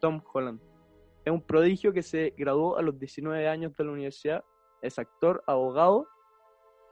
Tom 0.00 0.20
Holland. 0.32 0.60
Es 1.24 1.32
un 1.32 1.42
prodigio 1.42 1.92
que 1.92 2.02
se 2.02 2.34
graduó 2.36 2.76
a 2.78 2.82
los 2.82 2.98
19 2.98 3.46
años 3.48 3.76
de 3.76 3.84
la 3.84 3.92
universidad. 3.92 4.44
Es 4.80 4.98
actor, 4.98 5.42
abogado, 5.46 6.06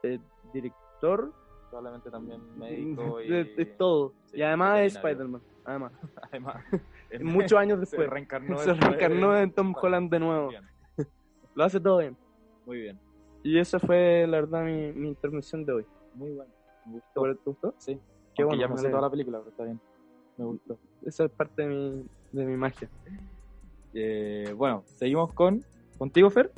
eh, 0.03 0.19
director, 0.53 1.33
Probablemente 1.71 2.11
también 2.11 2.59
médico 2.59 3.21
y... 3.21 3.29
de, 3.29 3.45
de 3.45 3.65
todo. 3.67 4.15
Sí, 4.27 4.39
y 4.39 4.43
además 4.43 4.81
es. 4.81 4.97
Spider-Man. 4.97 5.43
Además, 5.65 5.93
Además, 6.23 6.65
muchos 7.23 7.59
años 7.59 7.77
se 7.79 7.81
después. 7.81 8.09
reencarnó, 8.11 8.59
se 8.59 8.73
reencarnó 8.75 9.37
en 9.37 9.53
Tom 9.53 9.75
Holland 9.81 10.11
de 10.11 10.19
nuevo. 10.21 10.49
bien, 10.49 10.65
Lo 11.55 11.65
hace 11.65 11.81
todo 11.81 11.99
bien. 11.99 12.17
Muy 12.67 12.81
bien. 12.83 12.99
Y 13.43 13.59
esa 13.59 13.79
fue, 13.79 14.27
la 14.27 14.41
verdad, 14.41 14.65
mi, 14.65 14.93
mi 14.93 15.09
intervención 15.09 15.65
de 15.65 15.73
hoy. 15.73 15.87
Muy 16.15 16.33
bueno. 16.33 16.53
¿Te 17.15 17.21
gustó? 17.45 17.75
Sí. 17.79 17.99
Qué 18.39 18.45
Aunque 18.45 18.57
bueno, 18.57 18.69
ya 18.69 18.73
me 18.73 18.81
sé 18.81 18.89
toda 18.89 19.03
la 19.03 19.11
película, 19.11 19.39
pero 19.39 19.51
está 19.51 19.65
bien. 19.65 19.81
Me 20.37 20.45
gustó. 20.45 20.79
Esa 21.05 21.25
es 21.25 21.31
parte 21.33 21.63
de 21.63 21.69
mi, 21.69 22.07
de 22.31 22.47
mi 22.47 22.57
magia. 22.57 22.89
Eh, 23.95 24.55
bueno, 24.57 24.85
seguimos 24.87 25.33
con... 25.33 25.65
¿Contigo, 25.99 26.31
Fer? 26.31 26.53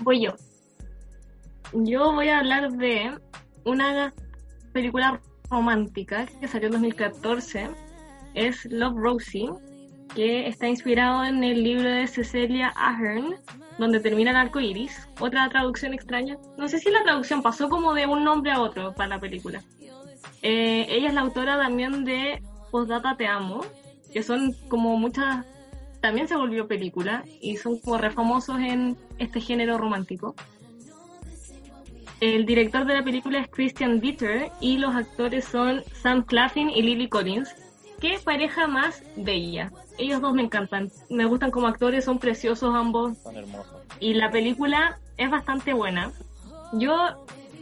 Voy 0.00 0.24
yo. 0.24 0.34
Yo 1.72 2.12
voy 2.12 2.30
a 2.30 2.40
hablar 2.40 2.72
de 2.72 3.16
una 3.64 4.12
película 4.72 5.20
romántica 5.48 6.26
que 6.40 6.48
salió 6.48 6.66
en 6.66 6.72
2014. 6.72 7.70
Es 8.34 8.64
Love 8.64 8.96
Rosie, 8.96 9.50
que 10.16 10.48
está 10.48 10.66
inspirado 10.66 11.24
en 11.26 11.44
el 11.44 11.62
libro 11.62 11.88
de 11.88 12.08
Cecilia 12.08 12.72
Ahern, 12.74 13.36
donde 13.78 14.00
termina 14.00 14.32
el 14.32 14.36
arco 14.36 14.58
iris. 14.58 15.08
Otra 15.20 15.48
traducción 15.48 15.94
extraña. 15.94 16.36
No 16.58 16.66
sé 16.66 16.80
si 16.80 16.90
la 16.90 17.04
traducción 17.04 17.40
pasó 17.40 17.68
como 17.68 17.94
de 17.94 18.08
un 18.08 18.24
nombre 18.24 18.50
a 18.50 18.60
otro 18.60 18.92
para 18.96 19.10
la 19.10 19.20
película. 19.20 19.62
Eh, 20.42 20.86
ella 20.88 21.08
es 21.08 21.14
la 21.14 21.20
autora 21.20 21.58
también 21.58 22.04
de 22.04 22.42
Postdata 22.70 23.16
Te 23.16 23.26
Amo, 23.26 23.64
que 24.12 24.22
son 24.22 24.54
como 24.68 24.96
muchas. 24.96 25.46
También 26.00 26.28
se 26.28 26.36
volvió 26.36 26.66
película 26.66 27.24
y 27.40 27.56
son 27.56 27.78
como 27.78 27.98
re 27.98 28.10
famosos 28.10 28.58
en 28.58 28.96
este 29.18 29.40
género 29.40 29.76
romántico. 29.76 30.34
El 32.20 32.44
director 32.44 32.86
de 32.86 32.94
la 32.94 33.02
película 33.02 33.38
es 33.38 33.48
Christian 33.48 34.00
Dieter 34.00 34.50
y 34.60 34.78
los 34.78 34.94
actores 34.94 35.44
son 35.46 35.82
Sam 36.02 36.22
Claflin 36.22 36.70
y 36.70 36.82
Lily 36.82 37.08
Collins. 37.08 37.54
Qué 37.98 38.18
pareja 38.22 38.66
más 38.66 39.02
bella. 39.16 39.70
Ellos 39.98 40.22
dos 40.22 40.32
me 40.34 40.42
encantan. 40.42 40.90
Me 41.10 41.26
gustan 41.26 41.50
como 41.50 41.66
actores, 41.66 42.04
son 42.04 42.18
preciosos 42.18 42.74
ambos 42.74 43.18
y 44.00 44.14
la 44.14 44.30
película 44.30 44.98
es 45.18 45.30
bastante 45.30 45.74
buena. 45.74 46.12
Yo 46.72 46.94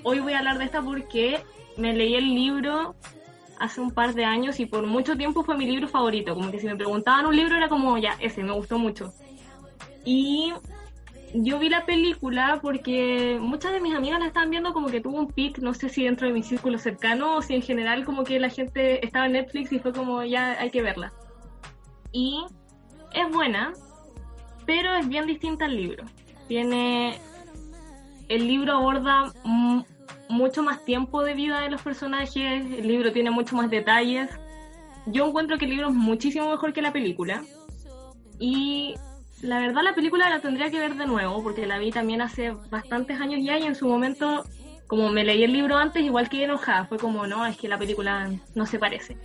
hoy 0.05 0.21
voy 0.21 0.35
a 0.35 0.39
hablar 0.39 0.59
de 0.59 0.65
esta 0.65 0.83
porque 0.83 1.41
me 1.79 1.95
leí 1.95 2.15
el 2.15 2.35
libro 2.35 2.95
hace 3.59 3.81
un 3.81 3.91
par 3.91 4.15
de 4.15 4.25
años 4.25 4.61
y 4.61 4.67
por 4.67 4.87
mucho 4.87 5.17
tiempo 5.17 5.43
fue 5.43 5.57
mi 5.57 5.67
libro 5.67 5.89
favorito. 5.89 6.35
Como 6.35 6.51
que 6.51 6.59
si 6.59 6.67
me 6.67 6.77
preguntaban 6.77 7.27
un 7.27 7.37
libro 7.37 7.57
era 7.57 7.69
como, 7.69 7.97
ya, 7.99 8.17
ese, 8.21 8.43
me 8.43 8.53
gustó 8.53 8.79
mucho. 8.79 9.13
Y 10.05 10.53
yo 11.35 11.59
vi 11.59 11.69
la 11.69 11.85
película 11.85 12.59
porque 12.63 13.39
muchas 13.41 13.73
de 13.73 13.81
mis 13.81 13.95
amigas 13.95 14.21
la 14.21 14.27
estaban 14.27 14.51
viendo 14.51 14.73
como 14.73 14.89
que 14.89 15.01
tuvo 15.01 15.19
un 15.19 15.29
pic, 15.29 15.59
no 15.59 15.75
sé 15.75 15.89
si 15.89 16.05
dentro 16.05 16.27
de 16.27 16.33
mi 16.33 16.43
círculo 16.43 16.79
cercano 16.79 17.37
o 17.37 17.43
si 17.43 17.55
en 17.55 17.63
general 17.63 18.05
como 18.05 18.25
que 18.25 18.41
la 18.41 18.49
gente 18.49 19.05
estaba 19.05 19.27
en 19.27 19.33
Netflix 19.33 19.73
y 19.73 19.79
fue 19.79 19.93
como, 19.93 20.23
ya 20.25 20.59
hay 20.59 20.71
que 20.71 20.83
verla. 20.83 21.13
Y 22.13 22.45
es 23.13 23.31
buena, 23.31 23.73
pero 24.67 24.95
es 24.95 25.09
bien 25.09 25.27
distinta 25.27 25.67
al 25.67 25.77
libro. 25.77 26.05
Tiene. 26.47 27.19
El 28.29 28.47
libro 28.47 28.75
aborda 28.75 29.33
mucho 30.29 30.63
más 30.63 30.85
tiempo 30.85 31.23
de 31.23 31.35
vida 31.35 31.61
de 31.61 31.71
los 31.71 31.83
personajes, 31.83 32.37
el 32.65 32.87
libro 32.89 33.13
tiene 33.13 33.31
mucho 33.31 33.57
más 33.57 33.71
detalles. 33.71 34.31
Yo 35.07 35.27
encuentro 35.27 35.59
que 35.59 35.65
el 35.65 35.71
libro 35.73 35.89
es 35.89 35.95
muchísimo 35.95 36.51
mejor 36.51 36.73
que 36.73 36.83
la 36.83 36.93
película. 36.93 37.43
Y 38.39 38.95
la 39.43 39.59
verdad 39.61 39.83
la 39.83 39.95
película 39.95 40.29
la 40.31 40.41
tendría 40.41 40.71
que 40.71 40.79
ver 40.79 40.95
de 40.97 41.07
nuevo, 41.07 41.43
porque 41.43 41.67
la 41.67 41.79
vi 41.79 41.91
también 41.91 42.21
hace 42.23 42.51
bastantes 42.71 43.21
años 43.21 43.41
ya 43.43 43.59
y 43.59 43.63
en 43.65 43.75
su 43.75 43.87
momento, 43.89 44.45
como 44.87 45.09
me 45.11 45.25
leí 45.25 45.45
el 45.45 45.53
libro 45.53 45.77
antes, 45.77 46.03
igual 46.03 46.29
que 46.29 46.45
enojada, 46.45 46.85
fue 46.87 46.99
como, 46.99 47.27
no, 47.27 47.47
es 47.47 47.57
que 47.57 47.69
la 47.69 47.79
película 47.79 48.31
no 48.55 48.67
se 48.67 48.79
parece. 48.79 49.17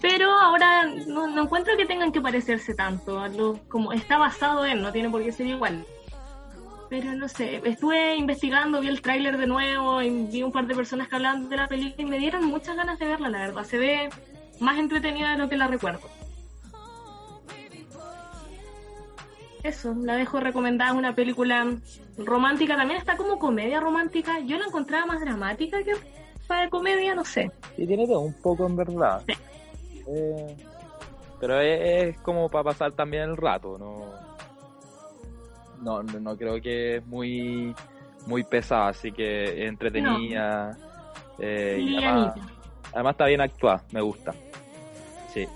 Pero 0.00 0.30
ahora 0.30 0.86
no, 1.06 1.26
no 1.26 1.42
encuentro 1.42 1.76
que 1.76 1.84
tengan 1.84 2.10
que 2.10 2.22
parecerse 2.22 2.74
tanto, 2.74 3.26
lo- 3.28 3.60
como 3.68 3.92
está 3.92 4.16
basado 4.16 4.64
en, 4.64 4.80
no 4.80 4.92
tiene 4.92 5.10
por 5.10 5.22
qué 5.22 5.30
ser 5.30 5.46
igual. 5.46 5.84
Pero 6.90 7.14
no 7.14 7.28
sé, 7.28 7.62
estuve 7.64 8.16
investigando, 8.16 8.80
vi 8.80 8.88
el 8.88 9.00
tráiler 9.00 9.38
de 9.38 9.46
nuevo, 9.46 10.02
y 10.02 10.10
vi 10.26 10.42
un 10.42 10.50
par 10.50 10.66
de 10.66 10.74
personas 10.74 11.06
que 11.06 11.14
hablaban 11.14 11.48
de 11.48 11.56
la 11.56 11.68
película 11.68 12.02
y 12.02 12.10
me 12.10 12.18
dieron 12.18 12.44
muchas 12.46 12.76
ganas 12.76 12.98
de 12.98 13.06
verla, 13.06 13.28
la 13.28 13.38
verdad. 13.38 13.62
Se 13.62 13.78
ve 13.78 14.08
más 14.58 14.76
entretenida 14.76 15.30
de 15.30 15.38
lo 15.38 15.48
que 15.48 15.56
la 15.56 15.68
recuerdo. 15.68 16.08
Eso, 19.62 19.94
la 19.94 20.16
dejo 20.16 20.40
recomendada, 20.40 20.90
es 20.90 20.96
una 20.96 21.14
película 21.14 21.64
romántica, 22.18 22.76
también 22.76 22.98
está 22.98 23.16
como 23.16 23.38
comedia 23.38 23.78
romántica. 23.78 24.40
Yo 24.40 24.58
la 24.58 24.66
encontraba 24.66 25.06
más 25.06 25.20
dramática 25.20 25.84
que 25.84 25.92
para 26.48 26.68
comedia, 26.68 27.14
no 27.14 27.24
sé. 27.24 27.52
Sí, 27.76 27.86
tiene 27.86 28.04
todo 28.04 28.20
un 28.20 28.34
poco 28.34 28.66
en 28.66 28.74
verdad. 28.74 29.22
Eh, 30.08 30.56
pero 31.38 31.60
es, 31.60 32.08
es 32.08 32.18
como 32.18 32.48
para 32.48 32.64
pasar 32.64 32.90
también 32.92 33.24
el 33.24 33.36
rato, 33.36 33.78
no, 33.78 34.12
no, 35.80 36.02
no, 36.02 36.20
no 36.20 36.36
creo 36.36 36.60
que 36.60 36.96
es 36.96 37.06
muy, 37.06 37.74
muy 38.26 38.44
pesada, 38.44 38.88
así 38.88 39.12
que 39.12 39.44
es 39.44 39.68
entretenida. 39.68 40.76
eh, 41.38 41.78
y 41.80 41.96
además, 41.96 42.34
además 42.92 43.12
está 43.12 43.26
bien 43.26 43.40
actuada, 43.40 43.82
me 43.92 44.00
gusta. 44.00 44.34
Sí. 45.32 45.46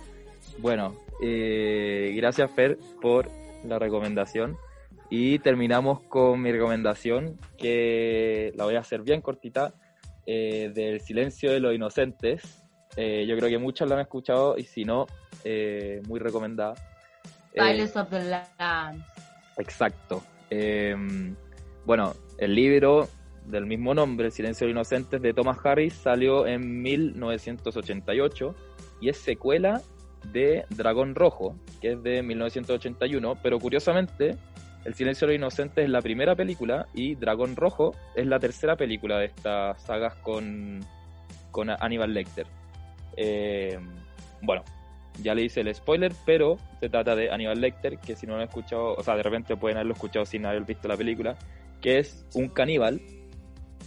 Bueno, 0.58 0.94
eh, 1.22 2.12
gracias 2.16 2.50
Fer 2.50 2.78
por 3.00 3.28
la 3.64 3.78
recomendación. 3.78 4.56
Y 5.10 5.38
terminamos 5.40 6.00
con 6.04 6.40
mi 6.40 6.50
recomendación, 6.50 7.38
que 7.58 8.52
la 8.56 8.64
voy 8.64 8.74
a 8.74 8.80
hacer 8.80 9.02
bien 9.02 9.20
cortita, 9.20 9.74
eh, 10.26 10.72
del 10.74 11.00
silencio 11.00 11.52
de 11.52 11.60
los 11.60 11.74
inocentes. 11.74 12.64
Eh, 12.96 13.24
yo 13.26 13.36
creo 13.36 13.48
que 13.48 13.58
muchos 13.58 13.88
la 13.88 13.96
han 13.96 14.00
escuchado 14.00 14.56
y 14.56 14.64
si 14.64 14.84
no, 14.84 15.06
eh, 15.44 16.00
muy 16.08 16.18
recomendada. 16.18 16.74
Silence 17.52 17.98
of 17.98 18.08
the 18.08 18.24
Lambs. 18.58 19.04
Exacto. 19.58 20.22
Eh, 20.50 20.96
bueno, 21.84 22.14
el 22.38 22.54
libro 22.54 23.08
del 23.46 23.66
mismo 23.66 23.94
nombre, 23.94 24.26
El 24.26 24.32
silencio 24.32 24.66
de 24.66 24.72
los 24.72 24.78
inocentes, 24.78 25.20
de 25.20 25.34
Thomas 25.34 25.58
Harris, 25.62 25.94
salió 25.94 26.46
en 26.46 26.82
1988 26.82 28.54
y 29.00 29.08
es 29.08 29.18
secuela 29.18 29.82
de 30.32 30.64
Dragón 30.70 31.14
Rojo, 31.14 31.56
que 31.80 31.92
es 31.92 32.02
de 32.02 32.22
1981, 32.22 33.38
pero 33.42 33.58
curiosamente, 33.58 34.36
El 34.84 34.94
silencio 34.94 35.26
de 35.26 35.34
los 35.34 35.38
inocentes 35.38 35.84
es 35.84 35.90
la 35.90 36.02
primera 36.02 36.34
película 36.34 36.86
y 36.92 37.14
Dragón 37.14 37.56
Rojo 37.56 37.94
es 38.14 38.26
la 38.26 38.38
tercera 38.38 38.76
película 38.76 39.18
de 39.18 39.26
estas 39.26 39.82
sagas 39.82 40.14
con, 40.16 40.84
con 41.50 41.70
Aníbal 41.70 42.12
Lecter. 42.12 42.46
Eh, 43.16 43.78
bueno, 44.42 44.62
ya 45.22 45.34
le 45.34 45.42
hice 45.44 45.60
el 45.60 45.74
spoiler, 45.74 46.12
pero 46.26 46.58
se 46.80 46.88
trata 46.88 47.14
de 47.14 47.30
Aníbal 47.30 47.60
Lecter, 47.60 47.98
que 47.98 48.16
si 48.16 48.26
no 48.26 48.34
lo 48.34 48.40
han 48.40 48.48
escuchado, 48.48 48.94
o 48.94 49.02
sea, 49.02 49.16
de 49.16 49.22
repente 49.22 49.56
pueden 49.56 49.76
haberlo 49.76 49.94
escuchado 49.94 50.24
sin 50.24 50.44
haber 50.46 50.64
visto 50.64 50.88
la 50.88 50.96
película, 50.96 51.36
que 51.80 51.98
es 51.98 52.26
un 52.34 52.48
caníbal 52.48 53.00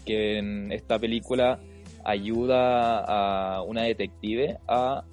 que 0.06 0.38
en 0.38 0.72
esta 0.72 0.98
película 0.98 1.60
ayuda 2.06 3.04
a 3.58 3.62
una 3.64 3.84
detective 3.84 4.58
a, 4.68 5.04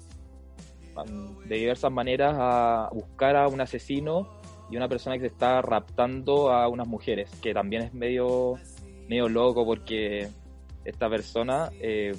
de 1.45 1.55
diversas 1.55 1.91
maneras 1.91 2.35
a 2.37 2.89
buscar 2.93 3.35
a 3.35 3.47
un 3.47 3.59
asesino 3.59 4.29
y 4.71 4.77
una 4.77 4.87
persona 4.87 5.15
que 5.15 5.21
se 5.21 5.27
está 5.27 5.61
raptando 5.61 6.51
a 6.51 6.67
unas 6.69 6.87
mujeres, 6.87 7.29
que 7.41 7.53
también 7.53 7.83
es 7.83 7.93
medio, 7.93 8.55
medio 9.09 9.27
loco 9.27 9.65
porque 9.65 10.29
esta 10.85 11.09
persona 11.09 11.69
eh, 11.81 12.13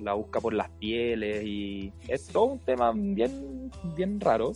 la 0.00 0.14
busca 0.14 0.40
por 0.40 0.54
las 0.54 0.68
pieles 0.70 1.44
y 1.44 1.92
es 2.08 2.26
todo 2.28 2.44
un 2.44 2.58
tema 2.58 2.92
bien, 2.94 3.70
bien 3.96 4.20
raro, 4.20 4.52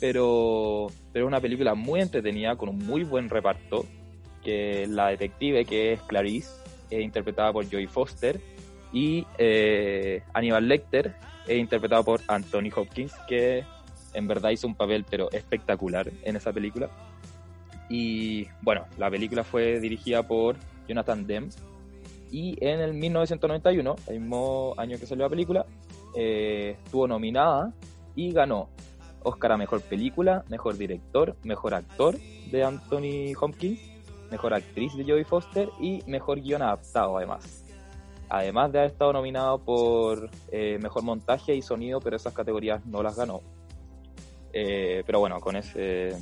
pero, 0.00 0.88
pero 1.12 1.24
es 1.24 1.28
una 1.28 1.40
película 1.40 1.74
muy 1.74 2.00
entretenida 2.00 2.56
con 2.56 2.68
un 2.68 2.78
muy 2.78 3.04
buen 3.04 3.28
reparto, 3.28 3.86
que 4.42 4.86
la 4.88 5.08
detective 5.08 5.64
que 5.64 5.94
es 5.94 6.02
Clarice, 6.02 6.50
es 6.90 7.02
interpretada 7.02 7.52
por 7.52 7.68
Joy 7.68 7.86
Foster, 7.86 8.40
y 8.92 9.26
eh, 9.38 10.22
Aníbal 10.32 10.68
Lecter 10.68 11.14
es 11.46 11.58
interpretado 11.58 12.04
por 12.04 12.20
Anthony 12.28 12.70
Hopkins, 12.74 13.12
que 13.28 13.64
en 14.14 14.26
verdad 14.26 14.50
hizo 14.50 14.66
un 14.66 14.74
papel 14.74 15.04
pero 15.08 15.30
espectacular 15.32 16.10
en 16.22 16.36
esa 16.36 16.52
película. 16.52 16.88
Y 17.88 18.48
bueno, 18.62 18.86
la 18.98 19.10
película 19.10 19.44
fue 19.44 19.80
dirigida 19.80 20.22
por 20.22 20.56
Jonathan 20.88 21.26
Demme, 21.26 21.48
y 22.30 22.56
en 22.64 22.80
el 22.80 22.94
1991, 22.94 23.96
el 24.08 24.20
mismo 24.20 24.74
año 24.76 24.98
que 24.98 25.06
salió 25.06 25.24
la 25.24 25.30
película, 25.30 25.66
eh, 26.14 26.76
estuvo 26.84 27.06
nominada 27.06 27.72
y 28.14 28.32
ganó 28.32 28.68
Oscar 29.22 29.52
a 29.52 29.56
Mejor 29.56 29.80
Película, 29.82 30.44
Mejor 30.48 30.76
Director, 30.76 31.36
Mejor 31.42 31.74
Actor 31.74 32.16
de 32.50 32.64
Anthony 32.64 33.34
Hopkins, 33.40 33.80
Mejor 34.30 34.54
Actriz 34.54 34.96
de 34.96 35.04
Jodie 35.04 35.24
Foster 35.24 35.68
y 35.80 36.02
Mejor 36.06 36.40
Guión 36.40 36.62
Adaptado 36.62 37.16
además. 37.16 37.64
Además 38.28 38.72
de 38.72 38.78
haber 38.80 38.90
estado 38.90 39.12
nominado 39.12 39.58
por 39.58 40.30
eh, 40.50 40.78
Mejor 40.80 41.02
Montaje 41.02 41.54
y 41.54 41.62
Sonido, 41.62 42.00
pero 42.00 42.16
esas 42.16 42.32
categorías 42.32 42.84
no 42.86 43.02
las 43.02 43.16
ganó. 43.16 43.40
Eh, 44.52 45.02
pero 45.06 45.20
bueno, 45.20 45.38
con, 45.40 45.54
ese, 45.56 46.16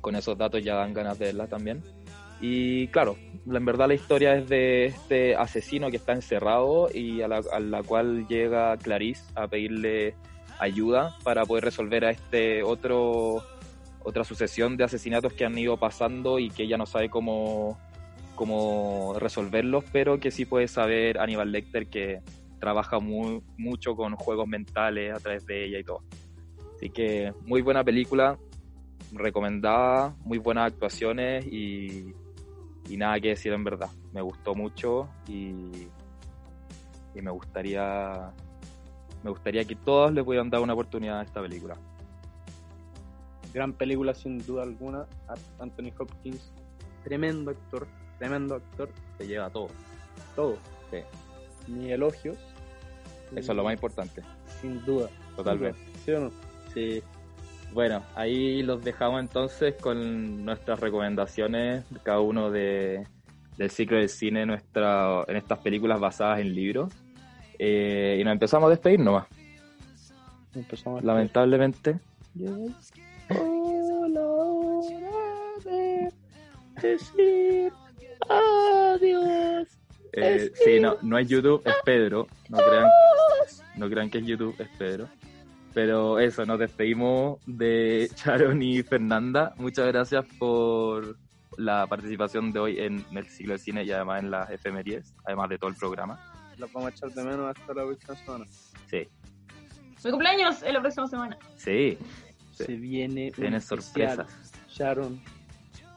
con 0.00 0.14
esos 0.14 0.36
datos 0.38 0.62
ya 0.62 0.76
dan 0.76 0.92
ganas 0.92 1.18
de 1.18 1.26
verla 1.26 1.46
también. 1.46 1.82
Y 2.40 2.88
claro, 2.88 3.16
la- 3.46 3.58
en 3.58 3.64
verdad 3.64 3.88
la 3.88 3.94
historia 3.94 4.36
es 4.36 4.48
de 4.48 4.86
este 4.86 5.36
asesino 5.36 5.90
que 5.90 5.96
está 5.96 6.12
encerrado 6.12 6.88
y 6.92 7.22
a 7.22 7.28
la, 7.28 7.40
a 7.52 7.60
la 7.60 7.82
cual 7.82 8.26
llega 8.26 8.76
Clarice 8.76 9.24
a 9.34 9.46
pedirle 9.46 10.14
ayuda 10.58 11.14
para 11.22 11.44
poder 11.44 11.64
resolver 11.64 12.04
a 12.04 12.10
este 12.10 12.62
otro 12.62 13.42
otra 14.06 14.22
sucesión 14.22 14.76
de 14.76 14.84
asesinatos 14.84 15.32
que 15.32 15.46
han 15.46 15.56
ido 15.56 15.78
pasando 15.78 16.38
y 16.38 16.50
que 16.50 16.64
ella 16.64 16.76
no 16.76 16.84
sabe 16.84 17.08
cómo, 17.08 17.78
cómo 18.34 19.14
resolverlos, 19.18 19.84
pero 19.92 20.20
que 20.20 20.30
sí 20.30 20.44
puede 20.44 20.68
saber 20.68 21.18
Aníbal 21.18 21.50
Lecter 21.50 21.86
que 21.86 22.20
trabaja 22.60 22.98
muy, 22.98 23.42
mucho 23.56 23.96
con 23.96 24.14
juegos 24.16 24.46
mentales 24.46 25.14
a 25.14 25.20
través 25.20 25.46
de 25.46 25.64
ella 25.64 25.78
y 25.78 25.84
todo. 25.84 26.02
Así 26.76 26.90
que 26.90 27.32
muy 27.46 27.62
buena 27.62 27.82
película, 27.82 28.38
recomendada, 29.12 30.14
muy 30.24 30.36
buenas 30.38 30.72
actuaciones 30.72 31.46
y, 31.46 32.12
y 32.88 32.96
nada 32.96 33.18
que 33.20 33.28
decir 33.28 33.52
en 33.52 33.64
verdad. 33.64 33.90
Me 34.12 34.20
gustó 34.22 34.54
mucho 34.54 35.08
y, 35.28 35.88
y 37.14 37.22
me 37.22 37.30
gustaría 37.30 38.32
me 39.22 39.30
gustaría 39.30 39.64
que 39.64 39.74
todos 39.74 40.12
le 40.12 40.22
pudieran 40.22 40.50
dar 40.50 40.60
una 40.60 40.74
oportunidad 40.74 41.20
a 41.20 41.22
esta 41.22 41.40
película. 41.40 41.76
Gran 43.54 43.72
película 43.72 44.12
sin 44.14 44.44
duda 44.44 44.64
alguna. 44.64 45.06
Anthony 45.58 45.90
Hopkins, 45.98 46.52
tremendo 47.04 47.52
actor, 47.52 47.86
tremendo 48.18 48.56
actor, 48.56 48.90
Se 49.16 49.26
lleva 49.26 49.48
todo. 49.48 49.68
todo. 50.36 50.58
Sí. 50.90 50.98
Mis 51.72 51.90
elogios. 51.92 52.36
Eso 53.34 53.52
es 53.52 53.56
lo 53.56 53.64
más 53.64 53.72
importante. 53.72 54.22
Sin 54.60 54.84
duda. 54.84 55.08
Totalmente. 55.36 55.78
¿Sí 56.04 56.12
o 56.12 56.20
no? 56.20 56.30
Sí. 56.74 57.02
Bueno, 57.72 58.02
ahí 58.14 58.62
los 58.62 58.82
dejamos 58.84 59.20
entonces 59.20 59.74
con 59.80 60.44
nuestras 60.44 60.78
recomendaciones, 60.78 61.84
cada 62.04 62.20
uno 62.20 62.50
de, 62.50 63.04
del 63.56 63.70
ciclo 63.70 63.96
del 63.98 64.08
cine 64.08 64.46
nuestra, 64.46 65.24
en 65.26 65.36
estas 65.36 65.58
películas 65.58 65.98
basadas 65.98 66.38
en 66.40 66.54
libros. 66.54 66.92
Eh, 67.58 68.18
y 68.20 68.24
nos 68.24 68.32
empezamos 68.32 68.68
a 68.68 68.70
despedir 68.70 69.00
nomás. 69.00 69.26
Empezamos 70.54 71.02
a- 71.02 71.06
Lamentablemente. 71.06 71.98
decir 76.80 77.72
adiós. 78.28 79.68
Eh, 80.12 80.50
sí, 80.64 80.78
no, 80.80 80.96
no 81.02 81.18
es 81.18 81.28
YouTube, 81.28 81.62
es 81.64 81.74
Pedro. 81.84 82.28
No 82.48 82.58
crean, 82.58 82.88
no 83.76 83.88
crean 83.90 84.10
que 84.10 84.18
es 84.18 84.26
YouTube, 84.26 84.54
es 84.60 84.68
Pedro. 84.78 85.08
Pero 85.74 86.18
eso, 86.20 86.46
nos 86.46 86.58
despedimos 86.58 87.40
de 87.46 88.08
Sharon 88.16 88.62
y 88.62 88.82
Fernanda. 88.82 89.52
Muchas 89.56 89.86
gracias 89.88 90.24
por 90.38 91.16
la 91.56 91.86
participación 91.86 92.52
de 92.52 92.58
hoy 92.60 92.80
en 92.80 93.04
el 93.12 93.26
ciclo 93.26 93.52
de 93.54 93.58
cine 93.58 93.84
y 93.84 93.90
además 93.92 94.22
en 94.22 94.30
las 94.30 94.50
efemerías, 94.50 95.12
además 95.24 95.48
de 95.50 95.58
todo 95.58 95.70
el 95.70 95.76
programa. 95.76 96.18
Las 96.58 96.72
vamos 96.72 96.90
a 96.90 96.94
echar 96.94 97.10
de 97.10 97.24
menos 97.24 97.56
hasta 97.56 97.74
la 97.74 97.84
próxima 97.84 98.14
semana. 98.16 98.44
Sí, 98.88 99.08
Mi 100.04 100.10
cumpleaños 100.10 100.62
es 100.62 100.72
la 100.72 100.80
próxima 100.80 101.06
semana. 101.08 101.36
sí. 101.56 101.98
Se 102.52 102.66
viene 102.76 103.32
Se 103.32 103.40
vienen 103.40 103.54
un 103.54 103.54
especial 103.56 104.16
sorpresas. 104.26 104.52
Sharon 104.68 105.20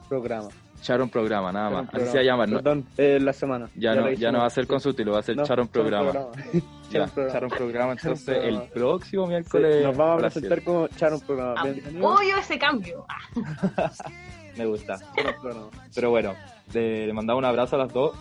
programa. 0.10 0.50
Charon 0.82 1.08
Programa, 1.10 1.52
nada 1.52 1.70
Charon 1.70 1.86
más. 1.86 1.94
Así 1.94 1.98
se 2.06 2.12
Programa. 2.12 2.24
llama, 2.26 2.48
¿no? 2.48 2.58
Perdón, 2.58 2.86
eh, 2.98 3.20
la 3.22 3.34
semana. 3.34 3.70
Ya, 3.76 3.94
lo 3.94 4.02
no, 4.02 4.12
ya 4.14 4.32
no 4.32 4.40
va 4.40 4.46
a 4.48 4.50
ser 4.50 4.64
Sí. 4.64 4.68
con 4.70 4.80
subtítulos, 4.80 5.16
va 5.16 5.20
a 5.20 5.24
ser 5.24 5.36
No, 5.38 5.44
Charon 5.44 5.68
Programa. 5.68 6.12
Programa. 6.12 6.32
Ya, 6.90 7.06
Charon 7.06 7.50
Programa. 7.50 7.50
Programa, 7.58 7.92
entonces 7.94 8.24
Programa. 8.26 8.64
el 8.64 8.70
próximo 8.70 9.24
Sí, 9.24 9.30
miércoles. 9.30 9.84
nos 9.84 9.98
vamos 9.98 10.18
a 10.24 10.30
presentar 10.30 10.62
como 10.64 10.88
Charon 10.90 11.20
Programa. 11.22 11.64
Bienvenidos, 11.64 12.12
Apoyo 12.14 12.38
ese 12.38 12.60
cambio. 12.60 13.06
Me 14.58 14.66
gusta. 14.66 14.98
Programa. 15.42 15.70
Pero 15.94 16.10
bueno, 16.10 16.34
le, 16.74 17.12
mandamos 17.14 17.40
un 17.40 17.46
abrazo 17.46 17.76
a 17.76 17.80
las 17.80 17.94
dos. 17.94 18.16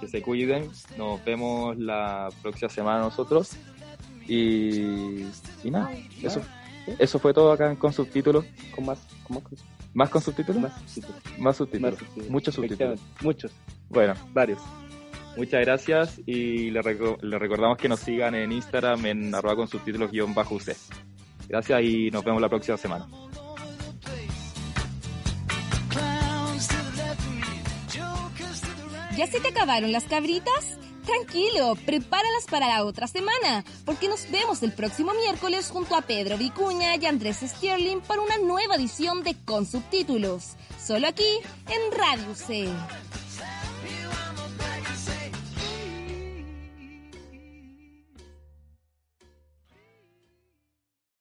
Que 0.00 0.08
se 0.08 0.20
cuiden. 0.22 0.68
Nos 0.96 1.24
vemos 1.24 1.76
la 1.78 2.28
próxima 2.42 2.68
semana 2.68 3.00
nosotros. 3.00 3.56
Y, 4.26 5.22
y 5.62 5.70
nada, 5.70 5.92
eso, 6.22 6.40
eso 6.98 7.18
fue 7.20 7.32
todo 7.32 7.52
acá 7.52 7.74
con 7.76 7.92
subtítulos. 7.92 8.44
Con 8.74 8.86
más, 8.86 8.98
con 9.24 9.36
más, 9.36 9.44
¿Más 9.94 10.10
con 10.10 10.22
subtítulos? 10.22 10.60
más 10.62 10.72
subtítulos. 10.90 11.38
Más 11.38 11.56
subtítulos. 11.56 11.92
Más 11.92 11.98
subtítulos. 12.00 12.30
Muchos 12.30 12.54
subtítulos. 12.54 13.00
Muchos, 13.20 13.52
Bueno, 13.90 14.14
varios. 14.32 14.58
Muchas 15.36 15.60
gracias 15.60 16.20
y 16.26 16.70
le, 16.70 16.80
reco- 16.82 17.20
le 17.22 17.38
recordamos 17.38 17.78
que 17.78 17.88
nos 17.88 18.00
sigan 18.00 18.34
en 18.34 18.52
Instagram 18.52 19.04
en 19.06 19.34
arroba 19.34 19.56
con 19.56 19.68
subtítulos 19.68 20.10
guion 20.10 20.34
bajo 20.34 20.54
UC. 20.56 20.76
Gracias 21.48 21.82
y 21.82 22.10
nos 22.10 22.24
vemos 22.24 22.40
la 22.40 22.48
próxima 22.48 22.76
semana. 22.76 23.06
¿Ya 29.16 29.26
se 29.26 29.40
te 29.40 29.48
acabaron 29.48 29.92
las 29.92 30.04
cabritas? 30.04 30.78
Tranquilo, 31.04 31.74
prepáralas 31.84 32.46
para 32.48 32.68
la 32.68 32.84
otra 32.84 33.08
semana, 33.08 33.64
porque 33.84 34.08
nos 34.08 34.30
vemos 34.30 34.62
el 34.62 34.72
próximo 34.72 35.12
miércoles 35.14 35.68
junto 35.68 35.96
a 35.96 36.02
Pedro 36.02 36.38
Vicuña 36.38 36.94
y 36.96 37.06
Andrés 37.06 37.38
Stierling 37.42 38.00
para 38.02 38.22
una 38.22 38.38
nueva 38.38 38.76
edición 38.76 39.22
de 39.24 39.34
Con 39.44 39.66
Subtítulos, 39.66 40.52
solo 40.80 41.08
aquí 41.08 41.26
en 41.66 41.98
Radio 41.98 42.34
C. 42.36 42.68